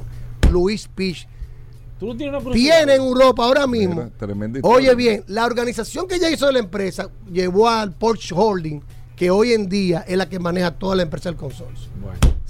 [0.51, 1.29] Luis Pich.
[2.53, 4.11] Tiene en Europa ahora mismo.
[4.63, 8.81] Oye bien, la organización que ella hizo de la empresa llevó al Porsche Holding,
[9.15, 11.91] que hoy en día es la que maneja toda la empresa del consorcio.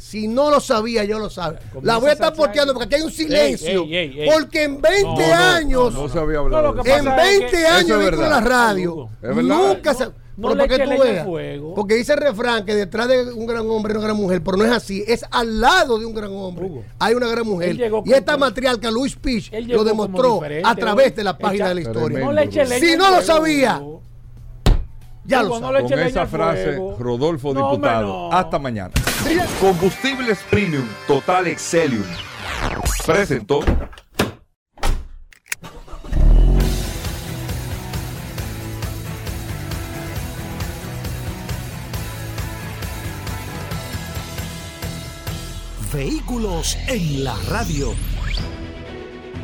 [0.01, 1.60] Si no lo sabía, yo lo sabía.
[1.82, 3.85] La voy a estar porteando porque aquí hay un silencio.
[4.32, 5.93] porque en 20 años.
[5.93, 6.74] No, sabía hablar.
[6.86, 9.10] en 20 años en la radio.
[9.22, 10.09] Nunca se.
[10.39, 11.27] No le que tú veas.
[11.27, 11.74] Fuego.
[11.74, 14.56] Porque dice el refrán que detrás de un gran hombre hay una gran mujer, pero
[14.56, 15.05] no es así.
[15.06, 16.82] Es al lado de un gran hombre.
[16.98, 17.77] Hay una gran mujer.
[18.06, 22.78] Y esta matriarca, Luis Pich, lo demostró a través de la página de la historia.
[22.78, 23.82] si no lo sabía.
[25.31, 28.32] Ya lo Con esa frase, Rodolfo Diputado.
[28.32, 28.90] Hasta mañana.
[29.61, 32.02] Combustibles Premium Total Excelium.
[33.07, 33.61] Presentó.
[45.93, 47.94] Vehículos en la radio.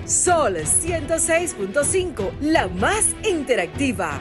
[0.05, 4.21] Sol 106.5, la más interactiva.